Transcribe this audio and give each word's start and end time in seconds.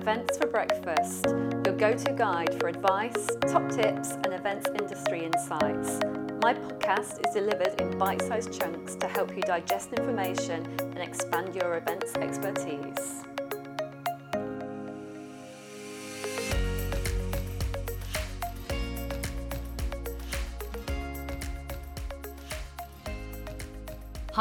Events 0.00 0.38
for 0.38 0.46
Breakfast, 0.46 1.26
your 1.62 1.74
go 1.76 1.92
to 1.92 2.12
guide 2.14 2.58
for 2.58 2.68
advice, 2.68 3.28
top 3.46 3.68
tips, 3.68 4.12
and 4.12 4.32
events 4.32 4.66
industry 4.66 5.26
insights. 5.26 6.00
My 6.42 6.54
podcast 6.54 7.20
is 7.26 7.34
delivered 7.34 7.78
in 7.78 7.98
bite 7.98 8.22
sized 8.22 8.58
chunks 8.58 8.94
to 8.94 9.06
help 9.06 9.36
you 9.36 9.42
digest 9.42 9.92
information 9.92 10.64
and 10.80 11.00
expand 11.00 11.54
your 11.54 11.76
events 11.76 12.14
expertise. 12.14 13.29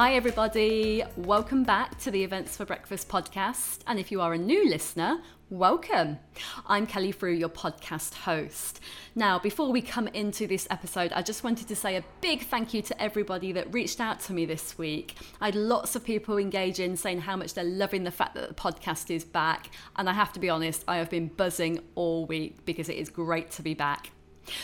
Hi, 0.02 0.13
everybody. 0.13 1.04
Welcome 1.18 1.66
back 1.66 1.99
to 1.99 2.09
the 2.09 2.23
Events 2.23 2.55
for 2.55 2.63
Breakfast 2.63 3.09
podcast. 3.09 3.79
And 3.86 3.99
if 3.99 4.13
you 4.13 4.21
are 4.21 4.34
a 4.34 4.38
new 4.38 4.70
listener, 4.70 5.20
welcome. 5.49 6.20
I'm 6.66 6.88
Kelly 6.88 7.12
Frew, 7.12 7.34
your 7.34 7.49
podcast 7.49 8.13
host. 8.13 8.80
Now, 9.13 9.40
before 9.40 9.73
we 9.73 9.81
come 9.81 10.07
into 10.07 10.48
this 10.48 10.70
episode, 10.71 11.12
I 11.12 11.21
just 11.21 11.43
wanted 11.43 11.67
to 11.67 11.76
say 11.76 11.98
a 11.98 12.05
big 12.21 12.43
thank 12.43 12.73
you 12.73 12.81
to 12.84 13.02
everybody 13.02 13.52
that 13.52 13.73
reached 13.73 13.99
out 13.99 14.21
to 14.21 14.34
me 14.34 14.45
this 14.45 14.77
week. 14.77 15.17
I 15.41 15.48
had 15.48 15.55
lots 15.55 15.98
of 15.98 16.05
people 16.05 16.38
engage 16.38 16.79
in 16.79 16.95
saying 16.95 17.20
how 17.20 17.35
much 17.35 17.54
they're 17.54 17.66
loving 17.66 18.05
the 18.05 18.09
fact 18.09 18.35
that 18.35 18.48
the 18.48 18.55
podcast 18.55 19.13
is 19.13 19.26
back. 19.26 19.70
And 19.98 20.09
I 20.09 20.13
have 20.13 20.31
to 20.31 20.40
be 20.40 20.49
honest, 20.49 20.85
I 20.88 20.95
have 20.95 21.09
been 21.09 21.27
buzzing 21.27 21.81
all 21.95 22.26
week 22.26 22.63
because 22.63 22.88
it 22.88 22.95
is 22.95 23.09
great 23.09 23.52
to 23.52 23.62
be 23.62 23.73
back. 23.73 24.12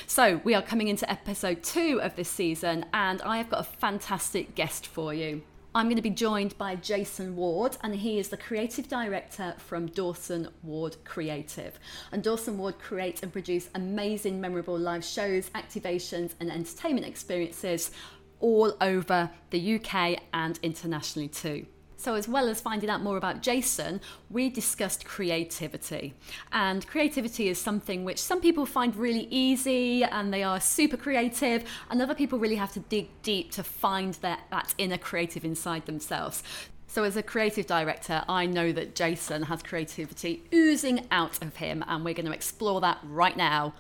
So, 0.07 0.41
we 0.43 0.53
are 0.53 0.61
coming 0.61 0.87
into 0.87 1.09
episode 1.09 1.63
two 1.63 1.99
of 2.01 2.15
this 2.15 2.29
season, 2.29 2.85
and 2.93 3.21
I 3.21 3.37
have 3.37 3.49
got 3.49 3.59
a 3.59 3.63
fantastic 3.63 4.55
guest 4.55 4.87
for 4.87 5.13
you. 5.13 5.43
I'm 5.75 5.87
going 5.87 5.97
to 5.97 6.01
be 6.01 6.09
joined 6.09 6.57
by 6.57 6.75
Jason 6.77 7.35
Ward, 7.35 7.75
and 7.81 7.93
he 7.93 8.17
is 8.17 8.29
the 8.29 8.37
creative 8.37 8.87
director 8.87 9.53
from 9.57 9.87
Dawson 9.87 10.47
Ward 10.63 10.95
Creative. 11.03 11.77
And 12.13 12.23
Dawson 12.23 12.57
Ward 12.57 12.79
create 12.79 13.21
and 13.23 13.33
produce 13.33 13.69
amazing, 13.75 14.39
memorable 14.39 14.79
live 14.79 15.03
shows, 15.03 15.49
activations, 15.49 16.31
and 16.39 16.49
entertainment 16.49 17.05
experiences 17.05 17.91
all 18.39 18.77
over 18.79 19.29
the 19.49 19.75
UK 19.75 20.21
and 20.33 20.57
internationally 20.63 21.27
too. 21.27 21.65
So, 21.97 22.15
as 22.15 22.27
well 22.27 22.49
as 22.49 22.61
finding 22.61 22.89
out 22.89 23.01
more 23.01 23.17
about 23.17 23.41
Jason, 23.41 24.01
we 24.29 24.49
discussed 24.49 25.05
creativity. 25.05 26.13
And 26.51 26.85
creativity 26.85 27.47
is 27.47 27.59
something 27.59 28.03
which 28.03 28.21
some 28.21 28.41
people 28.41 28.65
find 28.65 28.95
really 28.95 29.27
easy 29.31 30.03
and 30.03 30.33
they 30.33 30.43
are 30.43 30.59
super 30.59 30.97
creative, 30.97 31.63
and 31.89 32.01
other 32.01 32.15
people 32.15 32.37
really 32.37 32.55
have 32.57 32.73
to 32.73 32.79
dig 32.79 33.09
deep 33.21 33.51
to 33.51 33.63
find 33.63 34.15
that, 34.15 34.41
that 34.51 34.73
inner 34.77 34.97
creative 34.97 35.45
inside 35.45 35.85
themselves. 35.85 36.43
So, 36.87 37.03
as 37.03 37.17
a 37.17 37.23
creative 37.23 37.65
director, 37.65 38.23
I 38.29 38.45
know 38.45 38.71
that 38.71 38.95
Jason 38.95 39.43
has 39.43 39.63
creativity 39.63 40.43
oozing 40.53 41.07
out 41.11 41.41
of 41.41 41.57
him, 41.57 41.83
and 41.87 42.05
we're 42.05 42.13
going 42.13 42.27
to 42.27 42.31
explore 42.31 42.81
that 42.81 42.99
right 43.03 43.35
now. 43.35 43.73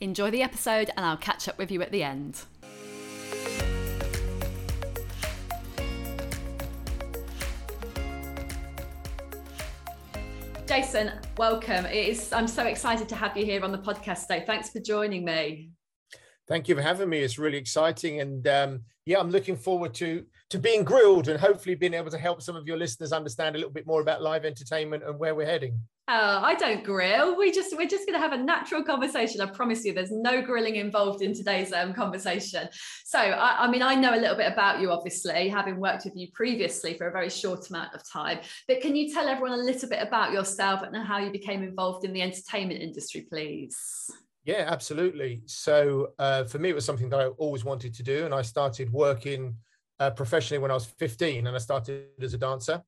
Enjoy 0.00 0.30
the 0.30 0.42
episode, 0.42 0.90
and 0.96 1.04
I'll 1.04 1.16
catch 1.16 1.48
up 1.48 1.58
with 1.58 1.70
you 1.70 1.82
at 1.82 1.92
the 1.92 2.02
end. 2.02 2.42
Jason, 10.70 11.10
welcome. 11.36 11.84
It 11.86 12.10
is, 12.10 12.32
I'm 12.32 12.46
so 12.46 12.64
excited 12.64 13.08
to 13.08 13.16
have 13.16 13.36
you 13.36 13.44
here 13.44 13.64
on 13.64 13.72
the 13.72 13.78
podcast 13.78 14.28
today. 14.28 14.44
Thanks 14.46 14.70
for 14.70 14.78
joining 14.78 15.24
me. 15.24 15.70
Thank 16.46 16.68
you 16.68 16.76
for 16.76 16.80
having 16.80 17.08
me. 17.08 17.18
It's 17.18 17.40
really 17.40 17.58
exciting, 17.58 18.20
and 18.20 18.46
um, 18.46 18.82
yeah, 19.04 19.18
I'm 19.18 19.30
looking 19.30 19.56
forward 19.56 19.94
to 19.94 20.24
to 20.50 20.58
being 20.60 20.84
grilled 20.84 21.26
and 21.26 21.40
hopefully 21.40 21.74
being 21.74 21.92
able 21.92 22.12
to 22.12 22.18
help 22.18 22.40
some 22.40 22.54
of 22.54 22.68
your 22.68 22.76
listeners 22.76 23.10
understand 23.10 23.56
a 23.56 23.58
little 23.58 23.72
bit 23.72 23.84
more 23.84 24.00
about 24.00 24.22
live 24.22 24.44
entertainment 24.44 25.02
and 25.02 25.18
where 25.18 25.34
we're 25.34 25.44
heading. 25.44 25.76
Oh, 26.12 26.40
I 26.42 26.56
don't 26.56 26.82
grill. 26.82 27.36
We 27.36 27.52
just 27.52 27.76
we're 27.76 27.86
just 27.86 28.04
going 28.04 28.18
to 28.18 28.20
have 28.20 28.32
a 28.32 28.42
natural 28.42 28.82
conversation. 28.82 29.40
I 29.40 29.46
promise 29.46 29.84
you, 29.84 29.92
there's 29.92 30.10
no 30.10 30.42
grilling 30.42 30.74
involved 30.74 31.22
in 31.22 31.32
today's 31.32 31.72
um, 31.72 31.94
conversation. 31.94 32.68
So, 33.04 33.20
I, 33.20 33.66
I, 33.66 33.70
mean, 33.70 33.80
I 33.80 33.94
know 33.94 34.12
a 34.12 34.18
little 34.18 34.34
bit 34.34 34.52
about 34.52 34.80
you, 34.80 34.90
obviously, 34.90 35.48
having 35.48 35.78
worked 35.78 36.06
with 36.06 36.16
you 36.16 36.26
previously 36.34 36.94
for 36.94 37.06
a 37.06 37.12
very 37.12 37.30
short 37.30 37.70
amount 37.70 37.94
of 37.94 38.02
time. 38.10 38.40
But 38.66 38.80
can 38.80 38.96
you 38.96 39.14
tell 39.14 39.28
everyone 39.28 39.52
a 39.52 39.62
little 39.62 39.88
bit 39.88 40.02
about 40.02 40.32
yourself 40.32 40.82
and 40.82 40.96
how 40.96 41.18
you 41.18 41.30
became 41.30 41.62
involved 41.62 42.04
in 42.04 42.12
the 42.12 42.22
entertainment 42.22 42.82
industry, 42.82 43.24
please? 43.30 44.10
Yeah, 44.42 44.64
absolutely. 44.66 45.42
So, 45.46 46.08
uh, 46.18 46.42
for 46.42 46.58
me, 46.58 46.70
it 46.70 46.74
was 46.74 46.84
something 46.84 47.08
that 47.10 47.20
I 47.20 47.26
always 47.26 47.64
wanted 47.64 47.94
to 47.94 48.02
do, 48.02 48.24
and 48.24 48.34
I 48.34 48.42
started 48.42 48.92
working 48.92 49.54
uh, 50.00 50.10
professionally 50.10 50.60
when 50.60 50.72
I 50.72 50.74
was 50.74 50.86
15, 50.86 51.46
and 51.46 51.54
I 51.54 51.60
started 51.60 52.06
as 52.20 52.34
a 52.34 52.38
dancer. 52.38 52.82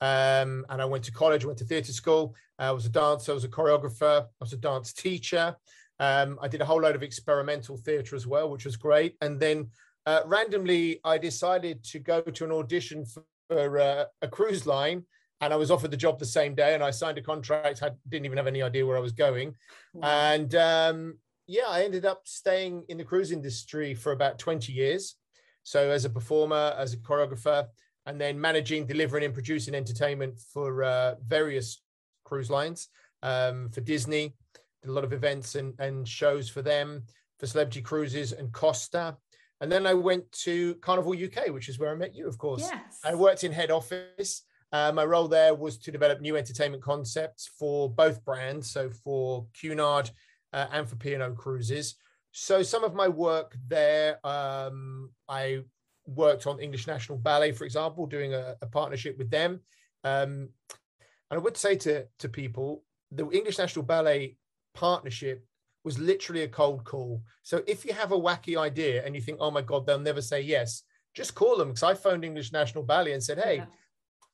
Um, 0.00 0.66
and 0.68 0.82
I 0.82 0.84
went 0.84 1.04
to 1.04 1.12
college, 1.12 1.44
went 1.44 1.58
to 1.58 1.64
theatre 1.64 1.92
school. 1.92 2.34
I 2.58 2.70
was 2.70 2.86
a 2.86 2.90
dancer, 2.90 3.32
I 3.32 3.34
was 3.34 3.44
a 3.44 3.48
choreographer, 3.48 4.22
I 4.22 4.28
was 4.40 4.52
a 4.52 4.58
dance 4.58 4.92
teacher. 4.92 5.56
Um, 5.98 6.38
I 6.42 6.48
did 6.48 6.60
a 6.60 6.64
whole 6.64 6.80
load 6.80 6.94
of 6.94 7.02
experimental 7.02 7.76
theatre 7.76 8.16
as 8.16 8.26
well, 8.26 8.50
which 8.50 8.64
was 8.64 8.76
great. 8.76 9.16
And 9.20 9.40
then 9.40 9.70
uh, 10.04 10.20
randomly, 10.26 11.00
I 11.04 11.18
decided 11.18 11.82
to 11.84 11.98
go 11.98 12.20
to 12.20 12.44
an 12.44 12.52
audition 12.52 13.04
for, 13.04 13.24
for 13.48 13.78
uh, 13.78 14.04
a 14.22 14.28
cruise 14.28 14.66
line. 14.66 15.04
And 15.40 15.52
I 15.52 15.56
was 15.56 15.70
offered 15.70 15.90
the 15.90 15.98
job 15.98 16.18
the 16.18 16.24
same 16.24 16.54
day, 16.54 16.72
and 16.72 16.82
I 16.82 16.90
signed 16.90 17.18
a 17.18 17.22
contract. 17.22 17.82
I 17.82 17.90
didn't 18.08 18.24
even 18.24 18.38
have 18.38 18.46
any 18.46 18.62
idea 18.62 18.86
where 18.86 18.96
I 18.96 19.00
was 19.00 19.12
going. 19.12 19.54
Wow. 19.92 20.08
And 20.08 20.54
um, 20.54 21.18
yeah, 21.46 21.66
I 21.68 21.82
ended 21.82 22.06
up 22.06 22.22
staying 22.24 22.84
in 22.88 22.96
the 22.96 23.04
cruise 23.04 23.32
industry 23.32 23.92
for 23.94 24.12
about 24.12 24.38
20 24.38 24.72
years. 24.72 25.16
So, 25.62 25.90
as 25.90 26.06
a 26.06 26.10
performer, 26.10 26.74
as 26.78 26.94
a 26.94 26.96
choreographer, 26.96 27.66
and 28.06 28.20
then 28.20 28.40
managing, 28.40 28.86
delivering, 28.86 29.24
and 29.24 29.34
producing 29.34 29.74
entertainment 29.74 30.38
for 30.38 30.84
uh, 30.84 31.14
various 31.26 31.82
cruise 32.24 32.50
lines. 32.50 32.88
Um, 33.22 33.68
for 33.70 33.80
Disney, 33.80 34.34
did 34.82 34.90
a 34.90 34.92
lot 34.92 35.04
of 35.04 35.12
events 35.12 35.56
and, 35.56 35.74
and 35.80 36.06
shows 36.06 36.48
for 36.48 36.62
them, 36.62 37.02
for 37.38 37.46
Celebrity 37.46 37.82
Cruises 37.82 38.32
and 38.32 38.52
Costa. 38.52 39.16
And 39.60 39.72
then 39.72 39.86
I 39.86 39.94
went 39.94 40.30
to 40.32 40.74
Carnival 40.76 41.12
UK, 41.12 41.48
which 41.48 41.68
is 41.68 41.78
where 41.78 41.90
I 41.90 41.94
met 41.94 42.14
you, 42.14 42.28
of 42.28 42.38
course. 42.38 42.62
Yes. 42.62 43.00
I 43.04 43.14
worked 43.14 43.42
in 43.42 43.52
head 43.52 43.70
office. 43.70 44.42
Uh, 44.72 44.92
my 44.92 45.04
role 45.04 45.28
there 45.28 45.54
was 45.54 45.78
to 45.78 45.90
develop 45.90 46.20
new 46.20 46.36
entertainment 46.36 46.82
concepts 46.82 47.48
for 47.58 47.88
both 47.88 48.24
brands, 48.24 48.70
so 48.70 48.90
for 48.90 49.46
Cunard 49.58 50.10
uh, 50.52 50.66
and 50.72 50.88
for 50.88 50.96
P&O 50.96 51.32
Cruises. 51.32 51.96
So 52.32 52.62
some 52.62 52.84
of 52.84 52.94
my 52.94 53.08
work 53.08 53.56
there, 53.66 54.18
um, 54.26 55.10
I 55.28 55.62
worked 56.06 56.46
on 56.46 56.60
English 56.60 56.86
National 56.86 57.18
Ballet, 57.18 57.52
for 57.52 57.64
example, 57.64 58.06
doing 58.06 58.34
a, 58.34 58.56
a 58.62 58.66
partnership 58.66 59.18
with 59.18 59.30
them. 59.30 59.60
Um, 60.04 60.50
and 61.30 61.38
I 61.38 61.38
would 61.38 61.56
say 61.56 61.76
to, 61.76 62.06
to 62.20 62.28
people, 62.28 62.84
the 63.10 63.28
English 63.30 63.58
National 63.58 63.84
Ballet 63.84 64.36
partnership 64.74 65.44
was 65.84 65.98
literally 65.98 66.42
a 66.42 66.48
cold 66.48 66.84
call. 66.84 67.22
So 67.42 67.62
if 67.66 67.84
you 67.84 67.92
have 67.92 68.12
a 68.12 68.18
wacky 68.18 68.58
idea 68.58 69.04
and 69.04 69.14
you 69.14 69.20
think, 69.20 69.38
oh 69.40 69.50
my 69.50 69.62
God, 69.62 69.86
they'll 69.86 69.98
never 69.98 70.22
say 70.22 70.40
yes, 70.40 70.82
just 71.14 71.34
call 71.34 71.56
them. 71.56 71.68
Because 71.68 71.82
I 71.82 71.94
phoned 71.94 72.24
English 72.24 72.52
National 72.52 72.84
Ballet 72.84 73.12
and 73.12 73.22
said, 73.22 73.38
hey, 73.38 73.56
yeah. 73.56 73.66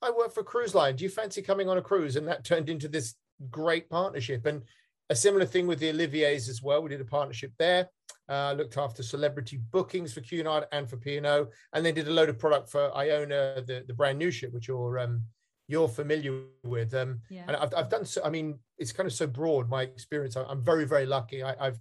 I 0.01 0.11
work 0.11 0.33
for 0.35 0.41
a 0.41 0.45
cruise 0.45 0.75
line. 0.75 0.97
Do 0.97 1.05
you 1.05 1.11
fancy 1.11 1.43
coming 1.43 1.69
on 1.69 1.79
a 1.79 1.83
cruise? 1.83 2.17
And 2.17 2.27
that 2.27 2.45
turned 2.45 2.69
into 2.69 2.89
this 2.89 3.15
great 3.51 3.89
partnership. 3.89 4.47
And 4.47 4.63
a 5.11 5.15
similar 5.15 5.47
thing 5.47 5.67
with 5.67 5.79
the 5.79 5.91
Olivier's 5.91 6.49
as 6.49 6.63
well. 6.63 6.83
We 6.83 6.91
did 6.91 7.01
a 7.01 7.05
partnership 7.05 7.53
there. 7.59 7.89
Uh, 8.33 8.55
looked 8.55 8.79
after 8.79 9.03
celebrity 9.03 9.59
bookings 9.73 10.15
for 10.15 10.23
Cunard 10.23 10.65
and 10.73 10.89
for 10.89 10.97
P&O, 10.97 11.47
and 11.75 11.85
then 11.85 11.93
did 11.93 12.09
a 12.09 12.11
load 12.11 12.31
of 12.31 12.39
product 12.39 12.71
for 12.71 12.91
Iona, 12.97 13.63
the, 13.67 13.85
the 13.87 13.93
brand 13.93 14.19
new 14.19 14.31
ship, 14.31 14.55
which 14.55 14.69
you're 14.69 14.99
um, 15.01 15.23
you're 15.69 15.87
familiar 15.87 16.45
with. 16.63 16.95
Um, 16.95 17.21
yeah. 17.29 17.43
And 17.47 17.57
I've, 17.57 17.75
I've 17.77 17.91
done 17.91 18.07
so. 18.07 18.23
I 18.25 18.31
mean, 18.31 18.59
it's 18.79 18.91
kind 18.91 19.07
of 19.07 19.13
so 19.13 19.27
broad. 19.27 19.69
My 19.69 19.83
experience. 19.83 20.35
I'm 20.35 20.65
very 20.65 20.87
very 20.87 21.05
lucky. 21.05 21.43
I, 21.43 21.55
I've 21.61 21.79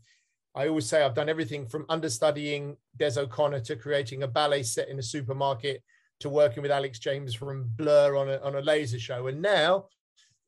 I 0.54 0.68
always 0.68 0.90
say 0.90 1.04
I've 1.04 1.16
done 1.16 1.30
everything 1.30 1.68
from 1.68 1.86
understudying 1.88 2.76
Des 2.98 3.18
O'Connor 3.18 3.62
to 3.62 3.78
creating 3.78 4.24
a 4.24 4.28
ballet 4.28 4.64
set 4.64 4.90
in 4.90 5.00
a 5.00 5.04
supermarket 5.04 5.82
to 6.20 6.28
working 6.28 6.64
with 6.64 6.72
Alex 6.72 7.00
James 7.00 7.34
from 7.34 7.70
Blur 7.78 8.18
on 8.18 8.30
a, 8.30 8.38
on 8.40 8.56
a 8.56 8.62
laser 8.62 9.00
show. 9.00 9.28
And 9.28 9.42
now 9.42 9.86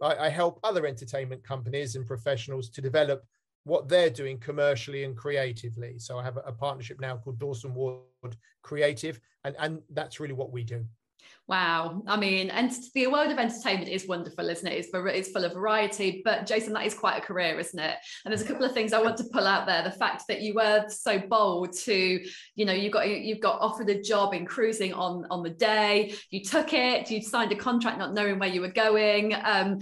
I, 0.02 0.26
I 0.26 0.30
help 0.30 0.60
other 0.66 0.86
entertainment 0.86 1.46
companies 1.46 1.96
and 1.96 2.06
professionals 2.06 2.70
to 2.72 2.82
develop 2.82 3.24
what 3.66 3.88
they're 3.88 4.10
doing 4.10 4.38
commercially 4.38 5.04
and 5.04 5.16
creatively. 5.16 5.98
So 5.98 6.18
I 6.18 6.24
have 6.24 6.38
a, 6.38 6.42
a 6.42 6.52
partnership 6.52 7.00
now 7.00 7.18
called 7.18 7.40
Dawson 7.40 7.74
Ward 7.74 8.02
Creative, 8.62 9.20
and, 9.44 9.56
and 9.60 9.82
that's 9.92 10.20
really 10.20 10.34
what 10.34 10.52
we 10.52 10.64
do. 10.64 10.86
Wow. 11.46 12.04
I 12.08 12.16
mean, 12.16 12.50
and 12.50 12.72
the 12.94 13.08
world 13.08 13.30
of 13.30 13.38
entertainment 13.38 13.90
is 13.90 14.08
wonderful, 14.08 14.48
isn't 14.48 14.66
it? 14.66 14.78
It's, 14.78 14.90
it's 14.94 15.32
full 15.32 15.44
of 15.44 15.54
variety. 15.54 16.22
But 16.24 16.46
Jason, 16.46 16.72
that 16.74 16.86
is 16.86 16.94
quite 16.94 17.18
a 17.18 17.22
career, 17.22 17.60
isn't 17.60 17.78
it? 17.78 17.98
And 18.24 18.32
there's 18.32 18.42
a 18.42 18.48
couple 18.48 18.66
of 18.66 18.74
things 18.74 18.94
I 18.94 19.02
want 19.02 19.18
to 19.18 19.26
pull 19.26 19.46
out 19.46 19.68
there. 19.68 19.84
The 19.84 19.92
fact 19.92 20.24
that 20.30 20.42
you 20.42 20.54
were 20.54 20.86
so 20.88 21.20
bold 21.20 21.74
to, 21.80 22.26
you 22.56 22.66
know, 22.66 22.72
you 22.72 22.90
got 22.90 23.10
you've 23.10 23.42
got 23.42 23.60
offered 23.60 23.90
a 23.90 24.02
job 24.02 24.34
in 24.34 24.46
cruising 24.46 24.94
on 24.94 25.28
on 25.30 25.44
the 25.44 25.50
day. 25.50 26.16
You 26.30 26.44
took 26.44 26.72
it. 26.72 27.12
You 27.12 27.22
signed 27.22 27.52
a 27.52 27.58
contract, 27.58 27.98
not 27.98 28.14
knowing 28.14 28.40
where 28.40 28.50
you 28.50 28.62
were 28.62 28.70
going. 28.70 29.34
Um, 29.34 29.80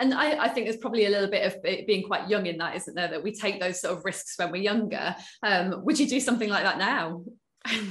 and 0.00 0.14
I, 0.14 0.44
I 0.44 0.48
think 0.48 0.66
there's 0.66 0.78
probably 0.78 1.04
a 1.04 1.10
little 1.10 1.30
bit 1.30 1.44
of 1.44 1.62
being 1.86 2.04
quite 2.04 2.30
young 2.30 2.46
in 2.46 2.56
that, 2.56 2.74
isn't 2.76 2.94
there? 2.94 3.08
That 3.08 3.22
we 3.22 3.32
take 3.32 3.60
those 3.60 3.82
sort 3.82 3.98
of 3.98 4.04
risks 4.06 4.38
when 4.38 4.50
we're 4.50 4.62
younger. 4.62 5.14
Um, 5.42 5.84
would 5.84 6.00
you 6.00 6.08
do 6.08 6.20
something 6.20 6.48
like 6.48 6.64
that 6.64 6.78
now? 6.78 7.22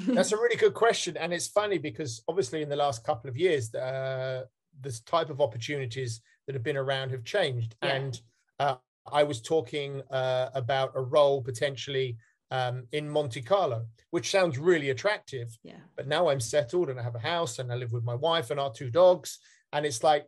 That's 0.07 0.31
a 0.31 0.38
really 0.38 0.57
good 0.57 0.73
question, 0.73 1.18
and 1.18 1.33
it's 1.33 1.47
funny 1.47 1.77
because 1.77 2.23
obviously 2.27 2.62
in 2.62 2.69
the 2.69 2.75
last 2.75 3.03
couple 3.03 3.29
of 3.29 3.38
years, 3.38 3.73
uh, 3.73 4.44
this 4.79 5.00
type 5.01 5.29
of 5.29 5.41
opportunities 5.41 6.21
that 6.45 6.56
have 6.56 6.63
been 6.63 6.77
around 6.77 7.12
have 7.12 7.23
changed, 7.23 7.75
yeah. 7.81 7.95
and 7.95 8.21
uh, 8.59 8.75
I 9.12 9.23
was 9.23 9.41
talking 9.41 10.01
uh, 10.12 10.50
about 10.53 10.91
a 10.95 11.01
role 11.01 11.41
potentially 11.41 12.18
um, 12.51 12.83
in 12.91 13.09
Monte 13.09 13.41
Carlo, 13.41 13.85
which 14.12 14.29
sounds 14.29 14.59
really 14.59 14.89
attractive. 14.89 15.57
Yeah. 15.63 15.79
But 15.95 16.07
now 16.07 16.29
I'm 16.29 16.39
settled 16.39 16.89
and 16.89 17.00
I 17.00 17.03
have 17.03 17.15
a 17.15 17.19
house 17.19 17.59
and 17.59 17.71
I 17.71 17.75
live 17.75 17.94
with 17.94 18.03
my 18.03 18.15
wife 18.15 18.51
and 18.51 18.59
our 18.59 18.71
two 18.71 18.91
dogs. 18.91 19.39
And 19.74 19.85
it's 19.85 20.03
like, 20.03 20.27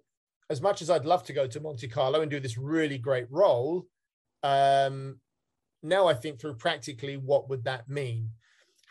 as 0.50 0.62
much 0.62 0.81
as 0.81 0.89
I'd 0.89 1.06
love 1.06 1.24
to 1.25 1.34
go 1.34 1.48
to 1.48 1.60
Monte 1.60 1.88
Carlo 1.89 2.22
and 2.22 2.31
do 2.31 2.39
this 2.39 2.57
really 2.57 2.98
great 2.98 3.28
role, 3.30 3.86
um, 4.42 5.19
now 5.81 6.07
I 6.07 6.13
think 6.13 6.39
through 6.39 6.56
practically 6.56 7.18
what 7.18 7.50
would 7.50 7.66
that 7.66 7.89
mean? 7.89 8.30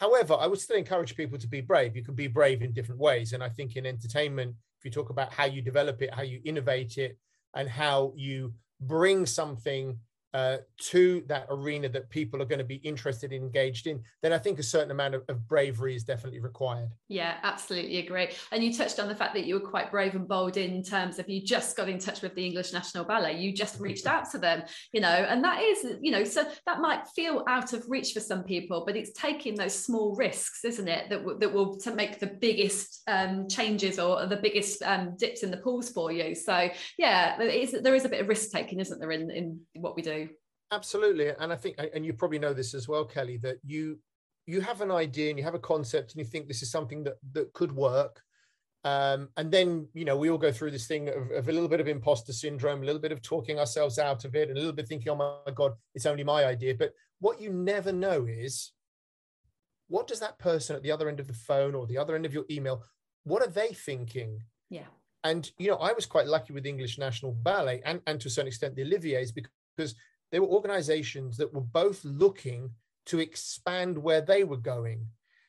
However, 0.02 0.34
I 0.34 0.48
would 0.48 0.58
still 0.58 0.76
encourage 0.76 1.14
people 1.14 1.38
to 1.38 1.46
be 1.46 1.60
brave. 1.60 1.94
You 1.94 2.02
can 2.02 2.16
be 2.16 2.26
brave 2.26 2.60
in 2.60 2.72
different 2.72 3.00
ways. 3.00 3.34
And 3.34 3.40
I 3.40 3.48
think 3.48 3.76
in 3.76 3.86
entertainment, 3.86 4.56
if 4.80 4.84
you 4.84 4.90
talk 4.90 5.10
about 5.10 5.32
how 5.32 5.44
you 5.44 5.62
develop 5.62 6.02
it, 6.02 6.12
how 6.12 6.22
you 6.22 6.40
innovate 6.44 6.98
it, 6.98 7.16
and 7.54 7.68
how 7.68 8.12
you 8.16 8.52
bring 8.80 9.26
something 9.26 9.96
uh, 10.34 10.58
to 10.78 11.22
that 11.26 11.46
arena 11.50 11.88
that 11.90 12.08
people 12.08 12.40
are 12.40 12.46
going 12.46 12.58
to 12.58 12.64
be 12.64 12.76
interested 12.76 13.32
and 13.32 13.42
engaged 13.42 13.86
in, 13.86 14.02
then 14.22 14.32
I 14.32 14.38
think 14.38 14.58
a 14.58 14.62
certain 14.62 14.90
amount 14.90 15.14
of, 15.14 15.22
of, 15.28 15.46
bravery 15.46 15.94
is 15.94 16.04
definitely 16.04 16.40
required. 16.40 16.88
Yeah, 17.08 17.36
absolutely 17.42 17.98
agree. 17.98 18.28
And 18.50 18.64
you 18.64 18.72
touched 18.72 18.98
on 18.98 19.08
the 19.08 19.14
fact 19.14 19.34
that 19.34 19.44
you 19.44 19.54
were 19.54 19.68
quite 19.68 19.90
brave 19.90 20.14
and 20.14 20.26
bold 20.26 20.56
in 20.56 20.82
terms 20.82 21.18
of 21.18 21.28
you 21.28 21.42
just 21.42 21.76
got 21.76 21.88
in 21.90 21.98
touch 21.98 22.22
with 22.22 22.34
the 22.34 22.46
English 22.46 22.72
National 22.72 23.04
Ballet, 23.04 23.38
you 23.38 23.52
just 23.52 23.78
reached 23.80 24.06
out 24.06 24.30
to 24.30 24.38
them, 24.38 24.62
you 24.92 25.02
know, 25.02 25.08
and 25.08 25.44
that 25.44 25.60
is, 25.62 25.84
you 26.00 26.10
know, 26.10 26.24
so 26.24 26.44
that 26.64 26.80
might 26.80 27.06
feel 27.08 27.44
out 27.46 27.74
of 27.74 27.84
reach 27.88 28.12
for 28.12 28.20
some 28.20 28.42
people, 28.42 28.84
but 28.86 28.96
it's 28.96 29.12
taking 29.12 29.54
those 29.54 29.74
small 29.74 30.14
risks, 30.16 30.64
isn't 30.64 30.88
it, 30.88 31.10
that, 31.10 31.18
w- 31.18 31.38
that 31.38 31.52
will 31.52 31.76
to 31.76 31.94
make 31.94 32.18
the 32.18 32.26
biggest 32.26 33.02
um, 33.06 33.46
changes 33.48 33.98
or 33.98 34.24
the 34.26 34.36
biggest 34.36 34.82
um, 34.82 35.14
dips 35.18 35.42
in 35.42 35.50
the 35.50 35.58
pools 35.58 35.90
for 35.90 36.10
you. 36.10 36.34
So 36.34 36.70
yeah, 36.96 37.36
there 37.36 37.48
is, 37.48 37.72
there 37.82 37.94
is 37.94 38.06
a 38.06 38.08
bit 38.08 38.22
of 38.22 38.28
risk 38.28 38.50
taking, 38.50 38.80
isn't 38.80 38.98
there, 38.98 39.10
in, 39.10 39.30
in 39.30 39.60
what 39.74 39.94
we 39.94 40.00
do? 40.00 40.21
Absolutely, 40.72 41.28
and 41.28 41.52
I 41.52 41.56
think, 41.56 41.78
and 41.94 42.04
you 42.04 42.14
probably 42.14 42.38
know 42.38 42.54
this 42.54 42.72
as 42.72 42.88
well, 42.88 43.04
Kelly, 43.04 43.36
that 43.38 43.58
you 43.62 43.98
you 44.46 44.60
have 44.60 44.80
an 44.80 44.90
idea 44.90 45.28
and 45.28 45.38
you 45.38 45.44
have 45.44 45.54
a 45.54 45.58
concept 45.58 46.12
and 46.12 46.18
you 46.18 46.24
think 46.24 46.48
this 46.48 46.62
is 46.62 46.70
something 46.70 47.04
that 47.04 47.16
that 47.32 47.52
could 47.52 47.70
work, 47.70 48.22
um, 48.84 49.28
and 49.36 49.52
then 49.52 49.86
you 49.92 50.06
know 50.06 50.16
we 50.16 50.30
all 50.30 50.38
go 50.38 50.50
through 50.50 50.70
this 50.70 50.86
thing 50.86 51.10
of, 51.10 51.30
of, 51.30 51.48
a 51.48 51.52
little 51.52 51.68
bit 51.68 51.80
of 51.80 51.88
imposter 51.88 52.32
syndrome, 52.32 52.82
a 52.82 52.86
little 52.86 53.02
bit 53.02 53.12
of 53.12 53.20
talking 53.20 53.58
ourselves 53.58 53.98
out 53.98 54.24
of 54.24 54.34
it, 54.34 54.48
and 54.48 54.56
a 54.56 54.60
little 54.60 54.74
bit 54.74 54.88
thinking, 54.88 55.10
oh 55.10 55.42
my 55.46 55.52
god, 55.52 55.72
it's 55.94 56.06
only 56.06 56.24
my 56.24 56.46
idea. 56.46 56.74
But 56.74 56.94
what 57.20 57.38
you 57.38 57.50
never 57.50 57.92
know 57.92 58.26
is 58.26 58.72
what 59.88 60.06
does 60.06 60.20
that 60.20 60.38
person 60.38 60.74
at 60.74 60.82
the 60.82 60.90
other 60.90 61.10
end 61.10 61.20
of 61.20 61.28
the 61.28 61.34
phone 61.34 61.74
or 61.74 61.86
the 61.86 61.98
other 61.98 62.14
end 62.14 62.24
of 62.24 62.32
your 62.32 62.46
email, 62.50 62.82
what 63.24 63.42
are 63.42 63.50
they 63.50 63.68
thinking? 63.68 64.40
Yeah. 64.70 64.86
And 65.22 65.50
you 65.58 65.68
know, 65.68 65.76
I 65.76 65.92
was 65.92 66.06
quite 66.06 66.26
lucky 66.26 66.54
with 66.54 66.64
English 66.64 66.96
National 66.96 67.32
Ballet 67.32 67.82
and, 67.84 68.00
and 68.06 68.18
to 68.22 68.28
a 68.28 68.30
certain 68.30 68.48
extent 68.48 68.74
the 68.74 68.82
Olivier's 68.82 69.32
because 69.32 69.94
they 70.32 70.40
were 70.40 70.46
organizations 70.48 71.36
that 71.36 71.52
were 71.52 71.60
both 71.60 72.04
looking 72.04 72.70
to 73.06 73.20
expand 73.20 73.96
where 73.96 74.22
they 74.22 74.42
were 74.42 74.56
going. 74.56 75.06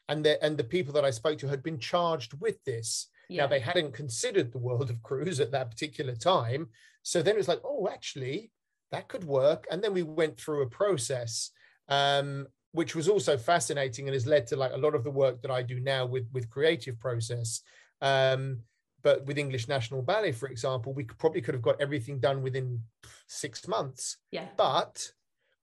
And 0.09 0.24
the, 0.25 0.44
and 0.44 0.57
the 0.57 0.63
people 0.65 0.94
that 0.94 1.06
I 1.06 1.12
spoke 1.12 1.39
to 1.39 1.47
had 1.47 1.63
been 1.63 1.80
charged 1.80 2.39
with 2.39 2.62
this. 2.65 3.07
Yeah. 3.30 3.44
Now, 3.44 3.47
they 3.47 3.62
hadn't 3.62 3.94
considered 3.94 4.51
the 4.51 4.59
world 4.59 4.89
of 4.89 5.01
cruise 5.01 5.39
at 5.39 5.51
that 5.51 5.71
particular 5.71 6.13
time. 6.13 6.68
So 7.01 7.21
then 7.21 7.35
it 7.35 7.38
was 7.38 7.47
like, 7.47 7.62
oh, 7.63 7.88
actually, 7.91 8.51
that 8.91 9.07
could 9.07 9.24
work. 9.24 9.65
And 9.71 9.81
then 9.81 9.94
we 9.94 10.03
went 10.03 10.38
through 10.38 10.63
a 10.63 10.69
process, 10.69 11.51
um, 11.88 12.47
which 12.74 12.95
was 12.95 13.07
also 13.07 13.38
fascinating 13.38 14.07
and 14.07 14.13
has 14.13 14.27
led 14.27 14.47
to 14.47 14.57
like 14.57 14.74
a 14.74 14.77
lot 14.77 14.95
of 14.95 15.06
the 15.06 15.12
work 15.12 15.41
that 15.41 15.51
I 15.51 15.62
do 15.62 15.80
now 15.80 16.06
with, 16.06 16.27
with 16.33 16.50
creative 16.50 17.00
process. 17.00 17.62
Um, 18.01 18.59
but 19.03 19.25
with 19.25 19.38
English 19.38 19.67
National 19.67 20.01
Ballet, 20.01 20.31
for 20.31 20.47
example, 20.47 20.94
we 20.94 21.03
probably 21.03 21.41
could 21.41 21.53
have 21.53 21.61
got 21.61 21.79
everything 21.81 22.19
done 22.19 22.41
within 22.41 22.81
six 23.27 23.67
months. 23.67 24.17
Yeah. 24.31 24.47
But 24.57 25.11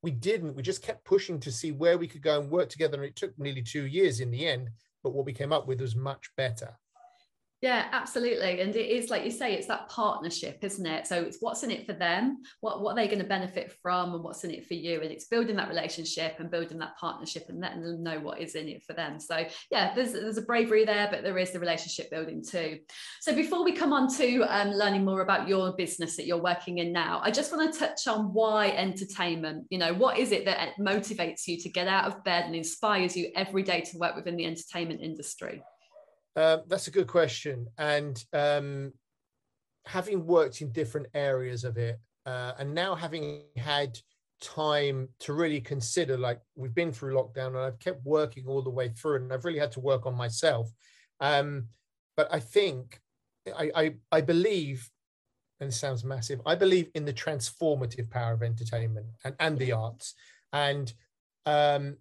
we 0.02 0.10
didn't. 0.10 0.54
We 0.54 0.62
just 0.62 0.82
kept 0.82 1.04
pushing 1.04 1.40
to 1.40 1.50
see 1.50 1.72
where 1.72 1.98
we 1.98 2.06
could 2.06 2.22
go 2.22 2.40
and 2.40 2.50
work 2.50 2.68
together. 2.68 2.96
And 2.96 3.04
it 3.04 3.16
took 3.16 3.36
nearly 3.38 3.62
two 3.62 3.86
years 3.86 4.20
in 4.20 4.30
the 4.30 4.46
end. 4.46 4.70
But 5.02 5.14
what 5.14 5.24
we 5.24 5.32
came 5.32 5.52
up 5.52 5.66
with 5.66 5.80
was 5.80 5.96
much 5.96 6.30
better. 6.36 6.78
Yeah, 7.62 7.88
absolutely. 7.92 8.62
And 8.62 8.74
it 8.74 8.86
is 8.86 9.10
like 9.10 9.22
you 9.22 9.30
say, 9.30 9.52
it's 9.52 9.66
that 9.66 9.90
partnership, 9.90 10.60
isn't 10.62 10.86
it? 10.86 11.06
So 11.06 11.20
it's 11.22 11.36
what's 11.40 11.62
in 11.62 11.70
it 11.70 11.84
for 11.84 11.92
them, 11.92 12.38
what, 12.60 12.80
what 12.80 12.92
are 12.92 12.94
they 12.96 13.06
going 13.06 13.18
to 13.18 13.24
benefit 13.28 13.76
from, 13.82 14.14
and 14.14 14.24
what's 14.24 14.44
in 14.44 14.50
it 14.50 14.66
for 14.66 14.72
you. 14.72 15.02
And 15.02 15.10
it's 15.10 15.26
building 15.26 15.56
that 15.56 15.68
relationship 15.68 16.36
and 16.38 16.50
building 16.50 16.78
that 16.78 16.96
partnership 16.96 17.44
and 17.50 17.60
letting 17.60 17.82
them 17.82 18.02
know 18.02 18.18
what 18.18 18.40
is 18.40 18.54
in 18.54 18.66
it 18.66 18.82
for 18.84 18.94
them. 18.94 19.20
So 19.20 19.44
yeah, 19.70 19.94
there's 19.94 20.12
there's 20.12 20.38
a 20.38 20.42
bravery 20.42 20.86
there, 20.86 21.08
but 21.10 21.22
there 21.22 21.36
is 21.36 21.50
the 21.50 21.60
relationship 21.60 22.10
building 22.10 22.42
too. 22.42 22.78
So 23.20 23.34
before 23.34 23.62
we 23.62 23.72
come 23.72 23.92
on 23.92 24.10
to 24.16 24.42
um, 24.44 24.70
learning 24.70 25.04
more 25.04 25.20
about 25.20 25.46
your 25.46 25.76
business 25.76 26.16
that 26.16 26.26
you're 26.26 26.42
working 26.42 26.78
in 26.78 26.92
now, 26.92 27.20
I 27.22 27.30
just 27.30 27.54
want 27.54 27.74
to 27.74 27.78
touch 27.78 28.08
on 28.08 28.32
why 28.32 28.68
entertainment. 28.68 29.66
You 29.68 29.80
know, 29.80 29.92
what 29.92 30.16
is 30.16 30.32
it 30.32 30.46
that 30.46 30.76
motivates 30.80 31.46
you 31.46 31.58
to 31.58 31.68
get 31.68 31.88
out 31.88 32.06
of 32.06 32.24
bed 32.24 32.46
and 32.46 32.54
inspires 32.54 33.14
you 33.14 33.30
every 33.36 33.64
day 33.64 33.82
to 33.82 33.98
work 33.98 34.16
within 34.16 34.36
the 34.36 34.46
entertainment 34.46 35.02
industry? 35.02 35.62
Um, 36.36 36.62
that's 36.68 36.88
a 36.88 36.92
good 36.92 37.08
question. 37.08 37.66
And 37.78 38.22
um, 38.32 38.92
having 39.86 40.26
worked 40.26 40.60
in 40.60 40.72
different 40.72 41.08
areas 41.14 41.64
of 41.64 41.76
it, 41.76 41.98
uh, 42.26 42.52
and 42.58 42.74
now 42.74 42.94
having 42.94 43.42
had 43.56 43.98
time 44.40 45.08
to 45.20 45.32
really 45.32 45.60
consider, 45.60 46.16
like 46.16 46.40
we've 46.54 46.74
been 46.74 46.92
through 46.92 47.14
lockdown, 47.14 47.48
and 47.48 47.58
I've 47.58 47.78
kept 47.78 48.04
working 48.04 48.46
all 48.46 48.62
the 48.62 48.70
way 48.70 48.88
through, 48.88 49.16
and 49.16 49.32
I've 49.32 49.44
really 49.44 49.58
had 49.58 49.72
to 49.72 49.80
work 49.80 50.06
on 50.06 50.14
myself. 50.14 50.70
Um, 51.20 51.68
but 52.16 52.28
I 52.32 52.40
think 52.40 53.00
I, 53.56 53.70
I, 53.74 53.94
I 54.12 54.20
believe, 54.20 54.88
and 55.60 55.68
it 55.70 55.72
sounds 55.74 56.04
massive, 56.04 56.40
I 56.46 56.54
believe 56.54 56.88
in 56.94 57.04
the 57.04 57.12
transformative 57.12 58.10
power 58.10 58.32
of 58.32 58.42
entertainment 58.42 59.06
and, 59.24 59.34
and 59.38 59.58
the 59.58 59.72
arts. 59.72 60.14
And 60.52 60.92
um, 61.46 61.96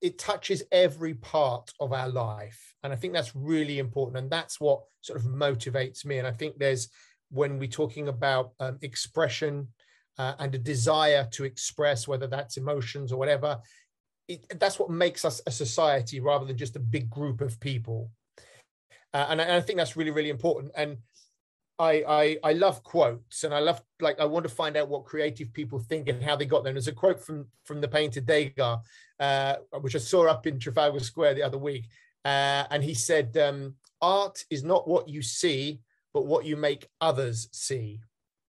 it 0.00 0.18
touches 0.18 0.62
every 0.72 1.14
part 1.14 1.72
of 1.80 1.92
our 1.92 2.08
life. 2.08 2.74
And 2.82 2.92
i 2.92 2.96
think 2.96 3.12
that's 3.12 3.34
really 3.34 3.78
important. 3.78 4.18
And 4.18 4.30
that's 4.30 4.60
what 4.60 4.82
sort 5.00 5.18
of 5.18 5.26
motivates 5.26 6.04
me. 6.04 6.18
And 6.18 6.26
i 6.26 6.32
think 6.32 6.58
there's 6.58 6.88
when 7.30 7.58
we're 7.58 7.68
talking 7.68 8.08
about 8.08 8.52
um, 8.58 8.78
expression 8.82 9.68
uh, 10.18 10.34
and 10.38 10.54
a 10.54 10.58
desire 10.58 11.28
to 11.32 11.44
express 11.44 12.08
whether 12.08 12.26
that's 12.26 12.56
emotions 12.56 13.12
or 13.12 13.18
whatever 13.18 13.60
it, 14.30 14.58
that's 14.60 14.78
what 14.78 14.90
makes 14.90 15.24
us 15.24 15.40
a 15.46 15.50
society 15.50 16.20
rather 16.20 16.44
than 16.44 16.56
just 16.56 16.76
a 16.76 16.80
big 16.80 17.10
group 17.10 17.40
of 17.40 17.58
people. 17.58 18.10
Uh, 19.12 19.26
and, 19.28 19.40
I, 19.40 19.44
and 19.44 19.54
I 19.54 19.60
think 19.60 19.76
that's 19.76 19.96
really 19.96 20.12
really 20.12 20.30
important. 20.30 20.72
And 20.76 20.98
I, 21.80 22.04
I 22.06 22.36
I 22.44 22.52
love 22.52 22.82
quotes 22.84 23.42
and 23.44 23.54
I 23.54 23.60
love 23.60 23.82
like 24.00 24.20
I 24.20 24.26
want 24.26 24.44
to 24.44 24.54
find 24.54 24.76
out 24.76 24.90
what 24.90 25.06
creative 25.06 25.50
people 25.54 25.78
think 25.78 26.08
and 26.08 26.22
how 26.22 26.36
they 26.36 26.44
got 26.44 26.62
there. 26.62 26.70
And 26.70 26.76
there's 26.76 26.88
a 26.88 26.92
quote 26.92 27.24
from 27.24 27.46
from 27.64 27.80
the 27.80 27.88
painter 27.88 28.20
Degas, 28.20 28.78
uh, 29.18 29.56
which 29.80 29.96
I 29.96 29.98
saw 29.98 30.26
up 30.26 30.46
in 30.46 30.58
Trafalgar 30.58 31.00
Square 31.00 31.34
the 31.34 31.42
other 31.42 31.56
week, 31.56 31.88
uh, 32.26 32.64
and 32.70 32.84
he 32.84 32.92
said, 32.92 33.34
um, 33.38 33.76
"Art 34.02 34.44
is 34.50 34.62
not 34.62 34.86
what 34.86 35.08
you 35.08 35.22
see, 35.22 35.80
but 36.12 36.26
what 36.26 36.44
you 36.44 36.56
make 36.58 36.86
others 37.00 37.48
see." 37.52 38.00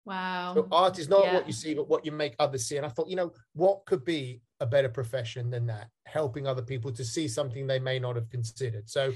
Wow. 0.05 0.53
So 0.53 0.67
art 0.71 0.97
is 0.97 1.09
not 1.09 1.25
yeah. 1.25 1.33
what 1.33 1.47
you 1.47 1.53
see, 1.53 1.73
but 1.73 1.89
what 1.89 2.05
you 2.05 2.13
make 2.13 2.33
others 2.39 2.65
see. 2.65 2.77
And 2.77 2.85
I 2.85 2.89
thought, 2.89 3.09
you 3.09 3.17
know, 3.17 3.33
what 3.55 3.85
could 3.85 4.05
be 4.05 4.41
a 4.61 4.65
better 4.65 4.87
profession 4.87 5.49
than 5.49 5.65
that? 5.67 5.89
Helping 6.05 6.47
other 6.47 6.61
people 6.61 6.93
to 6.93 7.03
see 7.03 7.27
something 7.27 7.67
they 7.67 7.79
may 7.79 7.99
not 7.99 8.15
have 8.15 8.29
considered. 8.29 8.89
So 8.89 9.11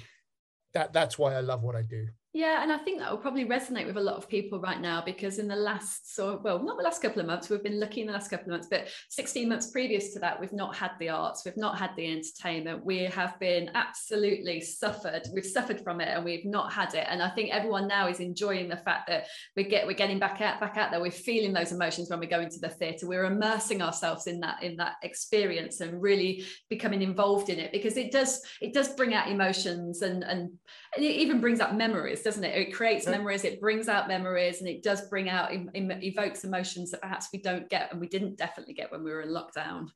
that 0.74 0.92
that's 0.92 1.18
why 1.18 1.34
I 1.36 1.40
love 1.40 1.64
what 1.64 1.78
I 1.78 1.82
do. 1.82 2.08
Yeah, 2.34 2.64
and 2.64 2.72
I 2.72 2.78
think 2.78 3.00
that 3.00 3.12
will 3.12 3.18
probably 3.18 3.44
resonate 3.44 3.86
with 3.86 3.98
a 3.98 4.02
lot 4.02 4.16
of 4.16 4.30
people 4.30 4.62
right 4.62 4.80
now 4.80 5.04
because 5.06 5.38
in 5.38 5.50
the 5.50 5.56
last, 5.56 6.16
so 6.16 6.40
well, 6.42 6.64
not 6.64 6.78
the 6.78 6.84
last 6.84 7.02
couple 7.02 7.20
of 7.20 7.28
months, 7.28 7.50
we've 7.50 7.62
been 7.62 7.78
looking 7.78 8.06
the 8.08 8.14
last 8.14 8.30
couple 8.30 8.46
of 8.46 8.52
months, 8.52 8.68
but 8.72 8.88
16 9.10 9.50
months 9.50 9.70
previous 9.70 10.14
to 10.14 10.20
that, 10.20 10.40
we've 10.40 10.54
not 10.54 10.74
had 10.74 10.92
the 11.02 11.10
arts, 11.10 11.44
we've 11.44 11.58
not 11.58 11.78
had 11.78 11.90
the 11.98 12.10
entertainment, 12.10 12.86
we 12.86 13.00
have 13.00 13.38
been 13.42 13.70
absolutely 13.76 14.62
suffered, 14.62 15.24
we've 15.34 15.46
suffered 15.46 15.82
from 15.82 16.00
it, 16.00 16.08
and 16.08 16.24
we've 16.24 16.46
not 16.46 16.72
had 16.72 16.94
it. 16.94 17.06
And 17.10 17.22
I 17.22 17.30
think 17.32 17.52
everyone 17.52 17.86
now 17.86 18.08
is 18.08 18.22
enjoying 18.22 18.70
the 18.70 18.78
fact 18.78 19.10
that 19.10 19.28
we 19.58 19.66
get 19.66 19.86
we're 19.86 19.92
getting 19.92 20.20
back 20.20 20.40
out 20.40 20.62
back 20.62 20.78
out 20.78 20.92
there, 20.92 21.02
we're 21.02 21.12
feeling 21.12 21.52
those 21.52 21.74
emotions 21.74 22.10
when 22.10 22.22
we 22.22 22.28
go 22.28 22.40
into 22.40 22.60
the 22.60 22.70
theatre, 22.70 23.08
we're 23.08 23.26
immersing 23.26 23.82
ourselves 23.82 24.28
in 24.28 24.40
that 24.40 24.64
in 24.64 24.78
that 24.78 24.94
experience 25.04 25.82
and 25.82 26.02
really 26.02 26.46
becoming 26.70 27.02
involved 27.02 27.50
in 27.50 27.60
it 27.60 27.74
because 27.74 27.98
it 27.98 28.10
does 28.10 28.42
it 28.62 28.74
does 28.74 28.96
bring 28.96 29.14
out 29.14 29.28
emotions 29.28 30.02
and 30.02 30.24
and, 30.24 30.50
and 30.96 31.06
it 31.06 31.16
even 31.16 31.40
brings 31.40 31.60
up 31.60 31.74
memories 31.74 32.22
doesn't 32.22 32.44
it? 32.44 32.58
It 32.58 32.74
creates 32.74 33.08
memories, 33.08 33.44
it 33.44 33.62
brings 33.62 33.88
out 33.88 34.08
memories, 34.08 34.60
and 34.60 34.70
it 34.70 34.84
does 34.84 35.08
bring 35.10 35.30
out, 35.30 35.50
evokes 35.54 36.44
emotions 36.44 36.92
that 36.92 37.02
perhaps 37.02 37.28
we 37.32 37.42
don't 37.42 37.70
get 37.70 37.92
and 37.92 38.00
we 38.00 38.08
didn't 38.08 38.38
definitely 38.38 38.74
get 38.74 38.92
when 38.92 39.04
we 39.04 39.12
were 39.12 39.22
in 39.22 39.30
lockdown. 39.30 39.90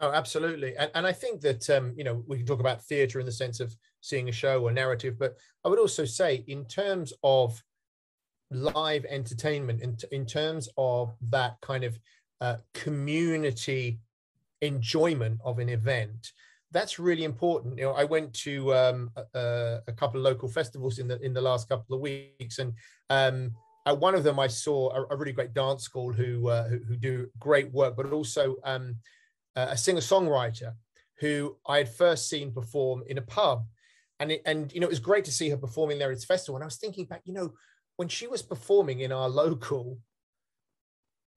Oh, 0.00 0.12
absolutely. 0.12 0.76
And, 0.76 0.90
and 0.94 1.06
I 1.06 1.12
think 1.12 1.40
that, 1.40 1.68
um, 1.70 1.92
you 1.96 2.04
know, 2.04 2.22
we 2.28 2.36
can 2.36 2.46
talk 2.46 2.60
about 2.60 2.84
theatre 2.84 3.18
in 3.18 3.26
the 3.26 3.32
sense 3.32 3.58
of 3.58 3.74
seeing 4.00 4.28
a 4.28 4.32
show 4.32 4.62
or 4.62 4.70
narrative, 4.70 5.18
but 5.18 5.36
I 5.64 5.68
would 5.68 5.80
also 5.80 6.04
say, 6.04 6.44
in 6.46 6.66
terms 6.66 7.12
of 7.24 7.60
live 8.50 9.04
entertainment, 9.06 9.82
in, 9.82 9.96
in 10.12 10.24
terms 10.24 10.68
of 10.78 11.16
that 11.30 11.56
kind 11.60 11.82
of 11.82 11.98
uh, 12.40 12.58
community 12.74 13.98
enjoyment 14.62 15.40
of 15.44 15.58
an 15.58 15.68
event, 15.68 16.32
that's 16.70 16.98
really 16.98 17.24
important. 17.24 17.78
You 17.78 17.84
know, 17.84 17.92
I 17.92 18.04
went 18.04 18.34
to 18.34 18.74
um, 18.74 19.10
a, 19.34 19.78
a, 19.88 19.92
couple 19.92 20.20
of 20.20 20.24
local 20.24 20.48
festivals 20.48 20.98
in 20.98 21.08
the 21.08 21.18
in 21.20 21.32
the 21.32 21.40
last 21.40 21.68
couple 21.68 21.94
of 21.94 22.00
weeks, 22.02 22.58
and 22.58 22.72
um, 23.10 23.52
at 23.86 23.98
one 23.98 24.14
of 24.14 24.22
them, 24.22 24.38
I 24.38 24.48
saw 24.48 24.90
a, 24.90 25.14
a 25.14 25.16
really 25.16 25.32
great 25.32 25.54
dance 25.54 25.82
school 25.82 26.12
who, 26.12 26.48
uh, 26.48 26.68
who, 26.68 26.78
who 26.86 26.96
do 26.96 27.26
great 27.38 27.72
work, 27.72 27.96
but 27.96 28.12
also 28.12 28.56
um, 28.64 28.96
a 29.56 29.76
singer 29.76 30.00
songwriter 30.00 30.72
who 31.20 31.56
I 31.66 31.78
had 31.78 31.88
first 31.88 32.28
seen 32.28 32.52
perform 32.52 33.02
in 33.06 33.18
a 33.18 33.22
pub, 33.22 33.64
and 34.20 34.32
it, 34.32 34.42
and 34.44 34.72
you 34.72 34.80
know 34.80 34.86
it 34.86 34.90
was 34.90 35.00
great 35.00 35.24
to 35.24 35.32
see 35.32 35.48
her 35.48 35.56
performing 35.56 35.98
there 35.98 36.10
at 36.10 36.16
its 36.16 36.24
festival. 36.24 36.56
And 36.56 36.64
I 36.64 36.66
was 36.66 36.76
thinking 36.76 37.06
back, 37.06 37.22
you 37.24 37.32
know, 37.32 37.54
when 37.96 38.08
she 38.08 38.26
was 38.26 38.42
performing 38.42 39.00
in 39.00 39.10
our 39.10 39.28
local, 39.44 39.98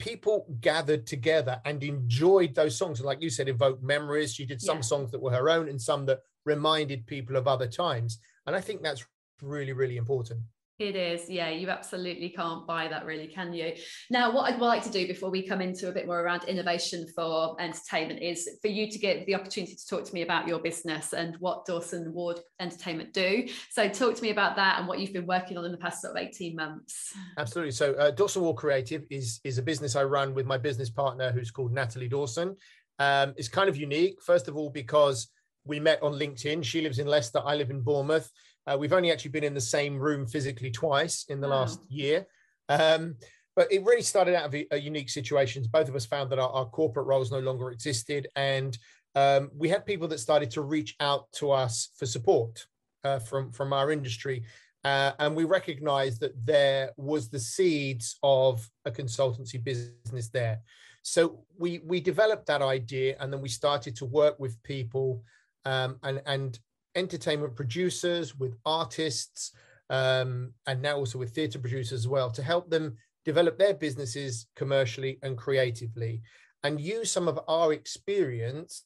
people 0.02 0.48
gathered 0.62 1.06
together 1.06 1.62
and 1.64 1.84
enjoyed 1.84 2.56
those 2.56 2.76
songs. 2.76 3.00
And 3.00 3.06
like 3.06 3.22
you 3.22 3.30
said, 3.30 3.48
evoke 3.48 3.82
memories. 3.84 4.34
She 4.34 4.46
did 4.46 4.60
some 4.60 4.78
yeah. 4.78 4.82
songs 4.82 5.12
that 5.12 5.22
were 5.22 5.32
her 5.32 5.50
own 5.50 5.70
and 5.70 5.80
some 5.80 6.08
that 6.08 6.22
reminded 6.44 7.06
people 7.06 7.36
of 7.36 7.48
other 7.48 7.68
times. 7.68 8.18
And 8.48 8.56
I 8.56 8.62
think 8.62 8.82
that's 8.82 9.06
really, 9.42 9.74
really 9.74 9.98
important. 9.98 10.42
It 10.82 10.96
is, 10.96 11.30
yeah. 11.30 11.52
You 11.52 11.70
absolutely 11.70 12.30
can't 12.30 12.66
buy 12.66 12.88
that, 12.88 13.06
really, 13.06 13.28
can 13.28 13.54
you? 13.54 13.74
Now, 14.10 14.34
what 14.34 14.52
I'd 14.52 14.60
like 14.60 14.82
to 14.82 14.90
do 14.90 15.06
before 15.06 15.30
we 15.30 15.48
come 15.48 15.62
into 15.62 15.90
a 15.90 15.92
bit 15.92 16.08
more 16.08 16.20
around 16.20 16.46
innovation 16.46 17.06
for 17.16 17.56
entertainment 17.62 18.20
is 18.20 18.50
for 18.64 18.68
you 18.68 18.90
to 18.90 18.98
get 18.98 19.28
the 19.28 19.36
opportunity 19.36 19.76
to 19.76 19.88
talk 19.88 20.06
to 20.06 20.14
me 20.16 20.24
about 20.24 20.48
your 20.48 20.58
business 20.58 21.14
and 21.14 21.36
what 21.38 21.68
Dawson 21.68 22.12
Ward 22.14 22.40
Entertainment 22.60 23.14
do. 23.14 23.48
So, 23.70 23.90
talk 23.90 24.16
to 24.16 24.24
me 24.24 24.32
about 24.32 24.56
that 24.56 24.80
and 24.80 24.88
what 24.88 24.98
you've 25.00 25.14
been 25.14 25.28
working 25.28 25.56
on 25.56 25.66
in 25.66 25.72
the 25.72 25.78
past 25.78 26.02
sort 26.02 26.18
of 26.18 26.24
eighteen 26.24 26.56
months. 26.56 27.14
Absolutely. 27.38 27.74
So, 27.74 27.94
uh, 27.94 28.10
Dawson 28.10 28.42
Ward 28.42 28.58
Creative 28.58 29.04
is 29.12 29.40
is 29.44 29.60
a 29.60 29.62
business 29.62 29.96
I 29.96 30.04
run 30.04 30.34
with 30.34 30.48
my 30.48 30.58
business 30.58 30.90
partner, 30.90 31.32
who's 31.32 31.52
called 31.52 31.74
Natalie 31.74 32.10
Dawson. 32.10 32.56
Um, 32.98 33.36
it's 33.38 33.50
kind 33.50 33.70
of 33.70 33.78
unique, 33.78 34.16
first 34.24 34.48
of 34.48 34.58
all, 34.58 34.72
because 34.72 35.30
we 35.64 35.80
met 35.80 36.02
on 36.02 36.14
LinkedIn. 36.14 36.64
She 36.64 36.82
lives 36.82 36.98
in 36.98 37.06
Leicester. 37.06 37.40
I 37.46 37.54
live 37.56 37.70
in 37.70 37.82
Bournemouth. 37.82 38.32
Uh, 38.68 38.78
we've 38.80 38.94
only 38.94 39.12
actually 39.12 39.32
been 39.32 39.44
in 39.44 39.54
the 39.54 39.62
same 39.62 39.98
room 39.98 40.28
physically 40.28 40.72
twice 40.72 41.26
in 41.30 41.42
the 41.42 41.48
wow. 41.48 41.62
last 41.62 41.80
year. 41.90 42.26
Um, 42.70 43.16
but 43.56 43.72
it 43.72 43.84
really 43.84 44.02
started 44.02 44.36
out 44.36 44.46
of 44.46 44.56
a, 44.56 44.66
a 44.72 44.78
unique 44.78 45.10
situations. 45.10 45.68
Both 45.68 45.90
of 45.90 45.96
us 45.96 46.06
found 46.06 46.32
that 46.32 46.40
our, 46.40 46.50
our 46.50 46.66
corporate 46.66 47.08
roles 47.08 47.32
no 47.32 47.40
longer 47.40 47.72
existed. 47.72 48.28
And 48.36 48.78
um, 49.16 49.52
we 49.56 49.68
had 49.68 49.86
people 49.86 50.08
that 50.10 50.20
started 50.20 50.52
to 50.52 50.62
reach 50.62 50.96
out 51.00 51.32
to 51.34 51.52
us 51.52 51.90
for 51.98 52.06
support 52.06 52.66
uh, 53.04 53.20
from, 53.20 53.52
from 53.52 53.74
our 53.74 53.92
industry. 53.92 54.44
Uh, 54.84 55.12
and 55.20 55.36
we 55.36 55.44
recognized 55.44 56.22
that 56.22 56.34
there 56.46 56.92
was 56.98 57.30
the 57.30 57.40
seeds 57.40 58.18
of 58.24 58.68
a 58.86 58.92
consultancy 58.92 59.64
business 59.64 60.30
there. 60.30 60.60
So 61.04 61.44
we 61.58 61.80
we 61.80 62.00
developed 62.00 62.46
that 62.48 62.62
idea, 62.62 63.16
and 63.20 63.32
then 63.32 63.42
we 63.42 63.50
started 63.50 63.96
to 63.98 64.06
work 64.06 64.40
with 64.40 64.62
people 64.64 65.24
um, 65.66 65.98
and 66.04 66.22
and 66.26 66.60
entertainment 66.96 67.56
producers, 67.56 68.38
with 68.38 68.56
artists, 68.66 69.52
um, 69.90 70.54
and 70.68 70.82
now 70.82 70.96
also 70.96 71.20
with 71.20 71.32
theatre 71.32 71.60
producers 71.60 71.92
as 71.92 72.08
well 72.08 72.32
to 72.32 72.42
help 72.42 72.70
them 72.70 72.98
develop 73.26 73.60
their 73.60 73.74
businesses 73.74 74.48
commercially 74.56 75.20
and 75.22 75.38
creatively 75.38 76.22
and 76.64 76.80
use 76.80 77.12
some 77.12 77.28
of 77.28 77.40
our 77.48 77.74
experience. 77.74 78.84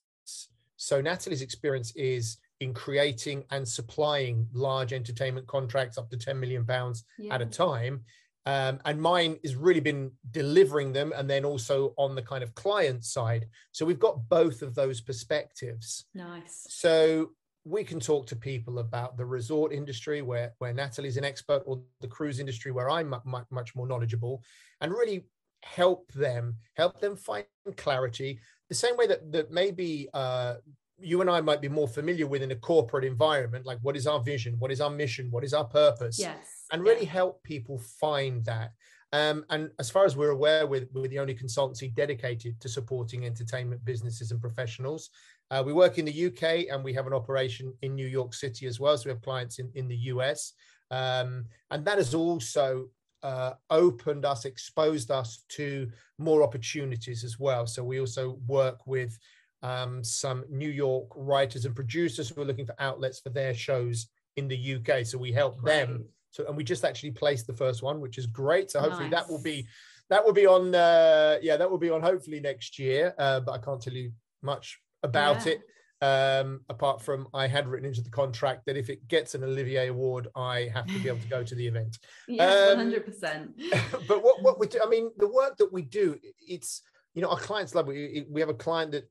So, 0.77 1.01
Natalie's 1.01 1.41
experience 1.41 1.93
is 1.95 2.37
in 2.59 2.73
creating 2.73 3.43
and 3.51 3.67
supplying 3.67 4.47
large 4.53 4.93
entertainment 4.93 5.47
contracts 5.47 5.97
up 5.97 6.09
to 6.09 6.17
10 6.17 6.39
million 6.39 6.65
pounds 6.65 7.03
yeah. 7.17 7.33
at 7.33 7.41
a 7.41 7.45
time. 7.45 8.01
Um, 8.47 8.79
and 8.85 9.01
mine 9.01 9.37
has 9.43 9.55
really 9.55 9.79
been 9.79 10.11
delivering 10.31 10.93
them 10.93 11.11
and 11.15 11.27
then 11.27 11.45
also 11.45 11.93
on 11.97 12.13
the 12.13 12.21
kind 12.21 12.43
of 12.43 12.53
client 12.53 13.03
side. 13.03 13.47
So 13.71 13.85
we've 13.85 13.99
got 13.99 14.29
both 14.29 14.61
of 14.61 14.75
those 14.75 15.01
perspectives. 15.01 16.05
Nice. 16.13 16.67
So 16.69 17.31
we 17.65 17.83
can 17.83 17.99
talk 17.99 18.27
to 18.27 18.35
people 18.35 18.77
about 18.79 19.17
the 19.17 19.25
resort 19.25 19.73
industry 19.73 20.21
where 20.21 20.53
where 20.59 20.73
Natalie's 20.73 21.17
an 21.17 21.25
expert 21.25 21.63
or 21.65 21.81
the 21.99 22.07
cruise 22.07 22.39
industry 22.39 22.71
where 22.71 22.89
I'm 22.89 23.09
much, 23.25 23.45
much 23.49 23.75
more 23.75 23.87
knowledgeable 23.87 24.43
and 24.81 24.91
really 24.91 25.25
help 25.63 26.11
them 26.13 26.55
help 26.75 27.01
them 27.01 27.15
find 27.15 27.45
clarity. 27.75 28.39
The 28.69 28.75
same 28.75 28.95
way 28.95 29.07
that 29.07 29.31
that 29.31 29.51
maybe 29.51 30.07
uh, 30.13 30.55
you 30.99 31.21
and 31.21 31.29
I 31.29 31.41
might 31.41 31.61
be 31.61 31.67
more 31.67 31.87
familiar 31.87 32.27
with 32.27 32.43
in 32.43 32.51
a 32.51 32.55
corporate 32.55 33.03
environment 33.03 33.65
like 33.65 33.79
what 33.81 33.97
is 33.97 34.07
our 34.07 34.21
vision 34.21 34.55
what 34.59 34.71
is 34.71 34.79
our 34.79 34.89
mission 34.89 35.29
what 35.31 35.43
is 35.43 35.53
our 35.53 35.65
purpose? 35.65 36.19
Yes. 36.19 36.65
And 36.71 36.83
really 36.83 37.05
yeah. 37.05 37.11
help 37.11 37.43
people 37.43 37.79
find 37.99 38.45
that 38.45 38.73
um, 39.13 39.45
and 39.49 39.69
as 39.79 39.89
far 39.89 40.05
as 40.05 40.17
we're 40.17 40.31
aware, 40.31 40.67
we're, 40.67 40.87
we're, 40.93 41.07
the 41.07 41.19
only 41.19 41.35
consultancy 41.35 41.93
dedicated 41.93 42.59
to 42.59 42.69
supporting 42.69 43.25
entertainment 43.25 43.83
businesses 43.85 44.31
and 44.31 44.41
professionals. 44.41 45.09
Uh, 45.51 45.63
we 45.65 45.73
work 45.73 45.97
in 45.97 46.05
the 46.05 46.25
UK 46.25 46.65
and 46.71 46.83
we 46.83 46.93
have 46.93 47.07
an 47.07 47.13
operation 47.13 47.73
in 47.81 47.95
New 47.95 48.07
York 48.07 48.33
City 48.33 48.65
as 48.65 48.79
well. 48.79 48.97
So 48.97 49.05
we 49.05 49.11
have 49.11 49.21
clients 49.21 49.59
in, 49.59 49.71
in 49.75 49.87
the 49.87 49.95
US. 49.95 50.53
Um, 50.91 51.45
and 51.71 51.85
that 51.85 51.97
has 51.97 52.13
also 52.13 52.89
uh, 53.23 53.53
opened 53.69 54.25
us, 54.25 54.45
exposed 54.45 55.11
us 55.11 55.43
to 55.49 55.89
more 56.17 56.43
opportunities 56.43 57.23
as 57.23 57.39
well. 57.39 57.67
So 57.67 57.83
we 57.83 57.99
also 57.99 58.39
work 58.47 58.85
with 58.85 59.17
um, 59.63 60.03
some 60.03 60.45
New 60.49 60.69
York 60.69 61.07
writers 61.15 61.65
and 61.65 61.75
producers 61.75 62.29
who 62.29 62.41
are 62.41 62.45
looking 62.45 62.67
for 62.67 62.75
outlets 62.79 63.19
for 63.19 63.29
their 63.29 63.53
shows 63.53 64.07
in 64.35 64.47
the 64.47 64.75
UK. 64.75 65.05
So 65.05 65.17
we 65.17 65.31
help 65.31 65.61
them. 65.63 66.05
So 66.35 66.45
and 66.47 66.57
we 66.57 66.63
just 66.63 66.83
actually 66.83 67.11
placed 67.11 67.47
the 67.47 67.53
first 67.53 67.81
one, 67.81 68.01
which 68.01 68.17
is 68.17 68.27
great. 68.27 68.69
So 68.69 68.81
hopefully 68.81 69.09
nice. 69.09 69.21
that 69.21 69.29
will 69.29 69.41
be 69.41 69.65
that 70.09 70.23
will 70.23 70.33
be 70.33 70.45
on 70.45 70.75
uh, 70.75 71.37
yeah 71.41 71.55
that 71.57 71.69
will 71.69 71.77
be 71.77 71.89
on 71.89 72.01
hopefully 72.01 72.39
next 72.39 72.77
year. 72.77 73.13
Uh, 73.17 73.39
but 73.39 73.53
I 73.53 73.57
can't 73.59 73.81
tell 73.81 73.93
you 73.93 74.11
much 74.41 74.79
about 75.01 75.45
yeah. 75.45 75.53
it. 75.53 75.61
Um, 76.01 76.59
apart 76.67 77.01
from 77.01 77.29
I 77.33 77.47
had 77.47 77.67
written 77.67 77.87
into 77.87 78.01
the 78.01 78.09
contract 78.09 78.65
that 78.65 78.75
if 78.75 78.89
it 78.89 79.07
gets 79.07 79.33
an 79.33 79.45
Olivier 79.45 79.87
Award, 79.87 80.27
I 80.35 80.69
have 80.73 80.87
to 80.87 80.99
be 80.99 81.07
able 81.07 81.19
to 81.19 81.27
go 81.27 81.41
to 81.41 81.55
the 81.55 81.65
event. 81.65 81.97
Yes, 82.27 82.67
one 82.67 82.77
hundred 82.77 83.05
percent. 83.05 83.51
But 84.07 84.21
what 84.21 84.41
what 84.41 84.59
we 84.59 84.67
do, 84.67 84.79
I 84.85 84.89
mean, 84.89 85.11
the 85.17 85.29
work 85.29 85.55
that 85.57 85.71
we 85.71 85.83
do, 85.83 86.19
it's 86.45 86.81
you 87.13 87.21
know 87.21 87.29
our 87.29 87.39
clients 87.39 87.73
love 87.73 87.89
it. 87.89 88.27
We 88.29 88.41
have 88.41 88.49
a 88.49 88.53
client 88.53 88.91
that 88.91 89.07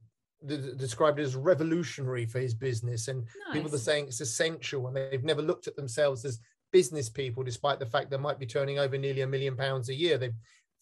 described 0.77 1.19
it 1.19 1.23
as 1.23 1.37
revolutionary 1.37 2.27
for 2.27 2.39
his 2.39 2.55
business 2.55 3.09
and 3.09 3.21
nice. 3.23 3.55
people 3.55 3.75
are 3.75 3.79
saying 3.79 4.07
it's 4.07 4.21
essential 4.21 4.87
and 4.87 4.97
they've 4.97 5.25
never 5.25 5.43
looked 5.43 5.67
at 5.67 5.77
themselves 5.77 6.25
as 6.25 6.39
business 6.79 7.09
people 7.09 7.45
despite 7.45 7.79
the 7.79 7.87
fact 7.87 8.11
they 8.11 8.17
might 8.27 8.41
be 8.41 8.47
turning 8.47 8.81
over 8.81 8.99
nearly 8.99 9.23
a 9.23 9.27
million 9.35 9.57
pounds 9.57 9.89
a 9.89 9.95
year 9.95 10.19
they've 10.19 10.41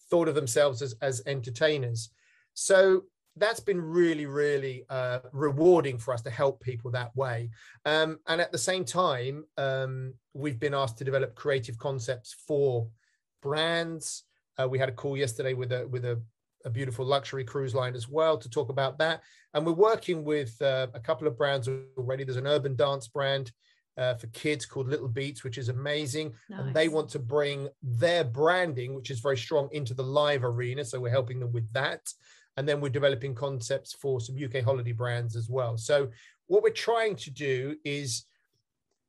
thought 0.09 0.27
of 0.27 0.35
themselves 0.35 0.81
as, 0.81 0.95
as 1.01 1.21
entertainers 1.27 2.09
so 2.55 3.03
that's 3.35 3.59
been 3.59 3.81
really, 3.81 4.25
really 4.25 4.85
uh, 4.89 5.19
rewarding 5.31 5.97
for 5.97 6.13
us 6.13 6.21
to 6.21 6.29
help 6.29 6.61
people 6.61 6.91
that 6.91 7.15
way. 7.15 7.49
Um, 7.85 8.19
and 8.27 8.39
at 8.39 8.51
the 8.51 8.57
same 8.57 8.85
time, 8.85 9.45
um, 9.57 10.13
we've 10.33 10.59
been 10.59 10.73
asked 10.73 10.97
to 10.99 11.03
develop 11.03 11.35
creative 11.35 11.77
concepts 11.77 12.35
for 12.47 12.87
brands. 13.41 14.23
Uh, 14.59 14.67
we 14.67 14.77
had 14.77 14.89
a 14.89 14.93
call 14.93 15.17
yesterday 15.17 15.53
with 15.53 15.71
a 15.71 15.87
with 15.87 16.05
a, 16.05 16.21
a, 16.63 16.69
beautiful 16.69 17.05
luxury 17.05 17.43
cruise 17.43 17.73
line 17.73 17.95
as 17.95 18.07
well 18.07 18.37
to 18.37 18.49
talk 18.49 18.69
about 18.69 18.99
that. 18.99 19.21
And 19.55 19.65
we're 19.65 19.73
working 19.73 20.23
with 20.23 20.59
uh, 20.61 20.87
a 20.93 20.99
couple 20.99 21.27
of 21.27 21.37
brands 21.37 21.67
already. 21.97 22.23
There's 22.23 22.37
an 22.37 22.47
urban 22.47 22.75
dance 22.75 23.07
brand. 23.07 23.51
Uh, 23.95 24.15
for 24.15 24.25
kids 24.27 24.65
called 24.65 24.87
Little 24.87 25.07
Beats, 25.07 25.43
which 25.43 25.59
is 25.59 25.69
amazing. 25.69 26.33
Nice. 26.49 26.59
And 26.61 26.73
they 26.73 26.87
want 26.87 27.09
to 27.09 27.19
bring 27.19 27.69
their 27.83 28.23
branding, 28.23 28.95
which 28.95 29.11
is 29.11 29.19
very 29.19 29.37
strong, 29.37 29.69
into 29.71 29.93
the 29.93 30.03
live 30.03 30.43
arena. 30.43 30.83
So 30.83 30.99
we're 30.99 31.11
helping 31.11 31.39
them 31.39 31.51
with 31.51 31.71
that 31.73 32.01
and 32.57 32.67
then 32.67 32.79
we're 32.79 32.89
developing 32.89 33.33
concepts 33.33 33.93
for 33.93 34.19
some 34.19 34.35
UK 34.41 34.63
holiday 34.63 34.91
brands 34.91 35.35
as 35.35 35.49
well. 35.49 35.77
So 35.77 36.09
what 36.47 36.63
we're 36.63 36.69
trying 36.69 37.15
to 37.17 37.31
do 37.31 37.75
is 37.83 38.25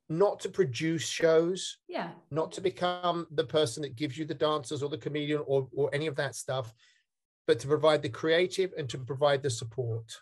not 0.09 0.39
to 0.41 0.49
produce 0.49 1.07
shows, 1.07 1.77
yeah, 1.87 2.09
not 2.31 2.51
to 2.53 2.61
become 2.61 3.27
the 3.31 3.43
person 3.43 3.81
that 3.83 3.95
gives 3.95 4.17
you 4.17 4.25
the 4.25 4.33
dancers 4.33 4.83
or 4.83 4.89
the 4.89 4.97
comedian 4.97 5.41
or 5.45 5.67
or 5.75 5.89
any 5.93 6.07
of 6.07 6.15
that 6.15 6.35
stuff, 6.35 6.73
but 7.47 7.59
to 7.59 7.67
provide 7.67 8.01
the 8.01 8.09
creative 8.09 8.71
and 8.77 8.87
to 8.89 8.97
provide 8.97 9.41
the 9.41 9.49
support. 9.49 10.19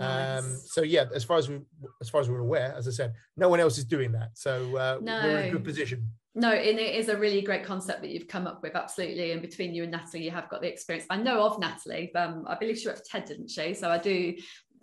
Um, 0.00 0.08
nice. 0.08 0.44
Um, 0.44 0.56
so 0.66 0.82
yeah, 0.82 1.04
as 1.14 1.24
far 1.24 1.38
as 1.38 1.48
we 1.48 1.60
as 2.00 2.08
far 2.08 2.20
as 2.20 2.28
we're 2.28 2.38
aware, 2.38 2.74
as 2.76 2.88
I 2.88 2.90
said, 2.90 3.14
no 3.36 3.48
one 3.48 3.60
else 3.60 3.78
is 3.78 3.84
doing 3.84 4.12
that. 4.12 4.30
So 4.34 4.76
uh, 4.76 4.98
no. 5.00 5.20
we're 5.22 5.38
in 5.38 5.48
a 5.48 5.52
good 5.52 5.64
position. 5.64 6.10
No, 6.34 6.52
and 6.52 6.78
it 6.78 6.94
is 6.94 7.08
a 7.08 7.16
really 7.16 7.42
great 7.42 7.64
concept 7.64 8.00
that 8.02 8.10
you've 8.10 8.28
come 8.28 8.46
up 8.46 8.62
with, 8.62 8.76
absolutely. 8.76 9.32
And 9.32 9.42
between 9.42 9.74
you 9.74 9.82
and 9.82 9.90
Natalie, 9.90 10.24
you 10.24 10.30
have 10.30 10.48
got 10.48 10.60
the 10.62 10.68
experience. 10.68 11.06
I 11.10 11.16
know 11.16 11.42
of 11.42 11.58
Natalie. 11.58 12.14
Um, 12.14 12.44
I 12.46 12.54
believe 12.54 12.78
she 12.78 12.86
worked 12.86 13.00
for 13.00 13.18
TED, 13.18 13.24
didn't 13.24 13.50
she? 13.50 13.74
So 13.74 13.90
I 13.90 13.98
do. 13.98 14.34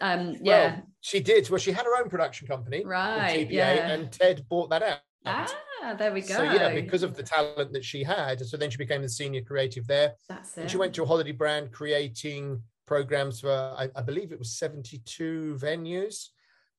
Um, 0.01 0.35
yeah, 0.41 0.73
well, 0.73 0.83
she 0.99 1.21
did. 1.21 1.49
Well, 1.49 1.59
she 1.59 1.71
had 1.71 1.85
her 1.85 1.97
own 1.97 2.09
production 2.09 2.47
company, 2.47 2.83
right? 2.83 3.47
TPA, 3.47 3.51
yeah, 3.51 3.87
and 3.87 4.11
TED 4.11 4.45
bought 4.49 4.69
that 4.71 4.83
out. 4.83 4.99
Ah, 5.25 5.95
there 5.97 6.11
we 6.11 6.21
go. 6.21 6.35
So 6.35 6.43
yeah, 6.43 6.73
because 6.73 7.03
of 7.03 7.15
the 7.15 7.23
talent 7.23 7.71
that 7.71 7.85
she 7.85 8.03
had, 8.03 8.45
so 8.45 8.57
then 8.57 8.69
she 8.69 8.77
became 8.77 9.01
the 9.01 9.09
senior 9.09 9.41
creative 9.41 9.87
there. 9.87 10.15
That's 10.27 10.57
it. 10.57 10.61
And 10.61 10.71
she 10.71 10.77
went 10.77 10.93
to 10.95 11.03
a 11.03 11.05
holiday 11.05 11.31
brand 11.31 11.71
creating 11.71 12.61
programs 12.85 13.41
for, 13.41 13.51
I, 13.51 13.89
I 13.95 14.01
believe 14.01 14.31
it 14.31 14.39
was 14.39 14.57
seventy-two 14.57 15.57
venues, 15.59 16.29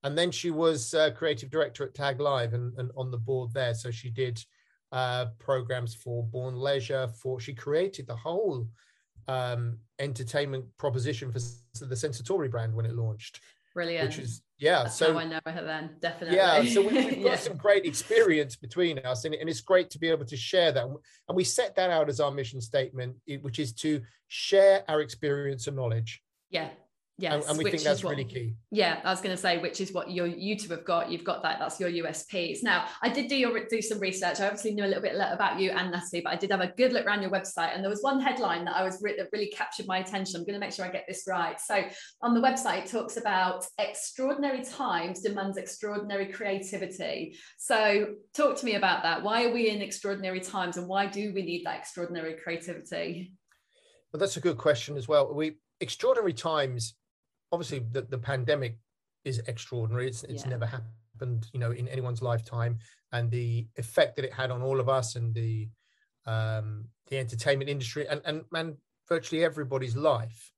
and 0.02 0.16
then 0.16 0.30
she 0.30 0.50
was 0.50 0.94
uh, 0.94 1.10
creative 1.10 1.50
director 1.50 1.84
at 1.84 1.94
Tag 1.94 2.20
Live 2.20 2.54
and, 2.54 2.72
and 2.78 2.90
on 2.96 3.10
the 3.10 3.18
board 3.18 3.52
there. 3.52 3.74
So 3.74 3.90
she 3.90 4.10
did 4.10 4.42
uh, 4.92 5.26
programs 5.38 5.94
for 5.94 6.22
Bourne 6.22 6.56
Leisure. 6.56 7.08
For 7.08 7.40
she 7.40 7.54
created 7.54 8.06
the 8.06 8.16
whole 8.16 8.68
um, 9.28 9.78
entertainment 9.98 10.64
proposition 10.78 11.32
for 11.32 11.40
the 11.84 11.94
Sensatori 11.94 12.50
brand 12.50 12.74
when 12.74 12.86
it 12.86 12.94
launched. 12.94 13.40
Brilliant. 13.74 14.08
Which 14.08 14.18
is 14.18 14.42
yeah 14.58 14.84
That's 14.84 14.96
so 14.96 15.18
I 15.18 15.24
know 15.24 15.40
her 15.44 15.64
then 15.64 15.90
definitely. 16.00 16.36
Yeah 16.36 16.64
so 16.64 16.86
we, 16.86 16.96
have 16.96 17.10
got 17.10 17.20
yeah. 17.20 17.36
some 17.36 17.56
great 17.56 17.84
experience 17.84 18.56
between 18.56 18.98
us 19.00 19.24
and, 19.24 19.34
and 19.34 19.48
it's 19.48 19.60
great 19.60 19.90
to 19.90 19.98
be 19.98 20.08
able 20.08 20.24
to 20.26 20.36
share 20.36 20.72
that 20.72 20.84
and 20.84 21.36
we 21.36 21.44
set 21.44 21.76
that 21.76 21.90
out 21.90 22.08
as 22.08 22.20
our 22.20 22.30
mission 22.30 22.60
statement 22.60 23.16
which 23.42 23.58
is 23.58 23.72
to 23.74 24.00
share 24.28 24.82
our 24.88 25.00
experience 25.00 25.66
and 25.66 25.76
knowledge. 25.76 26.22
Yeah 26.50 26.68
yes 27.18 27.34
and, 27.34 27.44
and 27.44 27.58
we 27.58 27.70
think 27.70 27.82
that's 27.82 28.04
what- 28.04 28.10
really 28.10 28.24
key 28.24 28.54
Yeah, 28.70 29.00
I 29.04 29.10
was 29.10 29.20
going 29.20 29.34
to 29.34 29.40
say, 29.40 29.58
which 29.58 29.80
is 29.80 29.92
what 29.92 30.10
your 30.10 30.26
you 30.26 30.58
two 30.58 30.68
have 30.70 30.84
got. 30.84 31.10
You've 31.10 31.24
got 31.24 31.42
that. 31.44 31.58
That's 31.58 31.80
your 31.80 31.90
USPs. 31.90 32.62
Now, 32.62 32.86
I 33.00 33.08
did 33.08 33.28
do 33.28 33.36
your 33.36 33.66
do 33.66 33.80
some 33.80 33.98
research. 33.98 34.40
I 34.40 34.46
obviously 34.46 34.74
knew 34.74 34.84
a 34.84 34.86
little 34.86 35.02
bit 35.02 35.14
about 35.14 35.58
you 35.58 35.70
and 35.70 35.90
Natalie, 35.90 36.20
but 36.20 36.32
I 36.32 36.36
did 36.36 36.50
have 36.50 36.60
a 36.60 36.72
good 36.76 36.92
look 36.92 37.06
around 37.06 37.22
your 37.22 37.30
website, 37.30 37.74
and 37.74 37.82
there 37.82 37.90
was 37.90 38.02
one 38.02 38.20
headline 38.20 38.64
that 38.66 38.76
I 38.76 38.82
was 38.82 38.98
that 39.00 39.28
really 39.32 39.48
captured 39.48 39.86
my 39.86 39.98
attention. 39.98 40.36
I'm 40.36 40.44
going 40.44 40.54
to 40.54 40.60
make 40.60 40.72
sure 40.72 40.84
I 40.84 40.90
get 40.90 41.06
this 41.08 41.24
right. 41.26 41.58
So, 41.60 41.84
on 42.20 42.34
the 42.34 42.40
website, 42.40 42.84
it 42.84 42.90
talks 42.90 43.16
about 43.16 43.64
extraordinary 43.78 44.62
times 44.62 45.22
demands 45.22 45.56
extraordinary 45.56 46.26
creativity. 46.26 47.38
So, 47.56 48.14
talk 48.34 48.56
to 48.58 48.64
me 48.66 48.74
about 48.74 49.02
that. 49.04 49.22
Why 49.22 49.44
are 49.44 49.52
we 49.52 49.70
in 49.70 49.80
extraordinary 49.80 50.40
times, 50.40 50.76
and 50.76 50.86
why 50.86 51.06
do 51.06 51.32
we 51.34 51.42
need 51.42 51.64
that 51.64 51.78
extraordinary 51.78 52.34
creativity? 52.34 53.32
Well, 54.12 54.20
that's 54.20 54.36
a 54.36 54.40
good 54.40 54.58
question 54.58 54.96
as 54.96 55.08
well. 55.08 55.32
We 55.32 55.56
extraordinary 55.80 56.34
times. 56.34 56.94
Obviously, 57.52 57.80
the, 57.90 58.02
the 58.02 58.18
pandemic 58.18 58.78
is 59.24 59.40
extraordinary. 59.46 60.08
It's 60.08 60.22
it's 60.24 60.44
Yeah. 60.44 60.50
never 60.50 60.66
happened, 60.66 61.48
you 61.52 61.60
know, 61.60 61.72
in 61.72 61.88
anyone's 61.88 62.22
lifetime, 62.22 62.78
and 63.12 63.30
the 63.30 63.66
effect 63.76 64.16
that 64.16 64.24
it 64.24 64.32
had 64.32 64.50
on 64.50 64.62
all 64.62 64.80
of 64.80 64.88
us 64.88 65.16
and 65.16 65.34
the 65.34 65.68
um, 66.26 66.88
the 67.08 67.18
entertainment 67.18 67.70
industry 67.70 68.06
and 68.08 68.20
and 68.24 68.44
and 68.52 68.76
virtually 69.08 69.44
everybody's 69.44 69.96
life. 69.96 70.52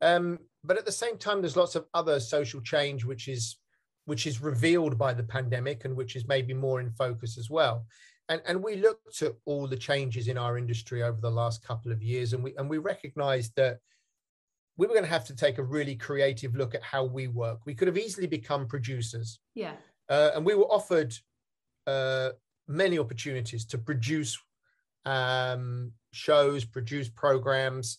Um, 0.00 0.38
but 0.62 0.78
at 0.78 0.84
the 0.84 0.92
same 0.92 1.16
time, 1.18 1.40
there's 1.40 1.56
lots 1.56 1.74
of 1.74 1.86
other 1.94 2.20
social 2.20 2.60
change 2.60 3.04
which 3.04 3.28
is 3.28 3.58
which 4.04 4.26
is 4.26 4.40
revealed 4.40 4.96
by 4.96 5.12
the 5.12 5.22
pandemic 5.22 5.84
and 5.84 5.94
which 5.94 6.16
is 6.16 6.26
maybe 6.26 6.54
more 6.54 6.80
in 6.80 6.90
focus 6.90 7.36
as 7.36 7.50
well. 7.50 7.86
And, 8.30 8.40
and 8.46 8.62
we 8.62 8.76
looked 8.76 9.20
at 9.22 9.32
all 9.44 9.66
the 9.66 9.76
changes 9.76 10.28
in 10.28 10.38
our 10.38 10.56
industry 10.56 11.02
over 11.02 11.20
the 11.20 11.30
last 11.30 11.62
couple 11.62 11.92
of 11.92 12.02
years 12.02 12.32
and 12.32 12.42
we 12.42 12.54
and 12.56 12.68
we 12.70 12.78
recognized 12.78 13.52
that 13.56 13.78
we 14.78 14.86
were 14.86 14.94
going 14.94 15.04
to 15.04 15.10
have 15.10 15.26
to 15.26 15.34
take 15.34 15.58
a 15.58 15.62
really 15.62 15.96
creative 15.96 16.54
look 16.54 16.74
at 16.74 16.82
how 16.82 17.04
we 17.04 17.26
work. 17.26 17.66
We 17.66 17.74
could 17.74 17.88
have 17.88 17.98
easily 17.98 18.28
become 18.28 18.66
producers. 18.66 19.40
Yeah, 19.54 19.74
Uh, 20.08 20.30
and 20.34 20.46
we 20.46 20.54
were 20.54 20.70
offered 20.72 21.12
uh, 21.86 22.30
many 22.68 22.98
opportunities 22.98 23.66
to 23.66 23.78
produce 23.78 24.38
um, 25.04 25.92
shows, 26.12 26.64
produce 26.64 27.08
programs, 27.08 27.98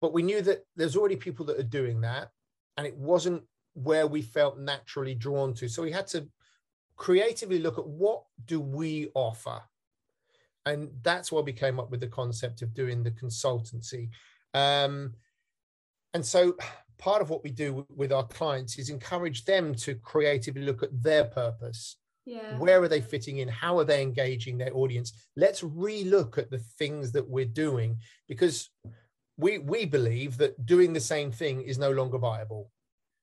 but 0.00 0.12
we 0.12 0.22
knew 0.22 0.42
that 0.42 0.64
there's 0.76 0.96
already 0.96 1.16
people 1.16 1.46
that 1.46 1.58
are 1.58 1.62
doing 1.80 2.02
that, 2.02 2.30
and 2.76 2.86
it 2.86 2.96
wasn't 2.96 3.42
where 3.72 4.06
we 4.06 4.20
felt 4.22 4.58
naturally 4.58 5.14
drawn 5.14 5.54
to. 5.54 5.68
So 5.68 5.82
we 5.82 5.90
had 5.90 6.06
to 6.08 6.28
creatively 6.96 7.58
look 7.58 7.78
at 7.78 7.86
what 7.86 8.24
do 8.44 8.60
we 8.60 9.08
offer, 9.14 9.62
and 10.66 10.90
that's 11.02 11.32
why 11.32 11.40
we 11.40 11.52
came 11.52 11.80
up 11.80 11.90
with 11.90 12.00
the 12.00 12.08
concept 12.08 12.60
of 12.62 12.74
doing 12.74 13.02
the 13.02 13.10
consultancy. 13.10 14.10
Um, 14.52 15.14
and 16.14 16.24
so 16.24 16.56
part 16.98 17.20
of 17.20 17.28
what 17.28 17.44
we 17.44 17.50
do 17.50 17.86
with 17.94 18.12
our 18.12 18.26
clients 18.26 18.78
is 18.78 18.88
encourage 18.88 19.44
them 19.44 19.74
to 19.74 19.94
creatively 19.96 20.62
look 20.62 20.82
at 20.82 21.02
their 21.02 21.24
purpose. 21.24 21.96
Yeah, 22.24 22.56
where 22.56 22.82
are 22.82 22.88
they 22.88 23.02
fitting 23.02 23.38
in? 23.38 23.48
How 23.48 23.78
are 23.78 23.84
they 23.84 24.00
engaging 24.00 24.56
their 24.56 24.74
audience? 24.74 25.12
Let's 25.36 25.60
relook 25.60 26.38
at 26.38 26.50
the 26.50 26.62
things 26.78 27.12
that 27.12 27.28
we're 27.28 27.44
doing 27.44 27.98
because 28.28 28.70
we 29.36 29.58
we 29.58 29.84
believe 29.84 30.38
that 30.38 30.64
doing 30.64 30.92
the 30.92 31.00
same 31.00 31.30
thing 31.30 31.62
is 31.62 31.78
no 31.78 31.90
longer 31.90 32.16
viable. 32.16 32.70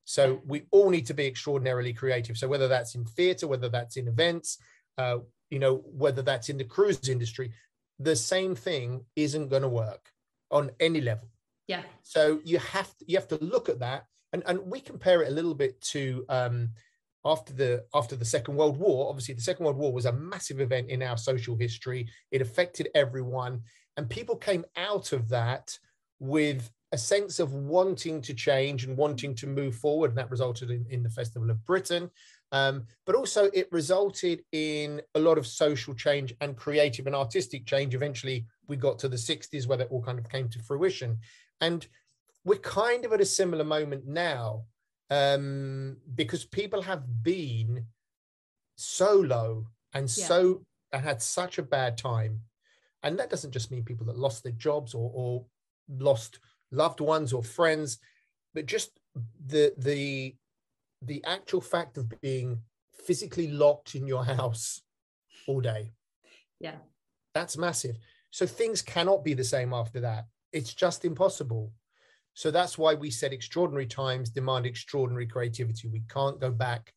So 0.06 0.42
we 0.46 0.64
all 0.72 0.90
need 0.90 1.06
to 1.08 1.14
be 1.14 1.26
extraordinarily 1.26 1.94
creative. 1.94 2.38
So 2.38 2.48
whether 2.48 2.68
that's 2.68 2.94
in 2.96 3.06
theater 3.06 3.48
whether 3.48 3.70
that's 3.70 3.98
in 3.98 4.08
events 4.08 4.58
uh, 4.98 5.20
you 5.50 5.60
know 5.60 5.78
whether 5.86 6.22
that's 6.22 6.50
in 6.50 6.58
the 6.58 6.64
cruise 6.64 7.10
industry 7.10 7.52
the 8.00 8.16
same 8.16 8.56
thing 8.56 9.06
isn't 9.16 9.50
going 9.50 9.62
to 9.62 9.70
work 9.70 10.10
on 10.50 10.72
any 10.80 11.02
level 11.02 11.28
yeah, 11.68 11.84
so 12.04 12.40
you 12.44 12.60
have 12.60 12.96
to, 12.98 13.06
you 13.08 13.18
have 13.18 13.28
to 13.30 13.38
look 13.44 13.70
at 13.70 13.80
that, 13.80 14.06
and 14.34 14.44
and 14.46 14.60
we 14.66 14.80
compare 14.80 15.22
it 15.22 15.30
a 15.30 15.34
little 15.34 15.56
bit 15.56 15.80
to 15.82 16.26
um, 16.30 16.70
after 17.26 17.54
the 17.54 17.86
after 17.94 18.16
the 18.16 18.26
Second 18.26 18.56
World 18.56 18.78
War. 18.78 19.10
Obviously, 19.10 19.36
the 19.36 19.42
Second 19.42 19.66
World 19.66 19.78
War 19.78 19.94
was 19.94 20.06
a 20.06 20.14
massive 20.14 20.60
event 20.60 20.90
in 20.90 21.02
our 21.02 21.18
social 21.18 21.56
history. 21.56 22.08
It 22.32 22.42
affected 22.42 22.90
everyone, 22.96 23.62
and 23.98 24.10
people 24.10 24.36
came 24.36 24.66
out 24.76 25.14
of 25.14 25.30
that 25.30 25.78
with 26.20 26.72
a 26.94 26.98
sense 26.98 27.40
of 27.40 27.54
wanting 27.54 28.22
to 28.22 28.34
change 28.34 28.84
and 28.84 28.98
wanting 28.98 29.34
to 29.36 29.48
move 29.48 29.76
forward, 29.76 30.12
and 30.12 30.18
that 30.18 30.30
resulted 30.30 30.70
in, 30.70 30.86
in 30.90 31.04
the 31.04 31.10
Festival 31.10 31.50
of 31.50 31.66
Britain. 31.66 32.10
Um, 32.52 32.86
but 33.06 33.16
also, 33.16 33.46
it 33.54 33.70
resulted 33.72 34.44
in 34.52 35.02
a 35.16 35.20
lot 35.20 35.38
of 35.38 35.48
social 35.48 35.94
change 35.94 36.34
and 36.42 36.58
creative 36.58 37.08
and 37.08 37.16
artistic 37.16 37.66
change. 37.66 37.96
Eventually, 37.96 38.46
we 38.68 38.76
got 38.76 39.00
to 39.00 39.08
the 39.08 39.16
60s 39.16 39.68
where 39.68 39.78
that 39.78 39.90
all 39.90 40.02
kind 40.02 40.20
of 40.20 40.30
came 40.30 40.50
to 40.50 40.60
fruition. 40.60 41.18
And 41.62 41.88
we're 42.44 42.58
kind 42.58 43.06
of 43.06 43.14
at 43.14 43.22
a 43.22 43.26
similar 43.26 43.64
moment 43.64 44.08
now 44.08 44.66
um, 45.10 45.98
because 46.16 46.44
people 46.46 46.82
have 46.82 47.24
been 47.24 47.86
so 48.76 49.14
low 49.16 49.68
and 49.94 50.06
Yeah. 50.18 50.26
so 50.28 50.66
and 50.92 51.04
had 51.04 51.22
such 51.22 51.58
a 51.58 51.64
bad 51.64 51.98
time. 51.98 52.42
And 53.04 53.18
that 53.20 53.30
doesn't 53.30 53.52
just 53.52 53.72
mean 53.72 53.84
people 53.84 54.06
that 54.08 54.18
lost 54.18 54.44
their 54.44 54.52
jobs 54.54 54.94
or, 54.94 55.12
or 55.14 55.46
lost 55.88 56.40
loved 56.72 57.00
ones 57.00 57.34
or 57.34 57.44
friends, 57.44 58.00
but 58.54 58.66
just 58.66 59.00
the 59.46 59.74
the 59.78 60.36
the 61.02 61.24
actual 61.26 61.62
fact 61.62 61.98
of 61.98 62.10
being 62.22 62.62
physically 63.06 63.48
locked 63.48 63.96
in 63.96 64.06
your 64.08 64.24
house 64.24 64.82
all 65.48 65.62
day. 65.62 65.92
Yeah. 66.60 66.78
That's 67.34 67.58
massive. 67.58 67.98
So 68.30 68.46
things 68.46 68.82
cannot 68.82 69.24
be 69.24 69.34
the 69.34 69.44
same 69.44 69.74
after 69.74 70.00
that. 70.02 70.26
It's 70.52 70.74
just 70.74 71.06
impossible. 71.06 71.72
So 72.34 72.52
that's 72.52 72.78
why 72.78 72.94
we 72.94 73.12
said 73.12 73.34
extraordinary 73.34 73.88
times 73.88 74.30
demand 74.30 74.66
extraordinary 74.66 75.28
creativity. 75.28 75.88
We 75.88 76.04
can't 76.10 76.40
go 76.40 76.52
back 76.52 76.94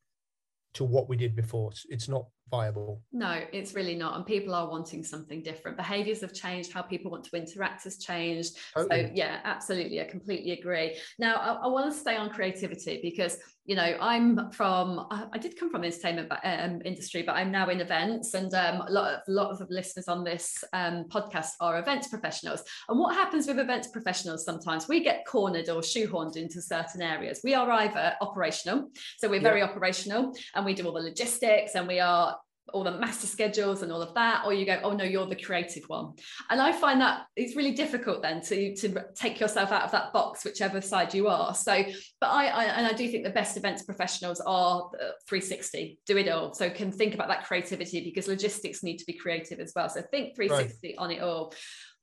to 0.74 0.84
what 0.84 1.08
we 1.08 1.16
did 1.16 1.34
before. 1.34 1.72
It's- 1.90 2.08
not 2.08 2.26
viable. 2.50 3.02
No, 3.12 3.42
it's 3.52 3.74
really 3.74 3.94
not. 3.94 4.16
And 4.16 4.26
people 4.26 4.54
are 4.54 4.68
wanting 4.68 5.02
something 5.02 5.42
different. 5.42 5.76
Behaviors 5.76 6.20
have 6.20 6.32
changed. 6.32 6.72
How 6.72 6.82
people 6.82 7.10
want 7.10 7.24
to 7.24 7.36
interact 7.36 7.84
has 7.84 7.98
changed. 7.98 8.56
So, 8.76 8.86
yeah, 9.14 9.40
absolutely. 9.44 10.00
I 10.00 10.04
completely 10.04 10.52
agree. 10.52 10.96
Now, 11.18 11.36
I, 11.36 11.64
I 11.64 11.66
want 11.68 11.92
to 11.92 11.98
stay 11.98 12.16
on 12.16 12.30
creativity 12.30 13.00
because, 13.02 13.38
you 13.64 13.76
know, 13.76 13.96
I'm 14.00 14.50
from, 14.50 15.06
I, 15.10 15.38
did 15.38 15.58
come 15.58 15.70
from 15.70 15.80
the 15.80 15.86
entertainment 15.88 16.30
um, 16.44 16.82
industry, 16.84 17.22
but 17.22 17.32
I'm 17.32 17.50
now 17.50 17.70
in 17.70 17.80
events. 17.80 18.34
And 18.34 18.52
um, 18.54 18.82
a 18.82 18.90
lot 18.92 19.14
of, 19.14 19.20
lot 19.26 19.60
of 19.60 19.68
listeners 19.70 20.06
on 20.06 20.22
this 20.22 20.62
um, 20.74 21.04
podcast 21.08 21.52
are 21.60 21.78
events 21.78 22.08
professionals. 22.08 22.62
And 22.88 22.98
what 22.98 23.14
happens 23.14 23.46
with 23.46 23.58
events 23.58 23.88
professionals 23.88 24.44
sometimes? 24.44 24.86
We 24.86 25.02
get 25.02 25.24
cornered 25.26 25.70
or 25.70 25.80
shoehorned 25.80 26.36
into 26.36 26.60
certain 26.60 27.00
areas. 27.00 27.40
We 27.42 27.54
are 27.54 27.70
either 27.70 28.14
operational, 28.20 28.90
so 29.18 29.28
we're 29.28 29.36
Yeah. 29.36 29.48
very 29.48 29.62
operational 29.62 30.34
and 30.54 30.64
we 30.64 30.74
do 30.74 30.86
all 30.86 30.92
the 30.92 31.00
logistics 31.00 31.74
and 31.74 31.88
we 31.88 32.00
are 32.00 32.33
all 32.72 32.82
the 32.82 32.98
master 32.98 33.26
schedules 33.26 33.82
and 33.82 33.92
all 33.92 34.00
of 34.00 34.14
that 34.14 34.42
or 34.44 34.54
you 34.54 34.64
go 34.64 34.80
oh 34.82 34.92
no 34.92 35.04
you're 35.04 35.26
the 35.26 35.36
creative 35.36 35.84
one. 35.88 36.12
And 36.50 36.60
i 36.60 36.72
find 36.72 37.00
that 37.00 37.26
it's 37.36 37.56
really 37.56 37.72
difficult 37.72 38.22
then 38.22 38.40
to 38.42 38.74
to 38.76 39.04
take 39.14 39.38
yourself 39.38 39.70
out 39.70 39.82
of 39.82 39.90
that 39.92 40.12
box 40.12 40.44
whichever 40.44 40.80
side 40.80 41.12
you 41.12 41.28
are. 41.28 41.54
So 41.54 41.84
but 42.20 42.30
i, 42.30 42.46
I 42.46 42.64
and 42.64 42.86
i 42.86 42.92
do 42.92 43.08
think 43.08 43.24
the 43.24 43.30
best 43.30 43.56
events 43.56 43.82
professionals 43.82 44.40
are 44.40 44.90
uh, 44.94 45.12
360 45.28 45.98
do 46.06 46.16
it 46.16 46.28
all. 46.28 46.54
So 46.54 46.70
can 46.70 46.90
think 46.90 47.14
about 47.14 47.28
that 47.28 47.44
creativity 47.44 48.02
because 48.02 48.28
logistics 48.28 48.82
need 48.82 48.98
to 48.98 49.04
be 49.06 49.14
creative 49.14 49.60
as 49.60 49.72
well. 49.76 49.88
So 49.88 50.02
think 50.10 50.36
360 50.36 50.96
on 50.98 51.10
it 51.10 51.20
all. 51.20 51.52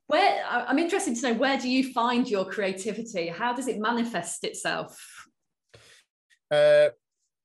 Where 0.07 0.43
i'm 0.47 0.77
interested 0.77 1.15
to 1.15 1.21
know 1.21 1.33
where 1.33 1.57
do 1.57 1.69
you 1.69 1.91
find 1.91 2.29
your 2.29 2.45
creativity? 2.45 3.27
How 3.27 3.53
does 3.53 3.67
it 3.67 3.79
manifest 3.79 4.43
itself? 4.43 4.97
Uh, 6.51 6.89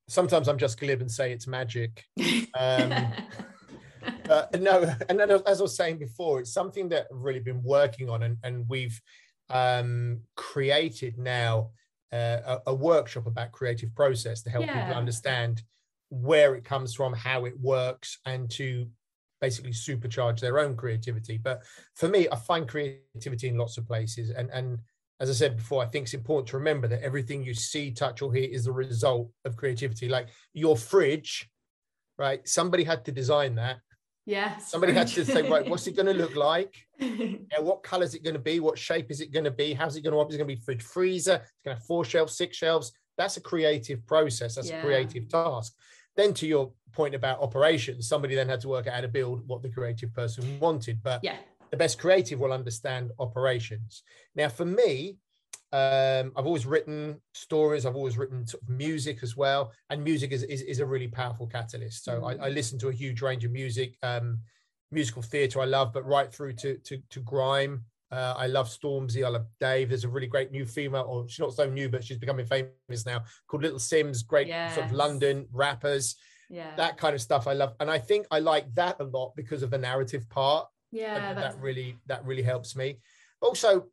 sometimes 0.07 0.47
I'm 0.47 0.57
just 0.57 0.79
glib 0.79 1.01
and 1.01 1.11
say 1.11 1.31
it's 1.31 1.47
magic. 1.47 2.03
Um, 2.57 2.93
uh, 4.29 4.45
no, 4.59 4.93
and 5.09 5.19
then 5.19 5.31
as 5.31 5.59
I 5.59 5.63
was 5.63 5.75
saying 5.75 5.97
before, 5.97 6.39
it's 6.39 6.53
something 6.53 6.89
that 6.89 7.07
I've 7.11 7.21
really 7.21 7.39
been 7.39 7.61
working 7.63 8.09
on, 8.09 8.23
and, 8.23 8.37
and 8.43 8.65
we've 8.67 8.99
um, 9.49 10.21
created 10.35 11.17
now 11.17 11.71
uh, 12.11 12.39
a, 12.45 12.59
a 12.67 12.73
workshop 12.73 13.27
about 13.27 13.51
creative 13.51 13.93
process 13.95 14.41
to 14.43 14.49
help 14.49 14.65
Yeah. 14.65 14.81
people 14.81 14.97
understand 14.97 15.61
where 16.09 16.55
it 16.55 16.63
comes 16.63 16.93
from, 16.95 17.13
how 17.13 17.45
it 17.45 17.59
works, 17.59 18.19
and 18.25 18.49
to 18.51 18.87
basically 19.41 19.71
supercharge 19.71 20.39
their 20.39 20.57
own 20.57 20.75
creativity. 20.75 21.37
But 21.37 21.63
for 21.95 22.07
me, 22.07 22.27
I 22.31 22.37
find 22.37 22.67
creativity 22.67 23.49
in 23.49 23.57
lots 23.57 23.77
of 23.77 23.85
places, 23.85 24.29
and 24.29 24.49
and 24.51 24.79
as 25.19 25.29
I 25.29 25.33
said 25.33 25.57
before, 25.57 25.83
I 25.83 25.87
think 25.87 26.03
it's 26.03 26.13
important 26.13 26.47
to 26.49 26.57
remember 26.57 26.87
that 26.89 27.01
everything 27.01 27.43
you 27.43 27.53
see, 27.53 27.91
touch, 27.91 28.21
or 28.21 28.33
hear 28.33 28.47
is 28.49 28.65
the 28.65 28.71
result 28.71 29.31
of 29.45 29.55
creativity. 29.57 30.07
Like 30.07 30.27
your 30.53 30.77
fridge, 30.77 31.49
right? 32.17 32.47
Somebody 32.47 32.83
had 32.83 33.03
to 33.05 33.11
design 33.11 33.55
that. 33.55 33.77
yes 34.25 34.69
Somebody 34.69 34.93
had 34.93 35.07
to 35.09 35.25
say, 35.25 35.41
right, 35.49 35.67
what's 35.67 35.87
it 35.87 35.95
going 35.95 36.05
to 36.07 36.13
look 36.13 36.35
like? 36.51 36.75
yeah 36.99 37.59
what 37.59 37.81
color 37.83 38.03
is 38.03 38.13
it 38.15 38.23
going 38.23 38.33
to 38.35 38.39
be? 38.39 38.59
What 38.59 38.77
shape 38.77 39.09
is 39.09 39.21
it 39.21 39.31
going 39.31 39.45
to 39.45 39.51
be? 39.51 39.73
How's 39.73 39.95
it 39.95 40.01
going 40.01 40.13
to? 40.13 40.29
Is 40.29 40.35
it 40.35 40.37
going 40.39 40.49
to 40.49 40.55
be 40.55 40.61
fridge 40.61 40.83
freezer? 40.83 41.35
It's 41.35 41.51
going 41.65 41.75
to 41.75 41.79
have 41.79 41.85
four 41.87 42.05
shelves, 42.05 42.35
six 42.37 42.57
shelves. 42.57 42.91
that's 43.17 43.37
a 43.37 43.41
creative 43.41 44.05
process 44.05 44.55
that's 44.55 44.69
Yeah. 44.69 44.79
a 44.79 44.81
creative 44.85 45.27
task 45.29 45.73
then 46.15 46.33
to 46.33 46.45
your 46.47 46.71
point 46.93 47.13
about 47.15 47.39
operations 47.41 48.07
somebody 48.07 48.33
then 48.35 48.47
had 48.49 48.59
to 48.61 48.67
work 48.67 48.85
out 48.87 48.93
how 48.95 49.01
to 49.01 49.07
build 49.07 49.37
what 49.47 49.61
the 49.63 49.69
creative 49.69 50.11
person 50.13 50.43
wanted 50.59 50.97
but 51.03 51.19
Yeah. 51.23 51.37
The 51.71 51.77
best 51.77 51.99
creative 51.99 52.39
will 52.39 52.53
understand 52.53 53.11
operations 53.19 54.03
now 54.35 54.49
for 54.49 54.65
me 54.65 55.17
um, 55.73 56.31
I've 56.37 56.45
always 56.45 56.65
written 56.65 57.19
stories. 57.33 57.85
I've 57.85 57.95
always 57.95 58.17
written 58.17 58.47
sort 58.47 58.63
of 58.63 58.69
music 58.69 59.19
as 59.21 59.35
well, 59.35 59.73
and 59.89 60.01
music 60.01 60.31
is 60.31 60.43
is, 60.43 60.61
is 60.61 60.79
a 60.79 60.85
really 60.85 61.07
powerful 61.09 61.45
catalyst. 61.45 62.05
So 62.05 62.23
I, 62.23 62.35
I 62.35 62.49
listen 62.49 62.79
to 62.79 62.87
a 62.87 62.93
huge 62.93 63.21
range 63.21 63.43
of 63.43 63.51
music, 63.51 63.97
um, 64.01 64.39
musical 64.91 65.21
theatre 65.21 65.59
I 65.59 65.65
love, 65.65 65.91
but 65.91 66.05
right 66.05 66.33
through 66.33 66.53
to 66.53 66.77
to, 66.77 66.97
to 67.09 67.19
grime. 67.19 67.83
Uh, 68.09 68.33
I 68.37 68.47
love 68.47 68.69
Stormzy. 68.69 69.25
I 69.25 69.27
love 69.27 69.45
Dave. 69.59 69.89
There's 69.89 70.05
a 70.05 70.09
really 70.09 70.27
great 70.27 70.51
new 70.51 70.65
female, 70.65 71.05
or 71.05 71.27
she's 71.27 71.39
not 71.39 71.53
so 71.53 71.69
new, 71.69 71.89
but 71.89 72.01
she's 72.01 72.17
becoming 72.17 72.45
famous 72.45 73.05
now, 73.05 73.25
called 73.47 73.63
Little 73.63 73.79
Simz. 73.79 74.25
Great 74.25 74.47
sort 74.73 74.85
of 74.85 74.93
London 74.93 75.45
rappers, 75.51 76.15
Yeah. 76.49 76.73
that 76.77 76.97
kind 76.97 77.13
of 77.13 77.21
stuff. 77.21 77.45
I 77.45 77.51
love, 77.51 77.73
and 77.81 77.91
I 77.91 77.99
think 77.99 78.25
I 78.31 78.39
like 78.39 78.73
that 78.75 78.95
a 79.01 79.03
lot 79.03 79.35
because 79.35 79.61
of 79.63 79.71
the 79.71 79.77
narrative 79.77 80.29
part 80.29 80.69
yeah. 80.91 81.33
that, 81.33 81.35
that 81.35 81.61
really 81.61 81.97
that 82.07 82.25
really 82.25 82.43
helps 82.43 82.75
me 82.75 82.97
also 83.41 83.85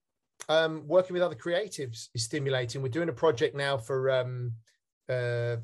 um 0.49 0.87
working 0.87 1.15
with 1.15 1.23
other 1.23 1.35
creatives 1.35 2.09
is 2.15 2.25
stimulating 2.25 2.83
we're 2.83 2.89
doing 2.89 3.09
a 3.09 3.13
project 3.13 3.55
now 3.57 3.77
for 3.77 4.11
um 4.11 4.53
uh 5.09 5.57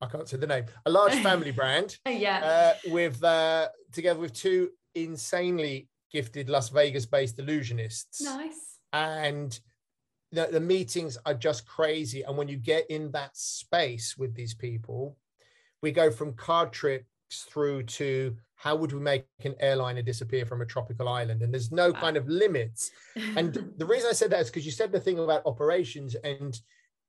i 0.00 0.06
can't 0.06 0.28
say 0.28 0.36
the 0.36 0.46
name 0.46 0.64
a 0.86 0.90
large 0.90 1.14
family 1.22 1.50
brand 1.50 1.96
yeah. 2.08 2.74
uh 2.86 2.90
with 2.90 3.22
uh 3.22 3.68
together 3.92 4.20
with 4.20 4.32
two 4.32 4.70
insanely 4.94 5.88
gifted 6.12 6.48
las 6.48 6.68
vegas 6.68 7.06
based 7.06 7.38
illusionists 7.38 8.22
nice. 8.22 8.78
and 8.92 9.60
the, 10.32 10.48
the 10.50 10.60
meetings 10.60 11.16
are 11.24 11.34
just 11.34 11.66
crazy 11.66 12.22
and 12.22 12.36
when 12.36 12.48
you 12.48 12.56
get 12.56 12.88
in 12.90 13.10
that 13.12 13.36
space 13.36 14.16
with 14.16 14.34
these 14.34 14.54
people 14.54 15.16
we 15.82 15.92
go 15.92 16.10
from 16.10 16.32
card 16.32 16.72
tricks 16.72 17.06
through 17.48 17.82
to 17.82 18.36
how 18.56 18.74
would 18.74 18.92
we 18.92 19.00
make 19.00 19.26
an 19.44 19.54
airliner 19.60 20.02
disappear 20.02 20.46
from 20.46 20.62
a 20.62 20.66
tropical 20.66 21.08
island? 21.08 21.42
And 21.42 21.52
there's 21.52 21.70
no 21.70 21.90
Wow. 21.92 22.00
kind 22.00 22.16
of 22.16 22.26
limits. 22.28 22.90
And 23.36 23.52
the 23.76 23.84
reason 23.86 24.08
i 24.10 24.12
said 24.14 24.30
that 24.30 24.40
is 24.40 24.48
because 24.48 24.64
you 24.66 24.72
said 24.72 24.90
the 24.90 25.00
thing 25.00 25.18
about 25.18 25.42
operations 25.46 26.14
and 26.24 26.58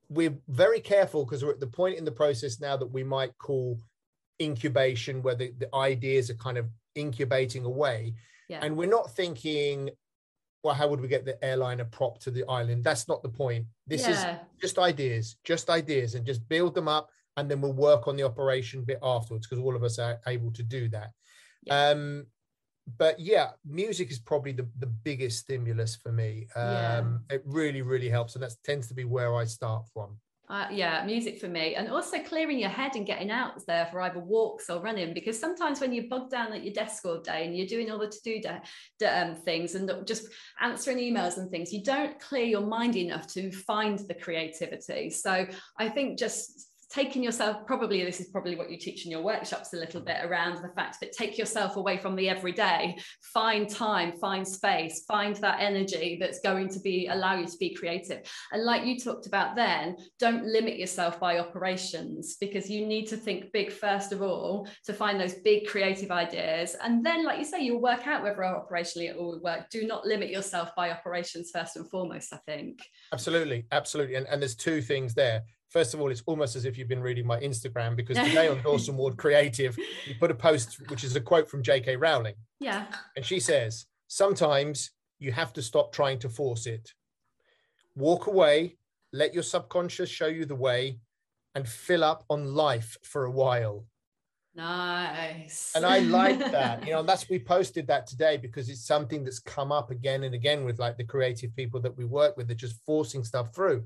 we're 0.10 0.38
very 0.50 0.80
careful 0.80 1.26
because 1.26 1.44
we're 1.44 1.52
at 1.52 1.60
the 1.60 1.68
point 1.68 1.98
in 1.98 2.06
the 2.06 2.12
process 2.12 2.60
now 2.60 2.78
that 2.78 2.92
we 2.92 3.04
might 3.04 3.38
call 3.38 3.78
incubation 4.42 5.22
where 5.24 5.36
the, 5.36 5.54
the 5.58 5.74
ideas 5.76 6.30
are 6.30 6.36
kind 6.36 6.58
of 6.58 6.68
incubating 6.96 7.66
away. 7.66 8.14
Yeah. 8.50 8.60
and 8.62 8.78
we're 8.78 8.88
not 8.90 9.14
thinking 9.14 9.90
well 10.64 10.74
how 10.74 10.88
would 10.88 11.02
we 11.02 11.10
get 11.10 11.26
the 11.26 11.42
airliner 11.44 11.86
prop 11.86 12.20
to 12.20 12.32
the 12.32 12.46
island? 12.50 12.84
That's 12.84 13.08
not 13.08 13.22
the 13.24 13.30
point. 13.30 13.66
This 13.86 14.08
is 14.08 14.26
just 14.62 14.78
ideas 14.80 15.38
just 15.46 15.70
ideas 15.70 16.16
and 16.16 16.26
just 16.26 16.48
build 16.50 16.76
them 16.76 16.88
up 16.90 17.10
and 17.38 17.50
then 17.50 17.62
we'll 17.62 17.74
work 17.74 18.08
on 18.08 18.16
the 18.18 18.24
operation 18.24 18.84
bit 18.84 19.00
afterwards 19.04 19.48
because 19.48 19.64
all 19.64 19.76
of 19.76 19.84
us 19.84 20.00
are 20.00 20.20
able 20.28 20.52
to 20.54 20.64
do 20.64 20.90
that 20.90 21.12
Yeah. 21.64 21.90
um 21.90 22.28
but 22.98 23.20
yeah 23.20 23.50
music 23.66 24.10
is 24.12 24.20
probably 24.20 24.54
the, 24.54 24.68
the 24.80 24.88
biggest 24.88 25.40
stimulus 25.40 25.96
for 25.96 26.12
me 26.12 26.48
um 26.56 27.24
Yeah. 27.30 27.36
it 27.36 27.42
really 27.46 27.82
really 27.82 28.10
helps 28.10 28.36
and 28.36 28.44
that 28.44 28.54
tends 28.64 28.88
to 28.88 28.94
be 28.94 29.04
where 29.04 29.36
i 29.36 29.46
start 29.46 29.86
from 29.94 30.20
Uh, 30.50 30.68
yeah, 30.72 31.04
music 31.06 31.42
for 31.42 31.50
me, 31.50 31.76
and 31.76 31.90
also 31.92 32.18
clearing 32.24 32.58
your 32.58 32.70
head 32.70 32.96
and 32.96 33.06
getting 33.06 33.30
out 33.30 33.60
there 33.68 33.86
for 33.88 34.00
either 34.00 34.22
walks 34.22 34.70
or 34.70 34.80
running. 34.82 35.14
Because 35.14 35.38
sometimes 35.38 35.82
when 35.82 35.92
you're 35.92 36.08
bogged 36.08 36.32
down 36.32 36.54
at 36.54 36.64
your 36.64 36.74
desk 36.74 37.04
all 37.06 37.20
day 37.20 37.44
and 37.46 37.54
you're 37.54 37.68
doing 37.68 37.92
all 37.92 38.00
the 38.00 38.08
to-do 38.08 38.40
da- 38.40 38.64
da- 38.98 39.16
um, 39.24 39.36
things 39.36 39.76
and 39.76 39.92
just 40.08 40.24
answering 40.62 41.00
emails 41.00 41.36
and 41.38 41.52
things, 41.52 41.74
you 41.74 41.84
don't 41.84 42.18
clear 42.22 42.46
your 42.46 42.66
mind 42.66 42.96
enough 42.96 43.28
to 43.34 43.52
find 43.52 44.00
the 44.08 44.14
creativity. 44.14 45.10
So 45.10 45.34
I 45.84 45.90
think 45.90 46.18
just 46.18 46.70
taking 46.90 47.22
yourself 47.22 47.66
probably 47.66 48.04
this 48.04 48.20
is 48.20 48.28
probably 48.28 48.56
what 48.56 48.72
you 48.72 48.78
teach 48.78 49.06
in 49.06 49.12
your 49.12 49.22
workshops 49.22 49.74
a 49.74 49.78
little 49.78 50.02
bit 50.02 50.24
around 50.24 50.56
the 50.56 50.72
fact 50.76 51.00
that 51.02 51.12
take 51.12 51.38
yourself 51.38 51.76
away 51.76 51.98
from 51.98 52.16
the 52.16 52.30
everyday. 52.30 52.98
Find 53.34 53.70
time 53.70 54.14
find 54.20 54.48
space 54.48 55.04
find 55.08 55.36
that 55.38 55.60
energy 55.60 56.18
that's 56.20 56.40
going 56.40 56.70
to 56.70 56.80
be 56.80 57.08
allow 57.08 57.36
you 57.36 57.46
to 57.46 57.58
be 57.60 57.74
creative. 57.74 58.20
And 58.52 58.64
like 58.64 58.86
you 58.86 58.98
talked 58.98 59.28
about 59.28 59.56
then 59.56 59.98
don't 60.20 60.46
limit 60.46 60.78
yourself 60.78 61.20
by 61.20 61.40
operations 61.40 62.38
because 62.40 62.70
you 62.70 62.86
need 62.86 63.08
to 63.08 63.18
think 63.18 63.52
big 63.52 63.72
first 63.72 64.12
of 64.12 64.22
all 64.22 64.68
to 64.86 64.94
find 64.94 65.20
those 65.20 65.36
big 65.36 65.68
creative 65.68 66.12
ideas. 66.12 66.76
And 66.82 67.06
then 67.06 67.26
like 67.26 67.40
you 67.40 67.46
say 67.46 67.62
you'll 67.62 67.82
work 67.82 68.08
out 68.08 68.24
whether 68.24 68.38
operationally 68.38 69.10
it 69.10 69.18
will 69.18 69.42
work. 69.42 69.70
Do 69.70 69.86
not 69.86 70.06
limit 70.06 70.30
yourself 70.30 70.70
by 70.76 70.92
operations 70.92 71.52
first 71.54 71.76
and 71.76 71.90
foremost 71.90 72.34
i 72.34 72.38
think. 72.46 72.80
Absolutely 73.12 73.66
absolutely. 73.72 74.16
And, 74.16 74.28
and 74.28 74.42
there's 74.42 74.56
two 74.56 74.82
things 74.82 75.14
there 75.14 75.44
first 75.70 75.94
of 75.94 76.02
all 76.02 76.10
it's 76.10 76.24
almost 76.26 76.56
as 76.56 76.66
if 76.66 76.78
you've 76.78 76.88
been 76.88 77.02
reading 77.02 77.26
my 77.26 77.40
instagram 77.40 77.96
because 77.96 78.18
today 78.28 78.48
on 78.48 78.62
dawson 78.62 78.96
ward 78.98 79.18
creative 79.18 79.78
you 80.06 80.16
put 80.20 80.32
a 80.32 80.36
post 80.36 80.80
which 80.90 81.04
is 81.04 81.16
a 81.16 81.22
quote 81.22 81.50
from 81.50 81.62
jk 81.62 81.96
rowling 82.00 82.36
yeah 82.60 82.86
And 83.16 83.26
she 83.26 83.40
says, 83.40 83.86
sometimes 84.08 84.92
you 85.20 85.32
have 85.32 85.54
to 85.54 85.62
stop 85.62 85.92
trying 85.92 86.20
to 86.20 86.30
force 86.30 86.66
it. 86.66 86.94
Walk 87.96 88.28
away, 88.28 88.78
let 89.12 89.34
your 89.34 89.44
subconscious 89.44 90.10
show 90.10 90.28
you 90.28 90.46
the 90.46 90.56
way, 90.56 91.00
and 91.56 91.68
fill 91.68 92.04
up 92.04 92.24
on 92.30 92.54
life 92.54 92.98
for 93.04 93.26
a 93.26 93.32
while. 93.32 93.86
nice 94.56 95.72
And 95.76 95.86
I 95.86 96.00
like 96.00 96.40
that. 96.52 96.86
You 96.86 96.94
know, 96.94 97.00
and 97.00 97.10
that's 97.10 97.30
we 97.30 97.40
posted 97.40 97.88
that 97.88 98.08
today 98.08 98.38
because 98.38 98.70
it's 98.70 98.86
something 98.86 99.24
that's 99.24 99.40
come 99.40 99.72
up 99.72 99.92
again 99.92 100.24
and 100.24 100.34
again 100.36 100.66
with 100.66 100.80
like 100.80 100.98
the 100.98 101.04
creative 101.04 101.56
people 101.56 101.80
that 101.82 101.98
we 101.98 102.06
work 102.06 102.38
with. 102.38 102.48
They're 102.48 102.56
just 102.56 102.80
forcing 102.86 103.24
stuff 103.24 103.54
through. 103.54 103.86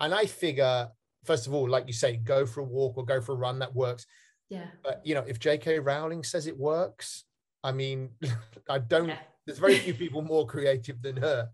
And 0.00 0.14
I 0.14 0.26
figure, 0.26 0.88
first 1.26 1.46
of 1.46 1.54
all, 1.54 1.68
like 1.68 1.86
you 1.86 1.92
say, 1.92 2.16
go 2.16 2.46
for 2.46 2.60
a 2.60 2.64
walk 2.64 2.96
or 2.96 3.04
go 3.04 3.20
for 3.20 3.32
a 3.32 3.36
run, 3.36 3.58
that 3.58 3.74
works. 3.74 4.06
yeah 4.48 4.66
But 4.82 5.02
you 5.04 5.14
know, 5.14 5.24
if 5.26 5.38
J.K. 5.38 5.78
Rowling 5.80 6.22
says 6.22 6.46
it 6.46 6.58
works, 6.58 7.24
I 7.62 7.72
mean, 7.72 8.10
I 8.68 8.78
don't 8.78 9.08
yeah 9.08 9.18
there's 9.46 9.58
very 9.58 9.78
few 9.78 9.94
people 9.94 10.22
more 10.22 10.46
creative 10.46 11.00
than 11.00 11.16
her. 11.16 11.48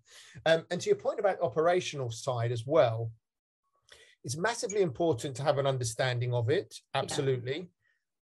Um, 0.46 0.64
and 0.70 0.80
to 0.80 0.88
your 0.88 0.96
point 0.96 1.20
about 1.20 1.40
operational 1.42 2.10
side 2.10 2.50
as 2.50 2.66
well, 2.66 3.12
it's 4.24 4.36
massively 4.36 4.80
important 4.80 5.36
to 5.36 5.42
have 5.42 5.58
an 5.58 5.66
understanding 5.66 6.32
of 6.32 6.48
it, 6.48 6.74
absolutely. 6.94 7.68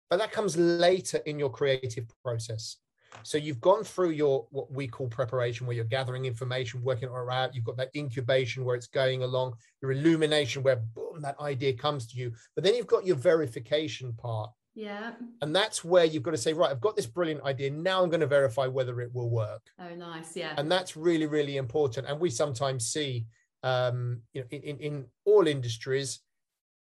But 0.10 0.20
that 0.20 0.32
comes 0.32 0.56
later 0.56 1.18
in 1.26 1.38
your 1.38 1.50
creative 1.50 2.06
process. 2.24 2.78
So 3.24 3.38
you've 3.38 3.62
gone 3.62 3.84
through 3.84 4.12
your 4.12 4.48
what 4.52 4.72
we 4.72 4.88
call 4.88 5.08
preparation, 5.08 5.68
where 5.68 5.76
you're 5.76 5.86
gathering 5.86 6.26
information, 6.26 6.82
working 6.82 7.10
it 7.10 7.32
out. 7.32 7.54
You've 7.54 7.66
got 7.66 7.78
that 7.78 7.90
incubation 7.96 8.64
where 8.64 8.76
it's 8.76 8.88
going 8.88 9.24
along, 9.24 9.56
your 9.82 9.92
illumination 9.92 10.64
where 10.64 10.78
boom, 10.78 11.22
that 11.22 11.40
idea 11.40 11.74
comes 11.74 12.08
to 12.08 12.18
you. 12.18 12.32
But 12.56 12.64
then 12.64 12.76
you've 12.76 12.88
got 12.88 13.06
your 13.06 13.16
verification 13.16 14.14
part. 14.14 14.52
yeah 14.76 15.12
And 15.42 15.56
that's 15.56 15.84
where 15.84 16.06
you've 16.06 16.24
got 16.24 16.32
to 16.32 16.38
say, 16.38 16.54
right, 16.54 16.72
I've 16.72 16.82
got 16.82 16.96
this 16.96 17.08
brilliant 17.08 17.44
idea. 17.44 17.72
Now 17.72 18.04
I'm 18.04 18.10
going 18.10 18.22
to 18.22 18.28
verify 18.28 18.68
whether 18.68 19.02
it 19.02 19.14
will 19.14 19.30
work. 19.30 19.64
oh 19.80 19.96
nice 19.96 20.36
yeah 20.36 20.54
And 20.58 20.72
that's 20.72 20.96
really, 20.96 21.26
really 21.26 21.58
important. 21.58 22.08
And 22.08 22.20
we 22.20 22.30
sometimes 22.30 22.88
see, 22.88 23.26
um, 23.64 24.22
you 24.34 24.42
know, 24.42 24.48
in, 24.52 24.62
in, 24.62 24.78
in 24.80 25.06
all 25.26 25.48
industries, 25.48 26.20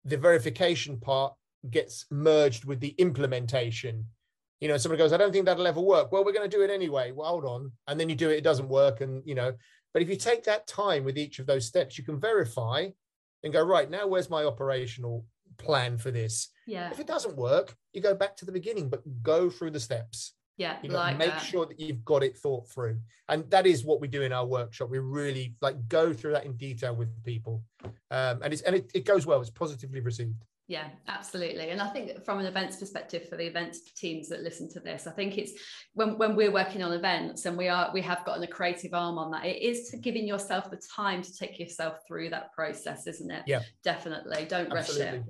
the 0.05 0.17
verification 0.17 0.99
part 0.99 1.33
gets 1.69 2.05
merged 2.09 2.65
with 2.65 2.79
the 2.81 2.93
implementation. 2.97 4.05
You 4.63 4.69
know, 4.69 4.77
somebody 4.77 4.97
goes, 4.97 5.11
I 5.11 5.17
don't 5.17 5.33
think 5.33 5.43
that'll 5.45 5.67
ever 5.67 5.81
work. 5.81 6.13
Well, 6.13 6.23
we're 6.23 6.31
going 6.31 6.49
to 6.49 6.57
do 6.57 6.63
it 6.63 6.69
anyway. 6.69 7.11
Well, 7.11 7.27
hold 7.27 7.43
on. 7.43 7.73
And 7.87 7.99
then 7.99 8.07
you 8.07 8.15
do 8.15 8.29
it, 8.29 8.37
it 8.37 8.45
doesn't 8.45 8.69
work. 8.69 9.01
And, 9.01 9.21
you 9.25 9.35
know, 9.35 9.51
but 9.93 10.01
if 10.01 10.07
you 10.07 10.15
take 10.15 10.45
that 10.45 10.67
time 10.67 11.03
with 11.03 11.17
each 11.17 11.39
of 11.39 11.45
those 11.45 11.67
steps, 11.67 11.97
you 11.97 12.05
can 12.05 12.17
verify 12.17 12.87
and 13.43 13.51
go, 13.51 13.61
right, 13.61 13.89
now 13.89 14.07
where's 14.07 14.29
my 14.29 14.45
operational 14.45 15.25
plan 15.57 15.97
for 15.97 16.11
this? 16.11 16.47
yeah 16.65 16.89
If 16.91 17.01
it 17.01 17.07
doesn't 17.07 17.35
work, 17.35 17.75
you 17.91 17.99
go 18.01 18.15
back 18.15 18.37
to 18.37 18.45
the 18.45 18.53
beginning, 18.53 18.87
but 18.87 19.01
go 19.21 19.49
through 19.49 19.71
the 19.71 19.81
steps. 19.81 20.33
yeah 20.55 20.77
You 20.81 20.87
know, 20.87 20.95
like 20.95 21.17
make 21.17 21.31
that. 21.31 21.39
sure 21.43 21.65
that 21.65 21.77
you've 21.77 22.05
got 22.05 22.23
it 22.23 22.37
thought 22.37 22.69
through. 22.69 22.99
And 23.27 23.43
that 23.49 23.67
is 23.67 23.83
what 23.83 23.99
we 23.99 24.07
do 24.07 24.21
in 24.21 24.31
our 24.31 24.45
workshop. 24.45 24.89
We 24.89 24.99
really 24.99 25.57
like 25.61 25.89
go 25.89 26.13
through 26.13 26.31
that 26.35 26.45
in 26.45 26.55
detail 26.55 26.95
with 26.95 27.09
people. 27.25 27.63
Um, 28.11 28.39
and 28.41 28.53
it's 28.53 28.61
and 28.61 28.77
it, 28.77 28.89
it 28.93 29.03
goes 29.03 29.25
well, 29.25 29.41
it's 29.41 29.49
positively 29.49 29.99
received. 29.99 30.41
Yeah, 30.67 30.87
absolutely. 31.09 31.71
And 31.71 31.81
I 31.81 31.89
think 31.89 32.23
from 32.23 32.39
an 32.39 32.45
events 32.45 32.77
perspective 32.77 33.27
for 33.27 33.35
the 33.35 33.45
events 33.45 33.91
teams 33.91 34.29
that 34.29 34.43
listen 34.43 34.69
to 34.69 34.79
this, 34.79 35.07
I 35.07 35.11
think 35.11 35.37
it's 35.37 35.51
when, 35.93 36.17
when 36.17 36.37
we're 36.37 36.53
working 36.53 36.81
on 36.81 36.93
events 36.93 37.45
and 37.45 37.57
we 37.57 37.67
are 37.67 37.91
we 37.93 38.01
have 38.01 38.23
gotten 38.23 38.43
a 38.43 38.47
creative 38.47 38.93
arm 38.93 39.17
on 39.17 39.31
that, 39.31 39.45
it 39.45 39.61
is 39.61 39.89
to 39.89 39.97
giving 39.97 40.25
yourself 40.25 40.71
the 40.71 40.81
time 40.95 41.21
to 41.21 41.37
take 41.37 41.59
yourself 41.59 41.97
through 42.07 42.29
that 42.29 42.53
process, 42.53 43.07
isn't 43.07 43.29
it? 43.29 43.43
Yeah. 43.45 43.61
Definitely. 43.83 44.45
Don't 44.45 44.71
rush 44.71 44.95
it. 44.95 45.23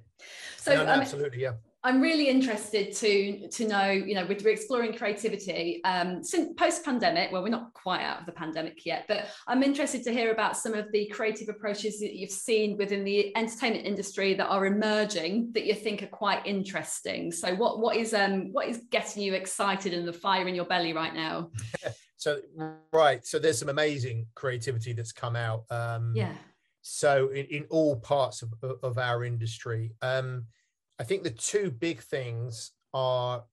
So 0.57 0.75
No, 0.75 0.85
no, 0.85 0.93
um, 0.93 0.99
absolutely, 0.99 1.41
yeah. 1.41 1.53
I'm 1.85 1.99
really 1.99 2.29
interested 2.29 2.93
to 2.95 3.47
to 3.49 3.67
know, 3.67 3.89
you 3.89 4.15
know, 4.15 4.25
with 4.25 4.43
we're 4.43 4.51
exploring 4.51 4.93
creativity 4.93 5.83
um, 5.83 6.23
since 6.23 6.53
post 6.53 6.85
pandemic. 6.85 7.31
Well, 7.31 7.43
we're 7.43 7.49
not 7.49 7.73
quite 7.73 8.01
out 8.01 8.21
of 8.21 8.25
the 8.25 8.31
pandemic 8.31 8.85
yet, 8.85 9.05
but 9.07 9.27
I'm 9.47 9.63
interested 9.63 10.03
to 10.03 10.13
hear 10.13 10.31
about 10.31 10.55
some 10.55 10.73
of 10.73 10.91
the 10.93 11.07
creative 11.07 11.49
approaches 11.49 11.99
that 11.99 12.15
you've 12.15 12.31
seen 12.31 12.77
within 12.77 13.03
the 13.03 13.35
entertainment 13.35 13.85
industry 13.85 14.33
that 14.35 14.47
are 14.47 14.65
emerging 14.65 15.51
that 15.53 15.65
you 15.65 15.73
think 15.73 16.03
are 16.03 16.07
quite 16.07 16.45
interesting. 16.45 17.31
So, 17.31 17.53
what 17.55 17.79
what 17.79 17.97
is 17.97 18.13
um 18.13 18.53
what 18.53 18.67
is 18.67 18.83
getting 18.89 19.23
you 19.23 19.33
excited 19.33 19.93
and 19.93 20.07
the 20.07 20.13
fire 20.13 20.47
in 20.47 20.55
your 20.55 20.65
belly 20.65 20.93
right 20.93 21.13
now? 21.13 21.51
So 22.23 22.39
right, 22.93 23.25
so 23.25 23.37
there's 23.37 23.59
some 23.59 23.67
amazing 23.67 24.27
creativity 24.33 24.93
that's 24.93 25.11
come 25.11 25.35
out. 25.35 25.65
Um, 25.69 26.13
Yeah, 26.15 26.31
So 26.81 27.27
in, 27.29 27.45
in 27.47 27.65
all 27.69 27.97
parts 27.97 28.43
of, 28.43 28.53
of 28.81 28.97
our 28.97 29.25
industry, 29.25 29.91
um, 30.01 30.45
I 30.99 31.03
think 31.03 31.23
the 31.23 31.31
two 31.31 31.71
big 31.71 32.01
things 32.01 32.71
are 32.93 33.43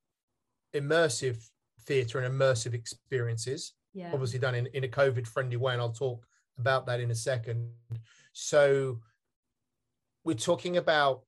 immersive 0.75 1.49
theatre 1.87 2.21
and 2.21 2.33
immersive 2.33 2.75
experiences. 2.75 3.73
Yeah. 3.93 4.11
Obviously 4.13 4.39
done 4.39 4.55
in, 4.55 4.67
in 4.67 4.85
a 4.85 4.89
COVID 4.89 5.27
friendly 5.27 5.57
way, 5.57 5.73
and 5.73 5.83
I'll 5.83 5.93
talk 5.93 6.25
about 6.59 6.87
that 6.87 7.01
in 7.01 7.11
a 7.11 7.15
second. 7.15 7.71
So 8.33 9.01
we're 10.25 10.37
talking 10.37 10.77
about 10.77 11.23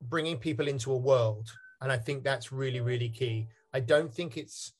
bringing 0.00 0.38
people 0.38 0.68
into 0.68 0.92
a 0.92 0.96
world, 0.96 1.50
and 1.80 1.92
I 1.92 1.98
think 1.98 2.24
that's 2.24 2.52
really 2.52 2.80
really 2.80 3.10
key. 3.10 3.48
I 3.74 3.80
don't 3.80 4.12
think 4.12 4.36
it's 4.36 4.72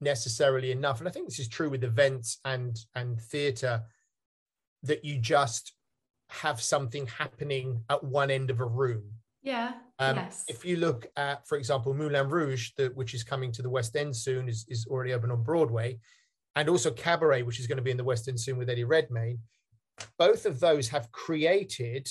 necessarily 0.00 0.72
enough, 0.72 0.98
and 0.98 1.08
I 1.08 1.12
think 1.12 1.28
this 1.28 1.38
is 1.38 1.48
true 1.48 1.70
with 1.70 1.84
events 1.84 2.38
and 2.44 2.76
and 2.94 3.20
theatre 3.20 3.82
that 4.82 5.04
you 5.04 5.18
just 5.18 5.72
have 6.28 6.60
something 6.60 7.06
happening 7.06 7.84
at 7.88 8.02
one 8.02 8.30
end 8.30 8.50
of 8.50 8.60
a 8.60 8.66
room. 8.66 9.04
Yeah. 9.42 9.72
Um, 9.98 10.16
yes. 10.16 10.44
If 10.48 10.64
you 10.64 10.76
look 10.76 11.06
at, 11.16 11.46
for 11.46 11.58
example, 11.58 11.94
Moulin 11.94 12.28
Rouge, 12.28 12.70
the, 12.76 12.92
which 12.94 13.14
is 13.14 13.24
coming 13.24 13.52
to 13.52 13.62
the 13.62 13.70
West 13.70 13.96
End 13.96 14.14
soon, 14.14 14.48
is, 14.48 14.64
is 14.68 14.86
already 14.86 15.12
open 15.12 15.30
on 15.30 15.42
Broadway, 15.42 15.98
and 16.54 16.68
also 16.68 16.90
Cabaret, 16.90 17.42
which 17.42 17.58
is 17.58 17.66
going 17.66 17.76
to 17.76 17.82
be 17.82 17.90
in 17.90 17.96
the 17.96 18.04
West 18.04 18.28
End 18.28 18.38
soon 18.38 18.58
with 18.58 18.70
Eddie 18.70 18.84
Redmayne, 18.84 19.38
both 20.18 20.46
of 20.46 20.60
those 20.60 20.88
have 20.88 21.10
created 21.12 22.08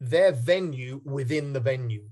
their 0.00 0.32
venue 0.32 1.00
within 1.04 1.52
the 1.52 1.60
venue. 1.60 2.04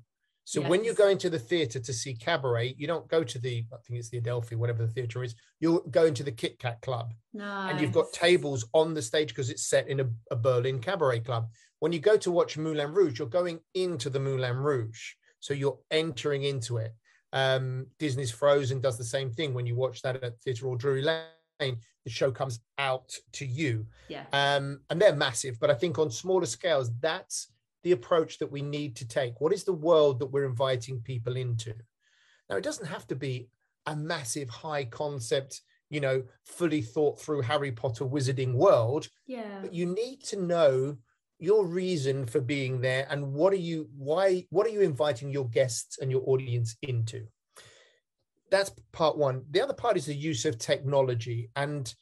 So 0.45 0.61
when 0.61 0.83
you 0.83 0.95
go 0.95 1.09
into 1.09 1.31
the 1.31 1.39
theatre 1.39 1.79
to 1.79 1.93
see 1.93 2.13
Cabaret, 2.13 2.75
you 2.77 2.89
don't 2.89 3.07
go 3.07 3.23
to 3.23 3.39
the, 3.39 3.65
I 3.73 3.77
think 3.87 4.01
it's 4.01 4.09
the 4.09 4.19
Adelphi, 4.19 4.57
whatever 4.57 4.85
the 4.85 4.93
theatre 4.93 5.23
is, 5.23 5.37
you'll 5.61 5.85
go 5.91 6.07
into 6.07 6.25
the 6.25 6.33
Kit 6.33 6.59
Kat 6.59 6.81
Club 6.81 7.13
nice. 7.33 7.71
and 7.71 7.81
you've 7.81 7.93
got 7.93 8.13
tables 8.13 8.65
on 8.75 8.93
the 8.93 9.01
stage 9.01 9.29
because 9.29 9.49
it's 9.49 9.69
set 9.69 9.87
in 9.87 10.01
a, 10.01 10.07
a 10.33 10.35
Berlin 10.35 10.81
cabaret 10.81 11.21
club. 11.21 11.49
When 11.81 11.93
you 11.93 11.99
go 11.99 12.17
to 12.19 12.31
watch 12.31 12.59
Moulin 12.59 12.93
Rouge, 12.93 13.19
you're 13.19 13.29
going 13.29 13.61
into 13.75 14.11
the 14.11 14.21
Moulin 14.21 14.57
Rouge, 14.57 15.15
so 15.41 15.55
you're 15.55 15.79
entering 15.91 16.45
into 16.45 16.77
it. 16.77 16.95
Um, 17.33 17.87
Disney's 17.99 18.31
Frozen 18.31 18.81
does 18.81 18.99
the 18.99 19.05
same 19.05 19.31
thing. 19.33 19.55
When 19.55 19.67
you 19.67 19.75
watch 19.75 20.03
that 20.03 20.23
at 20.23 20.39
Theatre 20.41 20.67
Royal 20.67 20.77
Drury 20.77 21.03
Lane, 21.03 21.79
the 22.05 22.11
show 22.11 22.31
comes 22.31 22.61
out 22.79 23.15
to 23.33 23.47
you, 23.47 23.87
Yeah. 24.09 24.27
um, 24.33 24.81
and 24.91 25.01
they're 25.01 25.17
massive. 25.17 25.59
But 25.59 25.71
I 25.71 25.75
think 25.75 25.99
on 25.99 26.11
smaller 26.11 26.47
scales, 26.47 26.91
that's 27.01 27.51
the 27.83 27.93
approach 27.93 28.39
that 28.39 28.51
we 28.53 28.61
need 28.61 28.95
to 28.97 29.09
take. 29.09 29.41
What 29.41 29.55
is 29.55 29.65
the 29.65 29.73
world 29.73 30.19
that 30.19 30.27
we're 30.27 30.45
inviting 30.45 31.01
people 31.01 31.37
into? 31.37 31.75
Now, 32.51 32.57
it 32.57 32.65
doesn't 32.65 32.87
have 32.87 33.07
to 33.07 33.17
be 33.17 33.49
a 33.87 33.97
massive, 33.97 34.51
high 34.51 34.85
concept 34.85 35.63
you 35.93 36.01
know, 36.01 36.23
fully 36.45 36.81
thought 36.81 37.21
through 37.21 37.43
Harry 37.43 37.73
Potter 37.73 38.05
wizarding 38.05 38.55
world, 38.55 39.09
Yeah. 39.27 39.59
but 39.61 39.75
you 39.75 39.87
need 39.87 40.23
to 40.27 40.37
know 40.41 40.99
your 41.41 41.67
reason 41.67 42.27
for 42.27 42.41
being 42.41 42.81
there 42.81 43.07
and 43.11 43.33
what 43.33 43.53
are 43.53 43.57
you 43.57 43.89
why 43.97 44.45
what 44.51 44.67
are 44.67 44.71
you 44.71 44.83
inviting 44.83 45.31
your 45.31 45.49
guests 45.49 45.99
and 45.99 46.11
your 46.11 46.23
audience 46.27 46.77
into? 46.83 47.27
That's 48.51 48.71
part 48.93 49.17
one. 49.17 49.45
The 49.51 49.63
other 49.63 49.75
part 49.75 49.97
is 49.97 50.07
the 50.07 50.15
use 50.15 50.45
of 50.45 50.59
technology. 50.59 51.51
And 51.57 51.93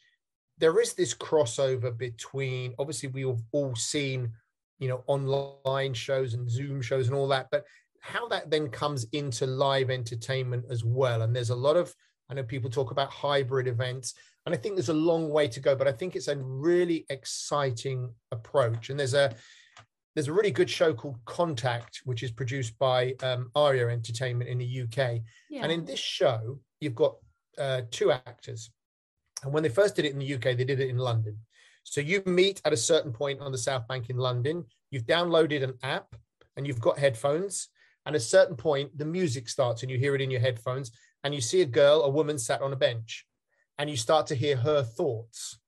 there 0.59 0.81
is 0.81 0.95
this 0.95 1.15
crossover 1.15 1.97
between 1.97 2.75
obviously 2.79 3.11
we've 3.11 3.41
all 3.53 3.77
seen 3.77 4.33
you 4.81 4.89
know 4.89 5.05
online 5.07 5.95
shows 5.95 6.35
and 6.35 6.51
zoom 6.51 6.83
shows 6.83 7.07
and 7.07 7.17
all 7.17 7.29
that 7.29 7.47
but 7.51 7.65
how 8.01 8.29
that 8.29 8.51
then 8.51 8.69
comes 8.69 9.07
into 9.13 9.47
live 9.47 9.91
entertainment 9.91 10.65
as 10.69 10.85
well. 10.85 11.23
And 11.23 11.35
there's 11.35 11.51
a 11.51 11.57
lot 11.57 11.77
of 11.77 11.95
i 12.29 12.35
know 12.35 12.43
people 12.43 12.71
talk 12.71 12.91
about 12.91 13.11
hybrid 13.11 13.69
events 13.69 14.15
and 14.49 14.55
i 14.55 14.59
think 14.59 14.75
there's 14.75 14.89
a 14.89 14.95
long 15.13 15.29
way 15.29 15.47
to 15.47 15.61
go 15.61 15.77
but 15.77 15.87
i 15.87 15.93
think 15.93 16.17
it's 16.17 16.29
a 16.29 16.37
really 16.37 17.05
exciting 17.11 18.11
approach 18.33 18.89
and 18.91 18.99
there's 18.99 19.13
a 19.15 19.35
there's 20.15 20.29
a 20.29 20.33
really 20.33 20.51
good 20.51 20.71
show 20.71 20.95
called 20.95 21.19
contact 21.27 22.01
which 22.05 22.23
is 22.23 22.31
produced 22.33 22.77
by 22.79 23.15
um, 23.23 23.51
aria 23.55 23.87
entertainment 23.89 24.49
in 24.49 24.57
the 24.59 24.81
uk 24.83 24.99
Yeah. 25.51 25.63
and 25.63 25.71
in 25.71 25.85
this 25.85 26.01
show, 26.01 26.59
you've 26.81 26.95
got 27.05 27.15
uh, 27.59 27.83
two 27.91 28.11
actors. 28.13 28.71
And 29.43 29.53
when 29.53 29.63
they 29.65 29.69
first 29.69 29.97
did 29.97 30.05
it 30.05 30.13
in 30.13 30.19
the 30.19 30.35
UK, 30.35 30.47
they 30.57 30.65
did 30.65 30.81
it 30.81 30.89
in 30.91 30.97
London. 30.99 31.37
So 31.85 32.01
you 32.01 32.23
meet 32.25 32.61
at 32.65 32.73
a 32.73 32.77
certain 32.93 33.13
point 33.13 33.41
on 33.41 33.53
the 33.53 33.59
South 33.59 33.87
Bank 33.89 34.11
in 34.11 34.17
London. 34.17 34.65
You've 34.93 35.07
downloaded 35.07 35.63
an 35.65 35.75
app 35.83 36.09
and 36.57 36.67
you've 36.67 36.81
got 36.81 36.99
headphones. 36.99 37.69
And 38.07 38.15
at 38.15 38.23
a 38.23 38.25
certain 38.25 38.57
point, 38.57 38.97
the 38.97 39.05
music 39.05 39.49
starts 39.49 39.83
and 39.83 39.91
you 39.91 39.99
hear 39.99 40.15
it 40.15 40.21
in 40.21 40.31
your 40.31 40.41
headphones. 40.41 40.91
And 41.25 41.35
you 41.35 41.41
see 41.41 41.61
a 41.63 41.67
girl, 41.81 42.03
a 42.03 42.11
woman 42.11 42.39
sat 42.39 42.63
on 42.63 42.73
a 42.73 42.77
bench, 42.77 43.27
and 43.79 43.89
you 43.89 43.97
start 43.97 44.27
to 44.29 44.35
hear 44.35 44.57
her 44.57 44.83
thoughts. 44.83 45.59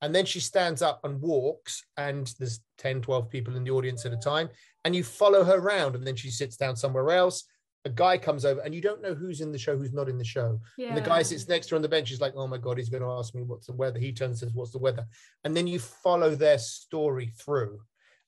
And 0.00 0.14
then 0.14 0.26
she 0.26 0.40
stands 0.40 0.80
up 0.80 1.00
and 1.04 1.20
walks, 1.20 1.84
and 1.96 2.32
there's 2.38 2.60
10, 2.78 3.02
12 3.02 3.28
people 3.28 3.56
in 3.56 3.64
the 3.64 3.70
audience 3.70 4.06
at 4.06 4.12
a 4.12 4.16
time. 4.16 4.48
And 4.84 4.94
you 4.94 5.02
follow 5.02 5.42
her 5.44 5.56
around, 5.56 5.96
and 5.96 6.06
then 6.06 6.16
she 6.16 6.30
sits 6.30 6.56
down 6.56 6.76
somewhere 6.76 7.10
else 7.10 7.44
a 7.84 7.90
guy 7.90 8.18
comes 8.18 8.44
over 8.44 8.60
and 8.60 8.74
you 8.74 8.80
don't 8.80 9.02
know 9.02 9.14
who's 9.14 9.40
in 9.40 9.52
the 9.52 9.58
show, 9.58 9.76
who's 9.76 9.92
not 9.92 10.08
in 10.08 10.18
the 10.18 10.24
show. 10.24 10.60
yeah. 10.76 10.88
And 10.88 10.96
the 10.96 11.00
guy 11.00 11.22
sits 11.22 11.48
next 11.48 11.68
to 11.68 11.74
her 11.74 11.76
on 11.76 11.82
the 11.82 11.88
bench. 11.88 12.08
He's 12.08 12.20
like, 12.20 12.34
oh 12.36 12.46
my 12.46 12.58
God, 12.58 12.76
he's 12.76 12.88
going 12.88 13.02
to 13.02 13.10
ask 13.10 13.34
me 13.34 13.42
what's 13.42 13.66
the 13.66 13.72
weather. 13.72 13.98
He 13.98 14.12
turns 14.12 14.42
and 14.42 14.50
says, 14.50 14.54
what's 14.54 14.72
the 14.72 14.78
weather? 14.78 15.06
And 15.44 15.56
then 15.56 15.66
you 15.66 15.78
follow 15.78 16.34
their 16.34 16.58
story 16.58 17.32
through. 17.38 17.80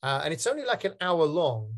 Uh, 0.02 0.22
and 0.24 0.32
it's 0.32 0.46
only 0.46 0.64
like 0.64 0.84
an 0.84 0.94
hour 1.00 1.24
long, 1.24 1.72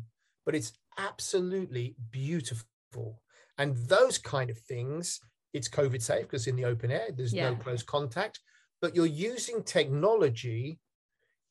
but 0.45 0.55
it's 0.55 0.71
absolutely 0.97 1.95
beautiful. 2.11 3.21
And 3.57 3.75
those 3.75 4.17
kind 4.17 4.49
of 4.49 4.57
things, 4.59 5.19
it's 5.53 5.69
COVID 5.69 6.01
safe 6.01 6.23
because 6.23 6.47
in 6.47 6.55
the 6.55 6.65
open 6.65 6.91
air, 6.91 7.09
there's 7.15 7.33
no 7.33 7.55
close 7.55 7.83
contact, 7.83 8.39
but 8.81 8.95
you're 8.95 9.05
using 9.05 9.63
technology 9.63 10.79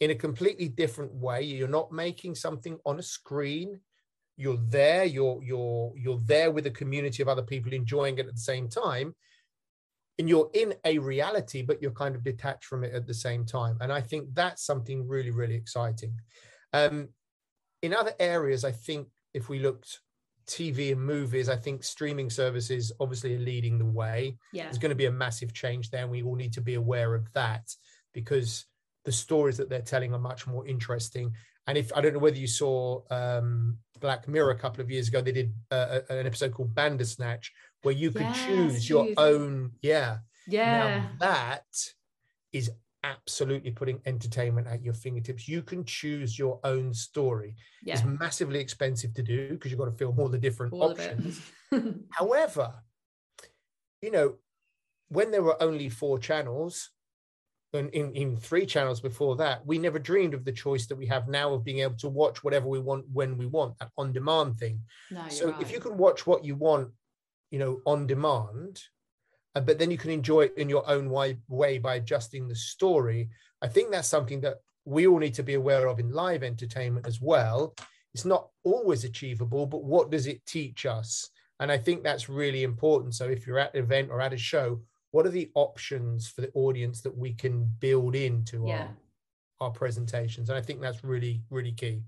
in 0.00 0.10
a 0.10 0.14
completely 0.14 0.68
different 0.68 1.12
way. 1.14 1.42
You're 1.42 1.68
not 1.68 1.92
making 1.92 2.34
something 2.34 2.78
on 2.84 2.98
a 2.98 3.02
screen. 3.02 3.78
You're 4.36 4.58
there 4.68 5.04
you're 5.04 5.40
you're 5.42 5.92
you're 5.96 6.20
there 6.24 6.50
with 6.50 6.66
a 6.66 6.70
community 6.70 7.22
of 7.22 7.28
other 7.28 7.42
people 7.42 7.72
enjoying 7.72 8.18
it 8.18 8.26
at 8.26 8.34
the 8.34 8.40
same 8.40 8.68
time 8.68 9.14
and 10.18 10.28
you're 10.28 10.50
in 10.54 10.74
a 10.84 10.98
reality 10.98 11.62
but 11.62 11.80
you're 11.80 11.92
kind 11.92 12.16
of 12.16 12.24
detached 12.24 12.64
from 12.64 12.82
it 12.82 12.94
at 12.94 13.06
the 13.06 13.14
same 13.14 13.44
time. 13.44 13.76
And 13.80 13.92
i 13.92 14.00
think 14.00 14.34
that's 14.34 14.64
something 14.64 15.06
really 15.06 15.30
really 15.30 15.54
exciting. 15.54 16.14
Um 16.72 17.08
in 17.82 17.94
other 17.94 18.14
areas 18.18 18.64
i 18.64 18.72
think 18.72 19.08
if 19.34 19.48
we 19.48 19.58
looked 19.58 20.00
tv 20.52 20.92
and 20.92 21.00
movies 21.00 21.48
i 21.48 21.56
think 21.56 21.82
streaming 21.82 22.28
services 22.28 22.92
obviously 23.00 23.34
are 23.34 23.38
leading 23.52 23.78
the 23.78 23.92
way 24.02 24.36
yeah. 24.52 24.64
there's 24.64 24.78
going 24.78 24.90
to 24.90 25.02
be 25.04 25.06
a 25.06 25.12
massive 25.24 25.52
change 25.52 25.90
there 25.90 26.02
and 26.02 26.10
we 26.10 26.22
all 26.22 26.34
need 26.36 26.52
to 26.52 26.60
be 26.60 26.74
aware 26.74 27.14
of 27.14 27.24
that 27.32 27.64
because 28.12 28.66
the 29.04 29.12
stories 29.12 29.56
that 29.56 29.68
they're 29.70 29.80
telling 29.94 30.12
are 30.12 30.18
much 30.30 30.46
more 30.46 30.66
interesting 30.66 31.32
and 31.66 31.78
if 31.78 31.90
i 31.96 32.00
don't 32.00 32.12
know 32.12 32.18
whether 32.26 32.36
you 32.36 32.46
saw 32.46 33.00
um, 33.10 33.78
black 34.00 34.28
mirror 34.28 34.50
a 34.50 34.58
couple 34.58 34.82
of 34.82 34.90
years 34.90 35.08
ago 35.08 35.20
they 35.22 35.32
did 35.32 35.54
uh, 35.70 36.00
an 36.10 36.26
episode 36.26 36.52
called 36.52 36.74
bandersnatch 36.74 37.50
where 37.82 37.94
you 37.94 38.10
could 38.10 38.26
Yes, 38.26 38.46
choose 38.46 38.88
your 38.90 39.06
own 39.16 39.72
yeah 39.80 40.18
Yeah. 40.46 40.70
now 40.70 41.10
that 41.18 41.64
is 42.52 42.70
absolutely 43.04 43.70
putting 43.70 44.00
entertainment 44.06 44.66
at 44.66 44.82
your 44.82 44.94
fingertips 44.94 45.48
you 45.48 45.62
can 45.62 45.84
choose 45.84 46.38
your 46.38 46.60
own 46.64 46.94
story 46.94 47.56
Yeah. 47.82 47.94
it's 47.94 48.04
massively 48.04 48.60
expensive 48.60 49.12
to 49.14 49.22
do 49.22 49.50
because 49.50 49.70
you've 49.70 49.80
got 49.80 49.86
to 49.86 49.92
film 49.92 50.18
all 50.20 50.28
the 50.28 50.38
different 50.38 50.72
All 50.72 50.90
options 50.90 51.40
However, 52.10 52.72
you 54.02 54.10
know, 54.10 54.34
when 55.08 55.30
there 55.30 55.42
were 55.42 55.62
only 55.62 55.88
four 55.88 56.18
channels, 56.18 56.90
and 57.72 57.88
in, 57.90 58.12
in 58.12 58.36
three 58.36 58.66
channels 58.66 59.00
before 59.00 59.36
that, 59.36 59.64
we 59.66 59.78
never 59.78 59.98
dreamed 59.98 60.34
of 60.34 60.44
the 60.44 60.52
choice 60.52 60.86
that 60.86 60.96
we 60.96 61.06
have 61.06 61.28
now 61.28 61.54
of 61.54 61.64
being 61.64 61.78
able 61.78 61.96
to 61.96 62.08
watch 62.08 62.44
whatever 62.44 62.66
we 62.68 62.78
want 62.78 63.06
when 63.12 63.38
we 63.38 63.46
want, 63.46 63.78
that 63.78 63.90
on 63.96 64.12
demand 64.12 64.56
thing. 64.58 64.80
no, 65.10 65.26
so 65.28 65.50
right. 65.50 65.62
if 65.62 65.72
you 65.72 65.80
can 65.80 65.96
watch 65.96 66.26
what 66.26 66.44
you 66.44 66.54
want, 66.54 66.90
you 67.50 67.58
know, 67.58 67.80
on 67.86 68.06
demand, 68.06 68.82
Uh, 69.54 69.60
but 69.60 69.78
then 69.78 69.90
you 69.90 69.98
can 69.98 70.10
enjoy 70.10 70.42
it 70.42 70.54
in 70.56 70.68
your 70.68 70.88
own 70.88 71.10
way, 71.10 71.36
way 71.48 71.78
by 71.78 71.96
adjusting 71.96 72.48
the 72.48 72.54
story, 72.54 73.28
I 73.62 73.68
think 73.68 73.90
that's 73.90 74.08
something 74.08 74.40
that 74.40 74.56
we 74.84 75.06
all 75.06 75.18
need 75.18 75.34
to 75.34 75.42
be 75.44 75.54
aware 75.54 75.86
of 75.86 76.00
in 76.00 76.10
live 76.10 76.42
entertainment 76.42 77.06
as 77.06 77.20
well. 77.20 77.74
It's 78.12 78.24
not 78.24 78.48
always 78.64 79.04
achievable, 79.04 79.66
but 79.66 79.84
what 79.84 80.10
does 80.10 80.26
it 80.26 80.44
teach 80.44 80.84
us? 80.84 81.30
And 81.60 81.70
I 81.70 81.78
think 81.78 82.02
that's 82.02 82.28
really 82.28 82.64
important. 82.64 83.14
So 83.14 83.26
if 83.26 83.46
you're 83.46 83.60
at 83.60 83.74
an 83.74 83.84
event 83.84 84.10
or 84.10 84.20
at 84.20 84.32
a 84.32 84.38
show, 84.38 84.80
what 85.12 85.26
are 85.26 85.30
the 85.30 85.50
options 85.54 86.26
for 86.26 86.40
the 86.40 86.50
audience 86.54 87.02
that 87.02 87.16
we 87.16 87.34
can 87.34 87.70
build 87.78 88.16
into 88.16 88.64
yeah. 88.66 88.80
our, 88.80 88.88
our 89.62 89.70
presentations? 89.70 90.48
And 90.48 90.58
I 90.58 90.62
think 90.62 90.80
that's 90.80 91.02
really, 91.02 91.42
really 91.50 91.72
key. 91.72 92.02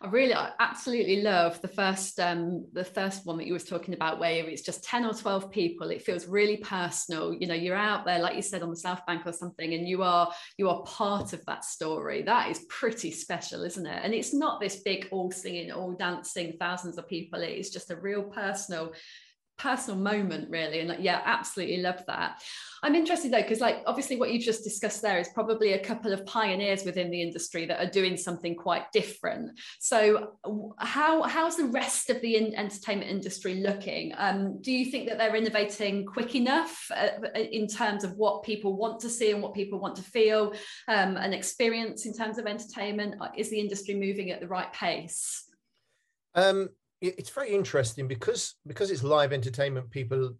I 0.00 0.08
really, 0.08 0.34
I 0.34 0.50
absolutely 0.58 1.22
love 1.22 1.60
the 1.60 1.68
first, 1.68 2.18
um, 2.18 2.66
the 2.72 2.84
first 2.84 3.24
one 3.24 3.36
that 3.36 3.46
you 3.46 3.52
was 3.52 3.64
talking 3.64 3.94
about, 3.94 4.18
where 4.18 4.48
it's 4.48 4.62
just 4.62 4.82
ten 4.82 5.04
or 5.04 5.12
twelve 5.12 5.50
people. 5.50 5.90
It 5.90 6.02
feels 6.02 6.26
really 6.26 6.56
personal. 6.56 7.34
You 7.34 7.46
know, 7.46 7.54
you're 7.54 7.76
out 7.76 8.04
there, 8.04 8.18
like 8.18 8.34
you 8.34 8.42
said, 8.42 8.62
on 8.62 8.70
the 8.70 8.76
South 8.76 9.04
Bank 9.06 9.22
or 9.26 9.32
something, 9.32 9.72
and 9.72 9.86
you 9.86 10.02
are 10.02 10.32
you 10.58 10.68
are 10.68 10.82
part 10.82 11.34
of 11.34 11.44
that 11.46 11.64
story. 11.64 12.22
That 12.22 12.50
is 12.50 12.64
pretty 12.68 13.12
special, 13.12 13.62
isn't 13.62 13.86
it? 13.86 14.00
And 14.02 14.12
it's 14.12 14.34
not 14.34 14.60
this 14.60 14.82
big 14.82 15.08
all 15.12 15.30
singing, 15.30 15.70
all 15.70 15.92
dancing, 15.92 16.56
thousands 16.58 16.98
of 16.98 17.06
people. 17.06 17.40
It 17.40 17.58
is 17.58 17.70
just 17.70 17.90
a 17.90 17.96
real 17.96 18.22
personal 18.22 18.92
personal 19.60 20.00
moment 20.00 20.48
really 20.50 20.80
and 20.80 20.88
like 20.88 21.00
yeah 21.00 21.20
absolutely 21.24 21.78
love 21.78 22.02
that. 22.06 22.42
I'm 22.82 22.94
interested 22.94 23.30
though 23.30 23.42
because 23.42 23.60
like 23.60 23.82
obviously 23.86 24.16
what 24.16 24.32
you've 24.32 24.42
just 24.42 24.64
discussed 24.64 25.02
there 25.02 25.18
is 25.18 25.28
probably 25.34 25.74
a 25.74 25.84
couple 25.84 26.14
of 26.14 26.24
pioneers 26.24 26.84
within 26.84 27.10
the 27.10 27.20
industry 27.20 27.66
that 27.66 27.78
are 27.78 27.90
doing 27.90 28.16
something 28.16 28.54
quite 28.56 28.90
different. 28.90 29.60
So 29.78 30.32
how 30.78 31.22
how's 31.24 31.56
the 31.56 31.66
rest 31.66 32.08
of 32.08 32.22
the 32.22 32.56
entertainment 32.56 33.10
industry 33.10 33.56
looking? 33.56 34.14
Um, 34.16 34.62
do 34.62 34.72
you 34.72 34.90
think 34.90 35.08
that 35.08 35.18
they're 35.18 35.36
innovating 35.36 36.06
quick 36.06 36.34
enough 36.34 36.90
uh, 36.94 37.28
in 37.34 37.66
terms 37.66 38.02
of 38.02 38.16
what 38.16 38.42
people 38.42 38.76
want 38.76 39.00
to 39.00 39.10
see 39.10 39.30
and 39.30 39.42
what 39.42 39.52
people 39.52 39.78
want 39.78 39.96
to 39.96 40.02
feel 40.02 40.54
um, 40.88 41.16
and 41.18 41.34
experience 41.34 42.06
in 42.06 42.14
terms 42.14 42.38
of 42.38 42.46
entertainment? 42.46 43.16
Is 43.36 43.50
the 43.50 43.60
industry 43.60 43.94
moving 43.94 44.30
at 44.30 44.40
the 44.40 44.48
right 44.48 44.72
pace? 44.72 45.44
Um, 46.34 46.70
it's 47.00 47.30
very 47.30 47.50
interesting 47.50 48.06
because 48.06 48.56
because 48.66 48.90
it's 48.90 49.02
live 49.02 49.32
entertainment. 49.32 49.90
People 49.90 50.34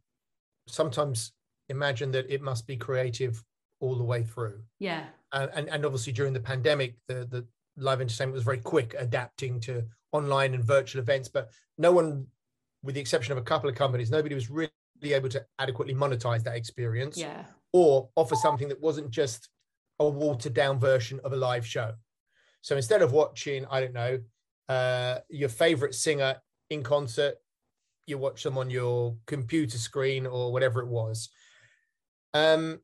sometimes 0.66 1.32
imagine 1.68 2.10
that 2.12 2.30
it 2.30 2.42
must 2.42 2.66
be 2.66 2.76
creative 2.76 3.42
all 3.80 3.94
the 3.96 4.04
way 4.04 4.22
through. 4.22 4.60
Yeah. 4.78 5.04
And 5.32 5.50
and, 5.54 5.68
and 5.68 5.84
obviously 5.86 6.12
during 6.12 6.32
the 6.32 6.40
pandemic, 6.40 6.96
the 7.08 7.26
the 7.30 7.46
live 7.76 8.00
entertainment 8.00 8.34
was 8.34 8.44
very 8.44 8.58
quick 8.58 8.94
adapting 8.98 9.60
to 9.60 9.84
online 10.12 10.54
and 10.54 10.64
virtual 10.64 11.00
events, 11.00 11.28
but 11.28 11.50
no 11.78 11.92
one, 11.92 12.26
with 12.82 12.94
the 12.94 13.00
exception 13.00 13.32
of 13.32 13.38
a 13.38 13.42
couple 13.42 13.70
of 13.70 13.76
companies, 13.76 14.10
nobody 14.10 14.34
was 14.34 14.50
really 14.50 14.70
able 15.02 15.28
to 15.28 15.44
adequately 15.58 15.94
monetize 15.94 16.42
that 16.44 16.56
experience. 16.56 17.16
Yeah. 17.16 17.44
Or 17.72 18.10
offer 18.16 18.34
something 18.34 18.68
that 18.68 18.80
wasn't 18.80 19.10
just 19.10 19.48
a 20.00 20.08
watered 20.08 20.54
down 20.54 20.78
version 20.80 21.20
of 21.24 21.32
a 21.32 21.36
live 21.36 21.64
show. 21.64 21.92
So 22.62 22.76
instead 22.76 23.00
of 23.00 23.12
watching, 23.12 23.64
I 23.70 23.80
don't 23.80 23.94
know, 23.94 24.18
uh, 24.68 25.18
your 25.28 25.48
favorite 25.48 25.94
singer 25.94 26.36
in 26.70 26.83
concert, 26.83 27.35
you 28.06 28.16
watch 28.16 28.42
them 28.42 28.56
on 28.56 28.70
your 28.70 29.16
computer 29.26 29.78
screen 29.78 30.26
or 30.26 30.52
whatever 30.52 30.80
it 30.80 30.88
was. 30.88 31.28
Um, 32.33 32.80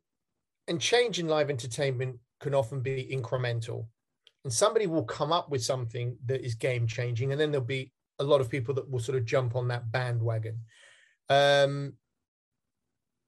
and 0.68 0.80
change 0.80 1.18
in 1.18 1.28
live 1.28 1.50
entertainment 1.50 2.18
can 2.40 2.54
often 2.54 2.80
be 2.80 3.08
incremental. 3.10 3.86
And 4.44 4.52
somebody 4.52 4.86
will 4.86 5.04
come 5.04 5.32
up 5.32 5.50
with 5.50 5.64
something 5.64 6.16
that 6.26 6.44
is 6.44 6.54
game 6.54 6.86
changing, 6.86 7.32
and 7.32 7.40
then 7.40 7.50
there'll 7.50 7.66
be 7.66 7.92
a 8.18 8.24
lot 8.24 8.40
of 8.40 8.50
people 8.50 8.74
that 8.74 8.88
will 8.90 9.00
sort 9.00 9.18
of 9.18 9.24
jump 9.24 9.56
on 9.56 9.68
that 9.68 9.90
bandwagon. 9.90 10.60
Um, 11.28 11.94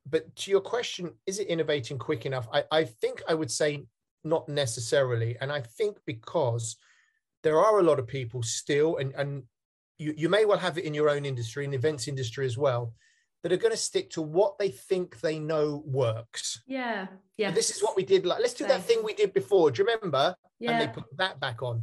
but 0.09 0.35
to 0.37 0.51
your 0.51 0.61
question, 0.61 1.13
is 1.27 1.39
it 1.39 1.49
innovating 1.49 1.99
quick 1.99 2.25
enough? 2.27 2.49
I, 2.53 2.65
I 2.71 2.85
think 2.85 3.23
I 3.29 3.35
would 3.35 3.51
say 3.51 3.87
not 4.25 4.49
necessarily. 4.49 5.37
And 5.41 5.53
I 5.53 5.61
think 5.61 5.99
because 6.07 6.77
there 7.43 7.61
are 7.61 7.79
a 7.79 7.83
lot 7.83 7.99
of 7.99 8.07
people 8.07 8.43
still, 8.43 8.97
and, 8.97 9.13
and 9.15 9.43
you, 9.99 10.15
you 10.17 10.29
may 10.29 10.45
well 10.45 10.59
have 10.59 10.79
it 10.79 10.85
in 10.85 10.95
your 10.95 11.11
own 11.11 11.25
industry, 11.25 11.65
in 11.65 11.71
the 11.71 11.77
events 11.77 12.09
industry 12.09 12.47
as 12.47 12.57
well, 12.57 12.95
that 13.43 13.53
are 13.53 13.57
going 13.57 13.73
to 13.73 13.77
stick 13.77 14.11
to 14.11 14.23
what 14.23 14.59
they 14.59 14.71
think 14.71 15.21
they 15.21 15.39
know 15.39 15.83
works. 15.87 16.63
Yeah. 16.67 17.07
Yeah. 17.37 17.51
This 17.51 17.71
is 17.71 17.83
what 17.83 17.97
we 17.97 18.05
did. 18.05 18.27
Like, 18.27 18.41
let's 18.41 18.55
do 18.55 18.67
that 18.67 18.85
thing 18.85 19.03
we 19.05 19.15
did 19.15 19.33
before. 19.33 19.71
Do 19.71 19.83
you 19.83 19.89
remember? 19.89 20.35
Yeah. 20.59 20.73
And 20.73 20.81
they 20.81 20.93
put 20.93 21.05
that 21.17 21.39
back 21.39 21.63
on. 21.63 21.83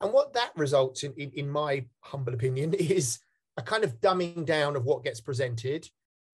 And 0.00 0.12
what 0.12 0.34
that 0.34 0.52
results 0.56 1.02
in, 1.02 1.12
in, 1.16 1.30
in 1.34 1.48
my 1.48 1.84
humble 2.00 2.34
opinion, 2.34 2.74
is 2.78 3.20
a 3.56 3.62
kind 3.62 3.84
of 3.84 4.00
dumbing 4.00 4.44
down 4.44 4.76
of 4.76 4.84
what 4.84 5.04
gets 5.04 5.20
presented. 5.20 5.88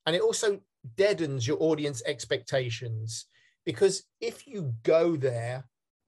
And 0.04 0.14
it 0.14 0.22
also 0.22 0.60
deadens 0.96 1.46
your 1.46 1.58
audience 1.60 2.02
expectations. 2.06 3.26
Because 3.64 4.04
if 4.20 4.46
you 4.46 4.74
go 4.84 5.16
there 5.16 5.64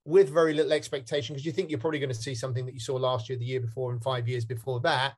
with 0.09 0.31
very 0.31 0.55
little 0.55 0.73
expectation 0.73 1.35
because 1.35 1.44
you 1.44 1.53
think 1.53 1.68
you're 1.68 1.79
probably 1.79 1.99
going 1.99 2.09
to 2.09 2.14
see 2.14 2.35
something 2.35 2.64
that 2.64 2.73
you 2.73 2.81
saw 2.81 2.97
last 2.97 3.29
year, 3.29 3.37
the 3.38 3.44
year 3.44 3.61
before, 3.61 3.92
and 3.92 4.03
five 4.03 4.27
years 4.27 4.47
before 4.47 4.81
that, 4.81 5.12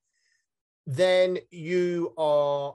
then 0.84 1.38
you 1.52 2.12
are, 2.18 2.74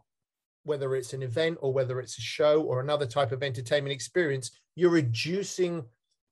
whether 0.64 0.96
it's 0.96 1.12
an 1.12 1.22
event 1.22 1.58
or 1.60 1.74
whether 1.74 2.00
it's 2.00 2.18
a 2.18 2.22
show 2.22 2.62
or 2.62 2.80
another 2.80 3.06
type 3.06 3.34
of 3.34 3.44
entertainment 3.44 3.92
experience, 3.92 4.52
you're 4.78 4.92
reducing 4.92 5.84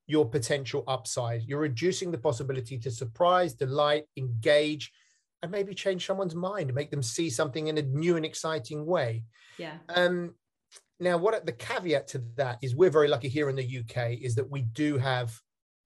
your 0.08 0.26
potential 0.26 0.86
upside. 0.88 1.44
You're 1.44 1.60
reducing 1.60 2.12
the 2.12 2.18
possibility 2.18 2.78
to 2.78 2.90
surprise, 2.90 3.54
delight, 3.54 4.06
engage, 4.16 4.90
and 5.42 5.52
maybe 5.52 5.74
change 5.74 6.06
someone's 6.06 6.34
mind, 6.34 6.74
make 6.74 6.92
them 6.92 7.04
see 7.04 7.30
something 7.30 7.68
in 7.68 7.78
a 7.78 7.82
new 7.82 8.16
and 8.16 8.26
exciting 8.26 8.86
way. 8.86 9.26
Yeah. 9.58 9.74
Um, 9.90 10.36
now, 11.02 11.18
what 11.18 11.46
the 11.46 11.52
caveat 11.52 12.08
to 12.10 12.24
that 12.38 12.60
is, 12.62 12.74
we're 12.74 12.90
very 12.90 13.10
lucky 13.10 13.28
here 13.28 13.50
in 13.50 13.58
the 13.58 13.80
UK 13.80 14.12
is 14.22 14.36
that 14.36 14.50
we 14.50 14.62
do 14.62 14.98
have 14.98 15.38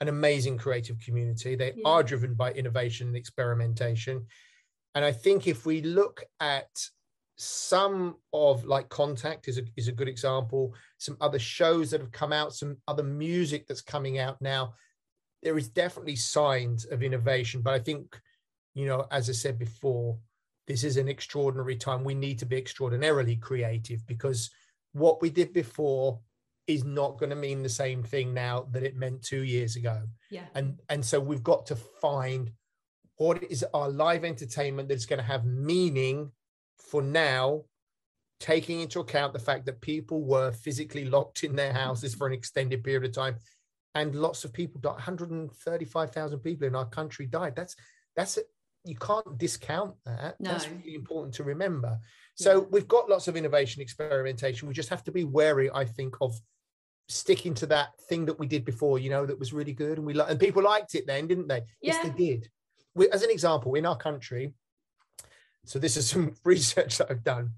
an 0.02 0.08
amazing 0.08 0.58
creative 0.58 1.00
community. 1.00 1.56
They 1.56 1.74
yeah. 1.76 1.84
are 1.90 2.04
driven 2.04 2.34
by 2.34 2.52
innovation 2.52 3.08
and 3.08 3.16
experimentation. 3.16 4.26
And 4.96 5.04
I 5.04 5.12
think 5.12 5.48
if 5.48 5.66
we 5.66 5.82
look 5.82 6.24
at 6.40 6.70
some 7.38 8.16
of 8.34 8.66
like 8.66 8.90
Contact 8.90 9.48
is 9.48 9.58
a, 9.58 9.64
is 9.76 9.88
a 9.88 9.92
good 9.92 10.08
example, 10.08 10.74
some 10.98 11.18
other 11.22 11.40
shows 11.40 11.92
that 11.92 12.02
have 12.02 12.12
come 12.12 12.34
out, 12.34 12.56
some 12.56 12.78
other 12.88 13.04
music 13.04 13.68
that's 13.68 13.82
coming 13.82 14.18
out 14.20 14.42
now, 14.42 14.74
there 15.44 15.58
is 15.58 15.70
definitely 15.70 16.16
signs 16.16 16.86
of 16.86 17.04
innovation. 17.04 17.62
But 17.62 17.76
I 17.76 17.80
think, 17.80 18.20
you 18.74 18.88
know, 18.88 19.06
as 19.12 19.30
I 19.30 19.34
said 19.34 19.60
before, 19.60 20.18
this 20.68 20.84
is 20.84 20.98
an 20.98 21.08
extraordinary 21.08 21.76
time. 21.76 22.04
We 22.04 22.16
need 22.16 22.40
to 22.40 22.46
be 22.46 22.58
extraordinarily 22.58 23.36
creative 23.36 24.06
because 24.08 24.50
what 24.94 25.22
we 25.22 25.30
did 25.30 25.54
before 25.54 26.20
is 26.68 26.84
not 26.84 27.18
going 27.18 27.30
to 27.30 27.36
mean 27.36 27.64
the 27.64 27.70
same 27.70 28.04
thing 28.04 28.34
now 28.34 28.68
that 28.72 28.84
it 28.84 28.96
meant 28.96 29.24
two 29.24 29.44
years 29.44 29.76
ago. 29.76 30.02
Yeah. 30.30 30.46
And 30.54 30.80
and 30.90 31.04
so 31.04 31.20
we've 31.20 31.44
got 31.44 31.66
to 31.68 31.76
find 31.76 32.52
what 33.16 33.44
is 33.44 33.66
our 33.74 33.90
live 33.90 34.24
entertainment 34.24 34.90
that's 34.90 35.06
going 35.06 35.20
to 35.20 35.26
have 35.26 35.46
meaning 35.46 36.32
for 36.78 37.02
now, 37.02 37.64
taking 38.40 38.82
into 38.82 39.00
account 39.00 39.34
the 39.34 39.40
fact 39.40 39.66
that 39.66 39.82
people 39.82 40.24
were 40.24 40.52
physically 40.52 41.06
locked 41.06 41.44
in 41.44 41.56
their 41.56 41.74
houses 41.74 42.14
for 42.14 42.28
an 42.28 42.34
extended 42.34 42.84
period 42.84 43.06
of 43.06 43.14
time, 43.14 43.36
and 43.96 44.14
lots 44.14 44.44
of 44.46 44.54
people 44.54 44.80
died. 44.82 44.92
135,000 44.92 46.40
people 46.40 46.68
in 46.68 46.76
our 46.76 46.86
country 46.86 47.26
died. 47.26 47.56
That's 47.56 47.76
that's 48.16 48.38
a, 48.38 48.42
you 48.84 48.96
can't 48.96 49.38
discount 49.38 49.96
that. 50.06 50.36
No. 50.40 50.52
That's 50.52 50.70
really 50.70 50.96
important 50.96 51.34
to 51.36 51.44
remember. 51.44 51.98
So 52.36 52.62
yeah. 52.62 52.68
we've 52.72 52.88
got 52.88 53.10
lots 53.10 53.28
of 53.28 53.36
innovation, 53.36 53.82
experimentation. 53.82 54.68
We 54.68 54.74
just 54.74 54.90
have 54.90 55.04
to 55.06 55.12
be 55.12 55.24
wary, 55.24 55.70
I 55.74 55.86
think, 55.86 56.16
of 56.22 56.40
sticking 57.10 57.54
to 57.56 57.66
that 57.68 57.90
thing 58.10 58.26
that 58.26 58.40
we 58.40 58.48
did 58.48 58.66
before, 58.66 59.00
you 59.00 59.10
know, 59.10 59.26
that 59.26 59.40
was 59.40 59.54
really 59.54 59.74
good, 59.74 59.98
and 59.98 60.06
we 60.06 60.20
and 60.20 60.40
people 60.40 60.64
liked 60.64 60.96
it 60.96 61.08
then, 61.08 61.28
didn't 61.28 61.48
they? 61.48 61.64
Yeah. 61.82 61.94
Yes, 61.94 62.04
they 62.04 62.10
did. 62.10 62.50
We, 62.96 63.10
as 63.10 63.24
an 63.24 63.30
example, 63.30 63.76
in 63.76 63.86
our 63.86 63.98
country, 63.98 64.54
so 65.66 65.80
this 65.80 65.98
is 65.98 66.10
some 66.10 66.36
research 66.44 66.98
that 66.98 67.12
I've 67.12 67.24
done. 67.24 67.52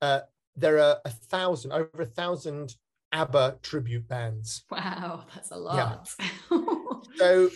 Uh, 0.00 0.20
there 0.56 0.78
are 0.80 0.98
a 1.04 1.10
thousand, 1.10 1.72
over 1.72 2.02
a 2.02 2.06
thousand 2.06 2.74
ABBA 3.12 3.58
tribute 3.62 4.08
bands. 4.08 4.64
Wow, 4.70 5.24
that's 5.34 5.50
a 5.50 5.56
lot. 5.56 6.08
Yeah. 6.50 6.58
so, 7.16 7.50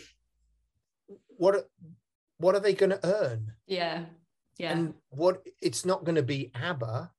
what 1.36 1.68
what 2.38 2.54
are 2.54 2.60
they 2.60 2.74
going 2.74 2.90
to 2.90 3.06
earn? 3.06 3.52
Yeah, 3.66 4.04
yeah. 4.58 4.72
And 4.72 4.94
what 5.10 5.42
it's 5.60 5.84
not 5.84 6.04
going 6.04 6.16
to 6.16 6.22
be 6.22 6.50
ABBA, 6.54 7.10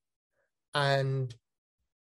and 0.73 1.33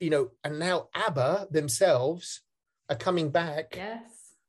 you 0.00 0.10
know, 0.10 0.30
and 0.44 0.58
now 0.58 0.88
ABBA 0.94 1.48
themselves 1.50 2.42
are 2.88 2.96
coming 2.96 3.30
back 3.30 3.74
yes. 3.76 4.02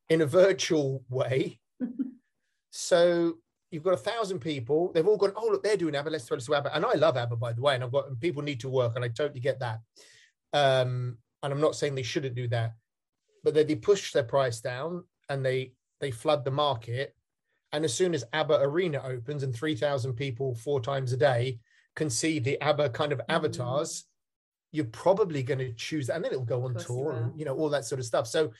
in 0.08 0.20
a 0.20 0.26
virtual 0.26 1.04
way. 1.08 1.58
so 2.70 3.34
you've 3.70 3.82
got 3.82 3.94
a 3.94 3.98
thousand 3.98 4.40
people. 4.40 4.92
They've 4.92 5.06
all 5.06 5.16
gone, 5.16 5.32
oh, 5.36 5.48
look, 5.50 5.62
they're 5.62 5.76
doing 5.76 5.94
ABBA. 5.94 6.10
Let's 6.10 6.24
throw 6.24 6.36
this 6.36 6.46
to 6.46 6.54
ABBA. 6.54 6.74
And 6.74 6.84
I 6.84 6.94
love 6.94 7.16
ABBA, 7.16 7.36
by 7.36 7.52
the 7.52 7.60
way. 7.60 7.74
And 7.74 7.84
I've 7.84 7.92
got, 7.92 8.08
and 8.08 8.20
people 8.20 8.42
need 8.42 8.60
to 8.60 8.68
work, 8.68 8.92
and 8.96 9.04
I 9.04 9.08
totally 9.08 9.40
get 9.40 9.60
that. 9.60 9.80
Um, 10.52 11.18
and 11.42 11.52
I'm 11.52 11.60
not 11.60 11.76
saying 11.76 11.94
they 11.94 12.02
shouldn't 12.02 12.34
do 12.34 12.48
that, 12.48 12.74
but 13.44 13.54
they, 13.54 13.64
they 13.64 13.76
push 13.76 14.12
their 14.12 14.24
price 14.24 14.60
down 14.60 15.04
and 15.28 15.44
they 15.44 15.72
they 16.00 16.10
flood 16.10 16.44
the 16.44 16.50
market. 16.50 17.14
And 17.72 17.84
as 17.84 17.92
soon 17.92 18.14
as 18.14 18.24
ABBA 18.32 18.60
Arena 18.62 19.02
opens 19.04 19.42
and 19.42 19.54
3,000 19.54 20.14
people 20.14 20.54
four 20.54 20.80
times 20.80 21.12
a 21.12 21.16
day 21.16 21.58
can 21.96 22.08
see 22.08 22.38
the 22.38 22.60
ABBA 22.60 22.90
kind 22.90 23.12
of 23.12 23.18
mm. 23.18 23.24
avatars, 23.28 24.04
you're 24.72 24.84
probably 24.86 25.42
going 25.42 25.58
to 25.58 25.72
choose 25.72 26.10
and 26.10 26.24
then 26.24 26.32
it'll 26.32 26.44
go 26.44 26.64
on 26.64 26.74
tour, 26.74 27.12
you, 27.12 27.18
and, 27.18 27.38
you 27.38 27.44
know, 27.44 27.54
all 27.54 27.70
that 27.70 27.84
sort 27.84 27.98
of 27.98 28.04
stuff. 28.04 28.26
So 28.26 28.52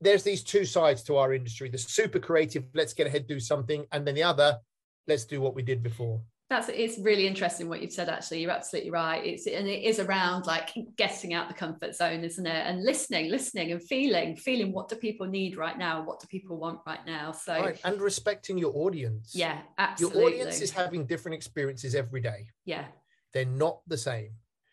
there's 0.00 0.22
these 0.22 0.42
two 0.42 0.64
sides 0.64 1.02
to 1.04 1.16
our 1.16 1.32
industry: 1.32 1.68
the 1.68 1.78
super 1.78 2.18
creative, 2.18 2.64
let's 2.74 2.94
get 2.94 3.06
ahead, 3.06 3.26
do 3.26 3.40
something, 3.40 3.84
and 3.92 4.06
then 4.06 4.14
the 4.14 4.22
other, 4.22 4.58
let's 5.06 5.24
do 5.24 5.40
what 5.40 5.54
we 5.54 5.62
did 5.62 5.82
before. 5.82 6.20
That's 6.50 6.70
it's 6.70 6.98
really 6.98 7.26
interesting 7.26 7.68
what 7.68 7.82
you've 7.82 7.92
said. 7.92 8.08
Actually, 8.08 8.40
you're 8.40 8.50
absolutely 8.50 8.90
right. 8.90 9.22
It's 9.22 9.46
and 9.46 9.68
it 9.68 9.84
is 9.84 9.98
around 9.98 10.46
like 10.46 10.70
getting 10.96 11.34
out 11.34 11.48
the 11.48 11.54
comfort 11.54 11.94
zone, 11.94 12.24
isn't 12.24 12.46
it? 12.46 12.66
And 12.66 12.82
listening, 12.84 13.30
listening, 13.30 13.72
and 13.72 13.82
feeling, 13.82 14.34
feeling 14.34 14.72
what 14.72 14.88
do 14.88 14.96
people 14.96 15.26
need 15.26 15.58
right 15.58 15.76
now? 15.76 16.02
What 16.02 16.20
do 16.20 16.26
people 16.26 16.56
want 16.56 16.80
right 16.86 17.04
now? 17.04 17.32
So 17.32 17.52
right. 17.52 17.78
and 17.84 18.00
respecting 18.00 18.56
your 18.56 18.74
audience. 18.74 19.32
Yeah, 19.34 19.58
absolutely. 19.76 20.20
Your 20.20 20.30
audience 20.30 20.62
is 20.62 20.70
having 20.70 21.04
different 21.04 21.34
experiences 21.34 21.94
every 21.94 22.22
day. 22.22 22.46
Yeah, 22.64 22.86
they're 23.34 23.44
not 23.44 23.80
the 23.86 23.98
same. 23.98 24.30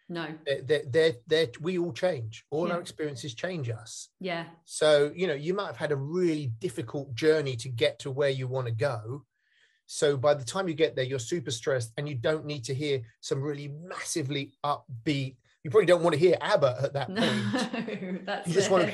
No. 0.07 0.27
They're, 0.45 0.83
they're, 0.87 1.13
they're, 1.25 1.47
we 1.61 1.77
all 1.77 1.91
change. 1.91 2.45
All 2.51 2.67
yeah. 2.67 2.75
our 2.75 2.79
experiences 2.79 3.33
change 3.33 3.69
us. 3.69 4.09
Yeah. 4.19 4.45
So, 4.65 5.11
you 5.15 5.27
know, 5.27 5.33
you 5.33 5.53
might 5.53 5.67
have 5.67 5.77
had 5.77 5.91
a 5.91 5.95
really 5.95 6.47
difficult 6.59 7.15
journey 7.15 7.55
to 7.57 7.69
get 7.69 7.99
to 7.99 8.11
where 8.11 8.29
you 8.29 8.47
want 8.47 8.67
to 8.67 8.73
go. 8.73 9.23
So 9.87 10.17
by 10.17 10.33
the 10.33 10.43
time 10.43 10.67
you 10.67 10.73
get 10.73 10.95
there, 10.95 11.05
you're 11.05 11.19
super 11.19 11.51
stressed 11.51 11.91
and 11.97 12.07
you 12.07 12.15
don't 12.15 12.45
need 12.45 12.63
to 12.65 12.73
hear 12.73 13.01
some 13.21 13.41
really 13.41 13.67
massively 13.67 14.53
upbeat. 14.63 15.37
You 15.63 15.71
probably 15.71 15.85
don't 15.85 16.03
want 16.03 16.13
to 16.13 16.19
hear 16.19 16.37
ABBA 16.41 16.79
at 16.83 16.93
that 16.93 17.07
point. 17.07 17.19
No, 17.19 18.19
that's 18.25 18.47
you 18.47 18.53
just 18.53 18.69
it. 18.69 18.71
want 18.71 18.85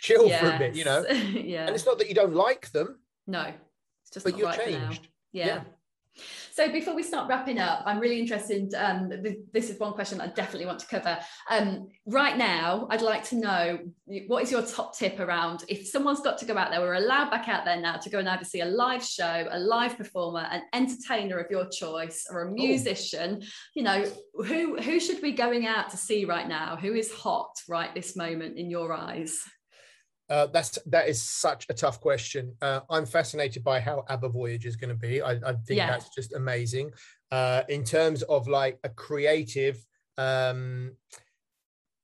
chill 0.00 0.28
for 0.28 0.50
a 0.50 0.58
bit, 0.58 0.74
you 0.74 0.84
know. 0.84 1.04
yeah. 1.08 1.66
And 1.66 1.74
it's 1.74 1.86
not 1.86 1.98
that 1.98 2.08
you 2.08 2.14
don't 2.14 2.34
like 2.34 2.70
them, 2.72 2.98
no, 3.26 3.52
it's 4.02 4.10
just 4.12 4.24
but 4.24 4.36
you're 4.36 4.48
right 4.48 4.60
changed. 4.60 5.08
Yeah. 5.32 5.46
Yeah. 5.46 5.60
So 6.54 6.70
before 6.70 6.94
we 6.94 7.02
start 7.02 7.28
wrapping 7.28 7.58
up, 7.58 7.82
I'm 7.84 7.98
really 7.98 8.20
interested. 8.20 8.72
Um, 8.74 9.10
th- 9.10 9.38
this 9.52 9.70
is 9.70 9.80
one 9.80 9.92
question 9.92 10.20
I 10.20 10.28
definitely 10.28 10.66
want 10.66 10.78
to 10.78 10.86
cover. 10.86 11.18
Um, 11.50 11.88
right 12.06 12.38
now, 12.38 12.86
I'd 12.90 13.02
like 13.02 13.24
to 13.30 13.34
know 13.34 13.80
what 14.28 14.44
is 14.44 14.52
your 14.52 14.62
top 14.62 14.96
tip 14.96 15.18
around 15.18 15.64
if 15.68 15.84
someone's 15.84 16.20
got 16.20 16.38
to 16.38 16.44
go 16.44 16.56
out 16.56 16.70
there, 16.70 16.80
we're 16.80 16.94
allowed 16.94 17.32
back 17.32 17.48
out 17.48 17.64
there 17.64 17.80
now 17.80 17.96
to 17.96 18.08
go 18.08 18.20
and 18.20 18.28
either 18.28 18.44
see 18.44 18.60
a 18.60 18.66
live 18.66 19.02
show, 19.04 19.48
a 19.50 19.58
live 19.58 19.96
performer, 19.96 20.46
an 20.48 20.62
entertainer 20.72 21.38
of 21.38 21.50
your 21.50 21.68
choice, 21.68 22.28
or 22.30 22.42
a 22.42 22.52
musician. 22.52 23.42
You 23.74 23.82
know, 23.82 24.04
who 24.34 24.80
who 24.80 25.00
should 25.00 25.22
we 25.22 25.32
going 25.32 25.66
out 25.66 25.90
to 25.90 25.96
see 25.96 26.24
right 26.24 26.46
now? 26.46 26.76
Who 26.76 26.94
is 26.94 27.12
hot 27.12 27.50
right 27.68 27.92
this 27.96 28.14
moment 28.14 28.58
in 28.58 28.70
your 28.70 28.92
eyes? 28.92 29.42
Uh, 30.34 30.46
that's 30.48 30.80
that 30.86 31.06
is 31.08 31.22
such 31.22 31.64
a 31.68 31.74
tough 31.74 32.00
question. 32.00 32.44
Uh, 32.60 32.80
I'm 32.90 33.06
fascinated 33.06 33.62
by 33.62 33.78
how 33.78 34.04
ABBA 34.08 34.30
Voyage 34.30 34.66
is 34.66 34.74
going 34.74 34.88
to 34.88 34.96
be. 35.08 35.22
I, 35.22 35.32
I 35.50 35.52
think 35.64 35.78
Yeah. 35.78 35.86
that's 35.90 36.08
just 36.12 36.32
amazing. 36.32 36.90
Uh, 37.30 37.62
in 37.68 37.84
terms 37.84 38.22
of 38.22 38.48
like 38.48 38.76
a 38.82 38.88
creative, 38.88 39.76
um, 40.18 40.96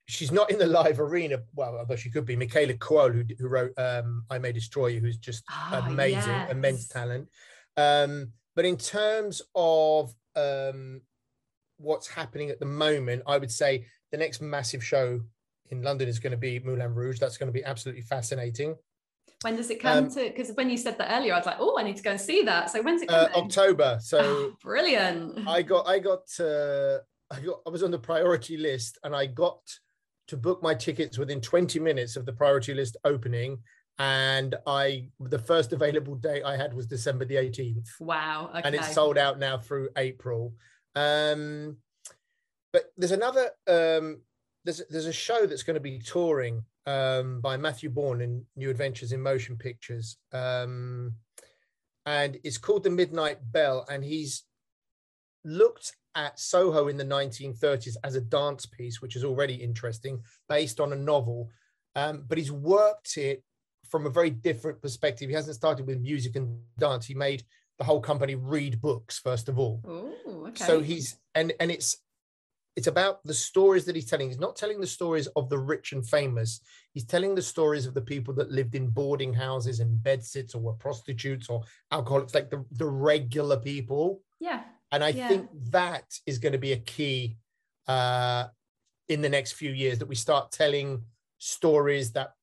she's 0.06 0.30
not 0.30 0.48
in 0.52 0.58
the 0.58 0.66
live 0.80 1.00
arena. 1.00 1.38
Well, 1.54 1.76
although 1.78 1.96
she 1.96 2.10
could 2.14 2.24
be. 2.24 2.36
Michaela 2.36 2.74
Coel, 2.74 3.10
who, 3.10 3.24
who 3.36 3.48
wrote 3.48 3.72
um, 3.76 4.24
"I 4.30 4.38
May 4.38 4.52
Destroy 4.52 4.88
You," 4.88 5.00
who's 5.00 5.18
just 5.18 5.42
Ah, 5.50 5.84
amazing, 5.88 6.30
yes. 6.30 6.52
immense 6.52 6.86
talent. 6.86 7.28
Um, 7.76 8.32
but 8.54 8.64
in 8.64 8.76
terms 8.76 9.42
of 9.56 10.14
um, 10.36 11.00
what's 11.78 12.06
happening 12.06 12.48
at 12.50 12.60
the 12.60 12.66
moment, 12.86 13.24
I 13.26 13.38
would 13.38 13.50
say 13.50 13.86
the 14.12 14.18
next 14.18 14.40
massive 14.40 14.84
show 14.84 15.20
in 15.70 15.82
London 15.82 16.08
is 16.08 16.18
going 16.18 16.32
to 16.32 16.36
be 16.36 16.60
Moulin 16.60 16.94
Rouge. 16.94 17.18
That's 17.18 17.36
going 17.38 17.48
to 17.48 17.52
be 17.52 17.64
absolutely 17.64 18.02
fascinating. 18.02 18.76
When 19.42 19.56
does 19.56 19.70
it 19.70 19.80
come 19.80 20.04
Um, 20.04 20.10
to? 20.10 20.24
Because 20.24 20.50
when 20.54 20.68
you 20.68 20.76
said 20.76 20.98
that 20.98 21.10
earlier, 21.16 21.32
I 21.34 21.38
was 21.38 21.46
like, 21.46 21.56
oh, 21.60 21.78
I 21.78 21.82
need 21.82 21.96
to 21.96 22.02
go 22.02 22.10
and 22.10 22.20
see 22.20 22.42
that. 22.42 22.70
So 22.70 22.82
when's 22.82 23.02
it 23.02 23.10
Uh. 23.10 23.28
October. 23.34 23.98
So 24.02 24.18
Oh, 24.22 24.56
brilliant. 24.62 25.48
I 25.48 25.62
got, 25.62 25.88
I 25.88 25.98
got, 25.98 26.24
uh, 26.38 26.98
I 27.30 27.40
got, 27.40 27.60
I 27.66 27.70
was 27.70 27.82
on 27.82 27.90
the 27.90 27.98
priority 27.98 28.56
list, 28.56 28.98
and 29.04 29.14
I 29.14 29.26
got 29.26 29.60
to 30.28 30.36
book 30.36 30.62
my 30.62 30.74
tickets 30.74 31.16
within 31.16 31.40
20 31.40 31.78
minutes 31.80 32.16
of 32.16 32.26
the 32.26 32.32
priority 32.32 32.74
list 32.74 32.96
opening. 33.04 33.58
And 33.98 34.56
I, 34.66 35.08
the 35.20 35.38
first 35.38 35.72
available 35.72 36.16
date 36.16 36.42
I 36.44 36.56
had 36.56 36.74
was 36.74 36.86
December 36.86 37.24
the 37.24 37.36
18th. 37.36 37.88
wow. 38.00 38.48
Okay. 38.50 38.62
and 38.64 38.74
it's 38.74 38.92
sold 38.94 39.16
out 39.18 39.38
now 39.38 39.58
through 39.58 39.90
April. 39.96 40.54
Um, 40.94 41.76
but 42.72 42.92
there's 42.96 43.12
another 43.12 43.50
um, 43.68 44.22
there's 44.64 44.82
there's 44.90 45.06
a 45.06 45.12
show 45.12 45.46
that's 45.46 45.62
going 45.62 45.74
to 45.74 45.80
be 45.80 45.98
touring 45.98 46.62
um, 46.86 47.40
by 47.40 47.56
Matthew 47.56 47.90
Bourne 47.90 48.20
in 48.20 48.44
New 48.56 48.70
Adventures 48.70 49.12
in 49.12 49.20
Motion 49.20 49.56
Pictures, 49.56 50.16
um, 50.32 51.14
and 52.06 52.38
it's 52.44 52.58
called 52.58 52.84
The 52.84 52.90
Midnight 52.90 53.38
Bell, 53.52 53.86
and 53.90 54.04
he's 54.04 54.44
looked 55.44 55.92
at 56.14 56.38
Soho 56.38 56.88
in 56.88 56.96
the 56.96 57.04
1930s 57.04 57.96
as 58.04 58.14
a 58.14 58.20
dance 58.20 58.66
piece, 58.66 59.00
which 59.00 59.16
is 59.16 59.24
already 59.24 59.54
interesting, 59.54 60.20
based 60.48 60.80
on 60.80 60.92
a 60.92 60.96
novel, 60.96 61.48
um, 61.94 62.24
but 62.28 62.36
he's 62.36 62.52
worked 62.52 63.16
it 63.16 63.42
from 63.88 64.06
a 64.06 64.10
very 64.10 64.30
different 64.30 64.80
perspective. 64.82 65.28
He 65.28 65.34
hasn't 65.34 65.56
started 65.56 65.86
with 65.86 66.00
music 66.00 66.36
and 66.36 66.58
dance. 66.78 67.06
He 67.06 67.14
made 67.14 67.44
the 67.78 67.84
whole 67.84 68.00
company 68.00 68.34
read 68.34 68.80
books 68.80 69.18
first 69.18 69.48
of 69.48 69.58
all. 69.58 69.80
Oh, 69.86 70.46
okay. 70.48 70.64
So 70.64 70.80
he's 70.80 71.16
and 71.34 71.52
and 71.58 71.70
it's 71.70 71.96
it's 72.76 72.86
about 72.86 73.22
the 73.24 73.34
stories 73.34 73.84
that 73.84 73.96
he's 73.96 74.06
telling. 74.06 74.28
He's 74.28 74.38
not 74.38 74.56
telling 74.56 74.80
the 74.80 74.86
stories 74.86 75.26
of 75.36 75.48
the 75.48 75.58
rich 75.58 75.92
and 75.92 76.06
famous. 76.08 76.60
He's 76.92 77.04
telling 77.04 77.34
the 77.34 77.42
stories 77.42 77.86
of 77.86 77.94
the 77.94 78.00
people 78.00 78.32
that 78.34 78.50
lived 78.50 78.74
in 78.74 78.88
boarding 78.88 79.34
houses 79.34 79.80
and 79.80 80.02
bedsits 80.02 80.54
or 80.54 80.60
were 80.60 80.72
prostitutes 80.74 81.48
or 81.48 81.62
alcoholics, 81.90 82.34
like 82.34 82.50
the, 82.50 82.64
the 82.72 82.86
regular 82.86 83.56
people. 83.56 84.22
yeah. 84.38 84.62
And 84.92 85.04
I 85.04 85.10
Yeah. 85.10 85.28
think 85.28 85.48
that 85.70 86.18
is 86.26 86.38
going 86.38 86.52
to 86.52 86.58
be 86.58 86.72
a 86.72 86.78
key 86.78 87.36
uh, 87.86 88.48
in 89.08 89.20
the 89.20 89.28
next 89.28 89.52
few 89.52 89.72
years 89.72 89.98
that 89.98 90.06
we 90.06 90.14
start 90.16 90.50
telling 90.50 91.04
stories 91.38 92.12
that 92.12 92.34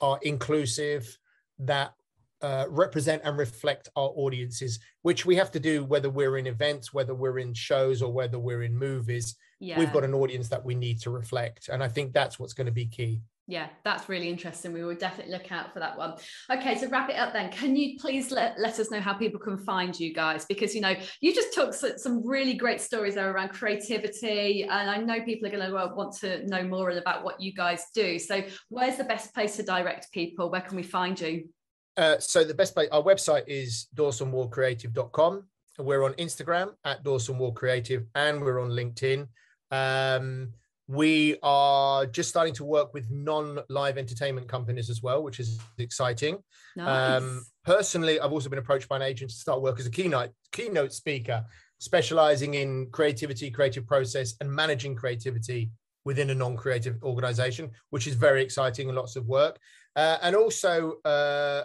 are 0.00 0.18
inclusive, 0.22 1.18
that 1.58 1.94
uh, 2.42 2.66
represent 2.68 3.22
and 3.24 3.38
reflect 3.38 3.88
our 3.96 4.10
audiences, 4.16 4.78
which 5.02 5.24
we 5.24 5.34
have 5.36 5.50
to 5.50 5.60
do 5.60 5.84
whether 5.84 6.10
we're 6.10 6.36
in 6.36 6.46
events, 6.46 6.92
whether 6.92 7.14
we're 7.14 7.38
in 7.38 7.54
shows, 7.54 8.02
or 8.02 8.12
whether 8.12 8.38
we're 8.38 8.64
in 8.64 8.76
movies. 8.76 9.34
Yeah. 9.64 9.78
We've 9.78 9.92
got 9.92 10.04
an 10.04 10.12
audience 10.12 10.48
that 10.48 10.62
we 10.64 10.74
need 10.74 11.00
to 11.00 11.10
reflect. 11.10 11.68
And 11.70 11.82
I 11.82 11.88
think 11.88 12.12
that's 12.12 12.38
what's 12.38 12.52
going 12.52 12.66
to 12.66 12.72
be 12.72 12.86
key. 12.86 13.20
Yeah, 13.46 13.68
that's 13.84 14.08
really 14.08 14.30
interesting. 14.30 14.72
We 14.72 14.84
will 14.84 14.94
definitely 14.94 15.32
look 15.32 15.52
out 15.52 15.72
for 15.72 15.78
that 15.78 15.98
one. 15.98 16.14
Okay, 16.50 16.78
to 16.78 16.86
wrap 16.88 17.10
it 17.10 17.16
up 17.16 17.34
then, 17.34 17.50
can 17.50 17.76
you 17.76 17.98
please 17.98 18.30
let, 18.30 18.58
let 18.58 18.78
us 18.78 18.90
know 18.90 19.00
how 19.00 19.14
people 19.14 19.38
can 19.38 19.58
find 19.58 19.98
you 19.98 20.14
guys? 20.14 20.46
Because, 20.46 20.74
you 20.74 20.80
know, 20.80 20.94
you 21.20 21.34
just 21.34 21.52
took 21.52 21.74
some 21.74 22.26
really 22.26 22.54
great 22.54 22.80
stories 22.80 23.16
there 23.16 23.30
around 23.30 23.50
creativity. 23.50 24.64
And 24.64 24.90
I 24.90 24.96
know 24.98 25.22
people 25.22 25.46
are 25.48 25.50
going 25.50 25.66
to 25.70 25.94
want 25.94 26.16
to 26.20 26.46
know 26.46 26.62
more 26.62 26.90
about 26.90 27.22
what 27.22 27.40
you 27.40 27.52
guys 27.52 27.84
do. 27.94 28.18
So, 28.18 28.42
where's 28.70 28.96
the 28.96 29.04
best 29.04 29.34
place 29.34 29.56
to 29.56 29.62
direct 29.62 30.10
people? 30.12 30.50
Where 30.50 30.62
can 30.62 30.76
we 30.76 30.82
find 30.82 31.20
you? 31.20 31.48
Uh, 31.96 32.18
so 32.18 32.44
the 32.44 32.54
best 32.54 32.74
place, 32.74 32.88
our 32.90 33.02
website 33.02 33.44
is 33.46 33.88
dawsonwallcreative.com. 33.94 35.44
We're 35.78 36.04
on 36.04 36.14
Instagram 36.14 36.74
at 36.84 37.02
Dawson 37.02 37.38
Wall 37.38 37.52
Creative 37.52 38.04
and 38.14 38.40
we're 38.40 38.60
on 38.60 38.70
LinkedIn. 38.70 39.26
Um, 39.70 40.52
we 40.86 41.38
are 41.42 42.04
just 42.04 42.28
starting 42.28 42.54
to 42.54 42.64
work 42.64 42.92
with 42.92 43.10
non-live 43.10 43.96
entertainment 43.96 44.48
companies 44.48 44.90
as 44.90 45.02
well, 45.02 45.22
which 45.22 45.40
is 45.40 45.58
exciting. 45.78 46.38
Nice. 46.76 47.22
Um, 47.22 47.44
personally, 47.64 48.20
I've 48.20 48.32
also 48.32 48.50
been 48.50 48.58
approached 48.58 48.88
by 48.88 48.96
an 48.96 49.02
agent 49.02 49.30
to 49.30 49.36
start 49.36 49.62
work 49.62 49.80
as 49.80 49.86
a 49.86 49.90
keynote 49.90 50.30
keynote 50.52 50.92
speaker, 50.92 51.44
specializing 51.78 52.54
in 52.54 52.88
creativity, 52.90 53.50
creative 53.50 53.86
process, 53.86 54.34
and 54.40 54.50
managing 54.50 54.94
creativity 54.94 55.70
within 56.04 56.28
a 56.30 56.34
non-creative 56.34 57.02
organization, 57.02 57.70
which 57.88 58.06
is 58.06 58.14
very 58.14 58.42
exciting 58.42 58.88
and 58.88 58.96
lots 58.96 59.16
of 59.16 59.26
work. 59.26 59.58
Uh, 59.96 60.18
and 60.22 60.36
also, 60.36 60.96
uh, 61.06 61.62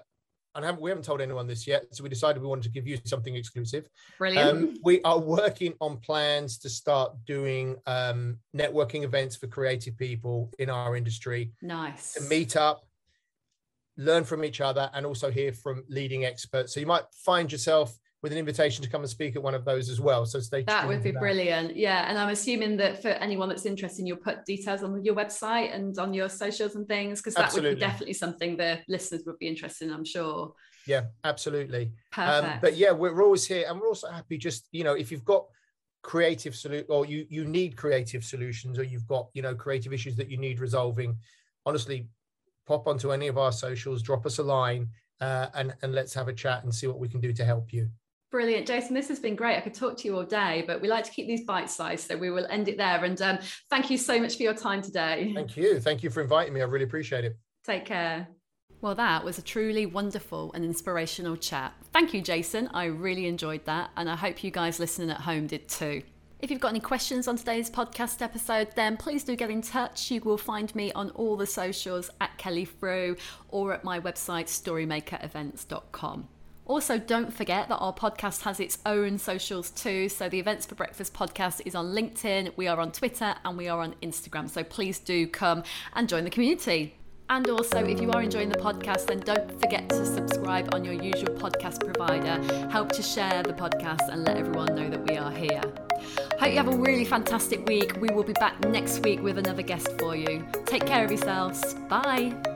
and 0.55 0.65
haven't, 0.65 0.81
we 0.81 0.89
haven't 0.89 1.05
told 1.05 1.21
anyone 1.21 1.47
this 1.47 1.67
yet, 1.67 1.85
so 1.91 2.03
we 2.03 2.09
decided 2.09 2.41
we 2.41 2.47
wanted 2.47 2.63
to 2.63 2.69
give 2.69 2.87
you 2.87 2.97
something 3.05 3.35
exclusive. 3.35 3.87
Brilliant. 4.17 4.49
Um, 4.49 4.77
we 4.83 5.01
are 5.03 5.19
working 5.19 5.73
on 5.79 5.97
plans 5.97 6.57
to 6.59 6.69
start 6.69 7.13
doing 7.25 7.75
um, 7.85 8.37
networking 8.55 9.03
events 9.03 9.35
for 9.35 9.47
creative 9.47 9.97
people 9.97 10.51
in 10.59 10.69
our 10.69 10.95
industry 10.95 11.51
nice. 11.61 12.13
to 12.13 12.23
meet 12.23 12.55
up, 12.55 12.87
learn 13.97 14.23
from 14.23 14.43
each 14.43 14.59
other, 14.59 14.89
and 14.93 15.05
also 15.05 15.29
hear 15.29 15.53
from 15.53 15.83
leading 15.87 16.25
experts. 16.25 16.73
So 16.73 16.79
you 16.79 16.87
might 16.87 17.05
find 17.13 17.51
yourself 17.51 17.95
with 18.21 18.31
an 18.33 18.37
invitation 18.37 18.83
to 18.83 18.89
come 18.89 19.01
and 19.01 19.09
speak 19.09 19.35
at 19.35 19.41
one 19.41 19.55
of 19.55 19.63
those 19.63 19.89
as 19.89 20.01
well. 20.01 20.25
So 20.25 20.39
stay 20.41 20.63
That 20.63 20.87
would 20.87 21.01
be 21.01 21.11
that. 21.11 21.19
brilliant. 21.19 21.75
Yeah. 21.75 22.05
And 22.09 22.17
I'm 22.17 22.29
assuming 22.29 22.75
that 22.77 23.01
for 23.01 23.09
anyone 23.09 23.47
that's 23.47 23.65
interested, 23.65 24.05
you'll 24.05 24.17
put 24.17 24.45
details 24.45 24.83
on 24.83 25.03
your 25.05 25.15
website 25.15 25.73
and 25.73 25.97
on 25.97 26.13
your 26.13 26.27
socials 26.27 26.75
and 26.75 26.87
things, 26.87 27.19
because 27.19 27.35
that 27.35 27.53
would 27.53 27.63
be 27.63 27.75
definitely 27.75 28.13
something 28.13 28.57
the 28.57 28.79
listeners 28.89 29.23
would 29.25 29.39
be 29.39 29.47
interested 29.47 29.87
in, 29.87 29.93
I'm 29.93 30.03
sure. 30.03 30.53
Yeah, 30.85 31.03
absolutely. 31.23 31.91
Perfect. 32.11 32.53
Um, 32.53 32.59
but 32.61 32.75
yeah, 32.75 32.91
we're 32.91 33.21
always 33.21 33.45
here, 33.45 33.65
and 33.69 33.79
we're 33.79 33.87
also 33.87 34.09
happy. 34.09 34.37
Just 34.37 34.67
you 34.71 34.83
know, 34.83 34.93
if 34.93 35.11
you've 35.11 35.25
got 35.25 35.45
creative 36.01 36.55
solution, 36.55 36.87
or 36.89 37.05
you 37.05 37.25
you 37.29 37.45
need 37.45 37.75
creative 37.77 38.23
solutions, 38.23 38.79
or 38.79 38.83
you've 38.83 39.05
got 39.05 39.27
you 39.33 39.41
know 39.41 39.53
creative 39.53 39.93
issues 39.93 40.15
that 40.15 40.29
you 40.29 40.37
need 40.37 40.59
resolving, 40.59 41.17
honestly, 41.65 42.07
pop 42.65 42.87
onto 42.87 43.11
any 43.11 43.27
of 43.27 43.37
our 43.37 43.51
socials, 43.51 44.01
drop 44.01 44.25
us 44.25 44.39
a 44.39 44.43
line, 44.43 44.89
uh, 45.21 45.47
and 45.53 45.75
and 45.83 45.93
let's 45.93 46.13
have 46.13 46.27
a 46.27 46.33
chat 46.33 46.63
and 46.63 46.73
see 46.73 46.87
what 46.87 46.97
we 46.99 47.07
can 47.07 47.19
do 47.19 47.33
to 47.33 47.45
help 47.45 47.71
you. 47.71 47.89
Brilliant, 48.31 48.67
Jason. 48.67 48.93
This 48.93 49.07
has 49.07 49.19
been 49.19 49.35
great. 49.35 49.57
I 49.57 49.61
could 49.61 49.73
talk 49.73 49.97
to 49.97 50.07
you 50.07 50.15
all 50.15 50.23
day, 50.23 50.63
but 50.67 50.81
we 50.81 50.87
like 50.87 51.03
to 51.05 51.11
keep 51.11 51.27
these 51.27 51.45
bite 51.45 51.69
sized, 51.69 52.07
so 52.07 52.15
we 52.15 52.29
will 52.29 52.45
end 52.49 52.67
it 52.67 52.77
there. 52.77 53.03
And 53.03 53.19
um, 53.23 53.39
thank 53.71 53.89
you 53.89 53.97
so 53.97 54.19
much 54.19 54.37
for 54.37 54.43
your 54.43 54.53
time 54.53 54.83
today. 54.83 55.31
Thank 55.33 55.57
you, 55.57 55.79
thank 55.79 56.03
you 56.03 56.11
for 56.11 56.21
inviting 56.21 56.53
me. 56.53 56.61
I 56.61 56.65
really 56.65 56.85
appreciate 56.85 57.25
it. 57.25 57.37
Take 57.65 57.85
care. 57.85 58.27
Well, 58.81 58.95
that 58.95 59.25
was 59.25 59.39
a 59.39 59.41
truly 59.41 59.85
wonderful 59.87 60.53
and 60.53 60.63
inspirational 60.63 61.35
chat. 61.35 61.73
Thank 61.91 62.13
you, 62.13 62.21
Jason. 62.21 62.69
I 62.73 62.85
really 62.85 63.25
enjoyed 63.25 63.65
that, 63.65 63.89
and 63.97 64.09
I 64.09 64.15
hope 64.15 64.43
you 64.43 64.51
guys 64.51 64.79
listening 64.79 65.09
at 65.09 65.21
home 65.21 65.47
did 65.47 65.67
too. 65.67 66.03
If 66.39 66.49
you've 66.49 66.61
got 66.61 66.69
any 66.69 66.79
questions 66.79 67.27
on 67.27 67.35
today's 67.35 67.69
podcast 67.69 68.21
episode, 68.21 68.69
then 68.75 68.95
please 68.95 69.25
do 69.25 69.35
get 69.35 69.49
in 69.49 69.61
touch. 69.61 70.09
You 70.09 70.21
will 70.21 70.37
find 70.37 70.73
me 70.73 70.93
on 70.93 71.09
all 71.11 71.35
the 71.35 71.45
socials 71.45 72.09
at 72.21 72.37
Kelly 72.37 72.63
Frew 72.63 73.17
or 73.49 73.73
at 73.73 73.83
my 73.83 73.99
website, 73.99 74.45
storymakerevents.com. 74.45 76.29
Also, 76.69 76.99
don't 76.99 77.33
forget 77.33 77.67
that 77.67 77.77
our 77.77 77.91
podcast 77.91 78.43
has 78.43 78.59
its 78.59 78.77
own 78.85 79.17
socials 79.17 79.71
too. 79.71 80.07
So, 80.07 80.29
the 80.29 80.37
Events 80.37 80.67
for 80.67 80.75
Breakfast 80.75 81.15
podcast 81.15 81.63
is 81.65 81.73
on 81.73 81.87
LinkedIn, 81.87 82.55
we 82.57 82.67
are 82.67 82.79
on 82.79 82.91
Twitter, 82.91 83.33
and 83.43 83.57
we 83.57 83.67
are 83.67 83.81
on 83.81 83.95
Instagram. 84.03 84.47
So, 84.47 84.63
please 84.63 84.99
do 84.99 85.25
come 85.25 85.63
and 85.93 86.07
join 86.07 86.25
the 86.25 86.29
community. 86.29 86.93
And 87.27 87.49
also, 87.49 87.83
if 87.83 87.99
you 87.99 88.11
are 88.11 88.21
enjoying 88.21 88.49
the 88.49 88.59
podcast, 88.59 89.07
then 89.07 89.19
don't 89.21 89.59
forget 89.59 89.89
to 89.89 90.05
subscribe 90.05 90.71
on 90.75 90.85
your 90.85 90.93
usual 90.93 91.33
podcast 91.33 91.83
provider. 91.83 92.69
Help 92.69 92.91
to 92.91 93.01
share 93.01 93.41
the 93.41 93.53
podcast 93.53 94.07
and 94.07 94.23
let 94.23 94.37
everyone 94.37 94.75
know 94.75 94.91
that 94.91 95.09
we 95.09 95.17
are 95.17 95.31
here. 95.31 95.63
Hope 96.39 96.51
you 96.51 96.57
have 96.57 96.67
a 96.67 96.77
really 96.77 97.05
fantastic 97.05 97.67
week. 97.67 97.99
We 97.99 98.09
will 98.09 98.23
be 98.23 98.33
back 98.33 98.59
next 98.67 98.99
week 98.99 99.23
with 99.23 99.39
another 99.39 99.63
guest 99.63 99.89
for 99.97 100.15
you. 100.15 100.45
Take 100.67 100.85
care 100.85 101.03
of 101.03 101.09
yourselves. 101.09 101.73
Bye. 101.89 102.48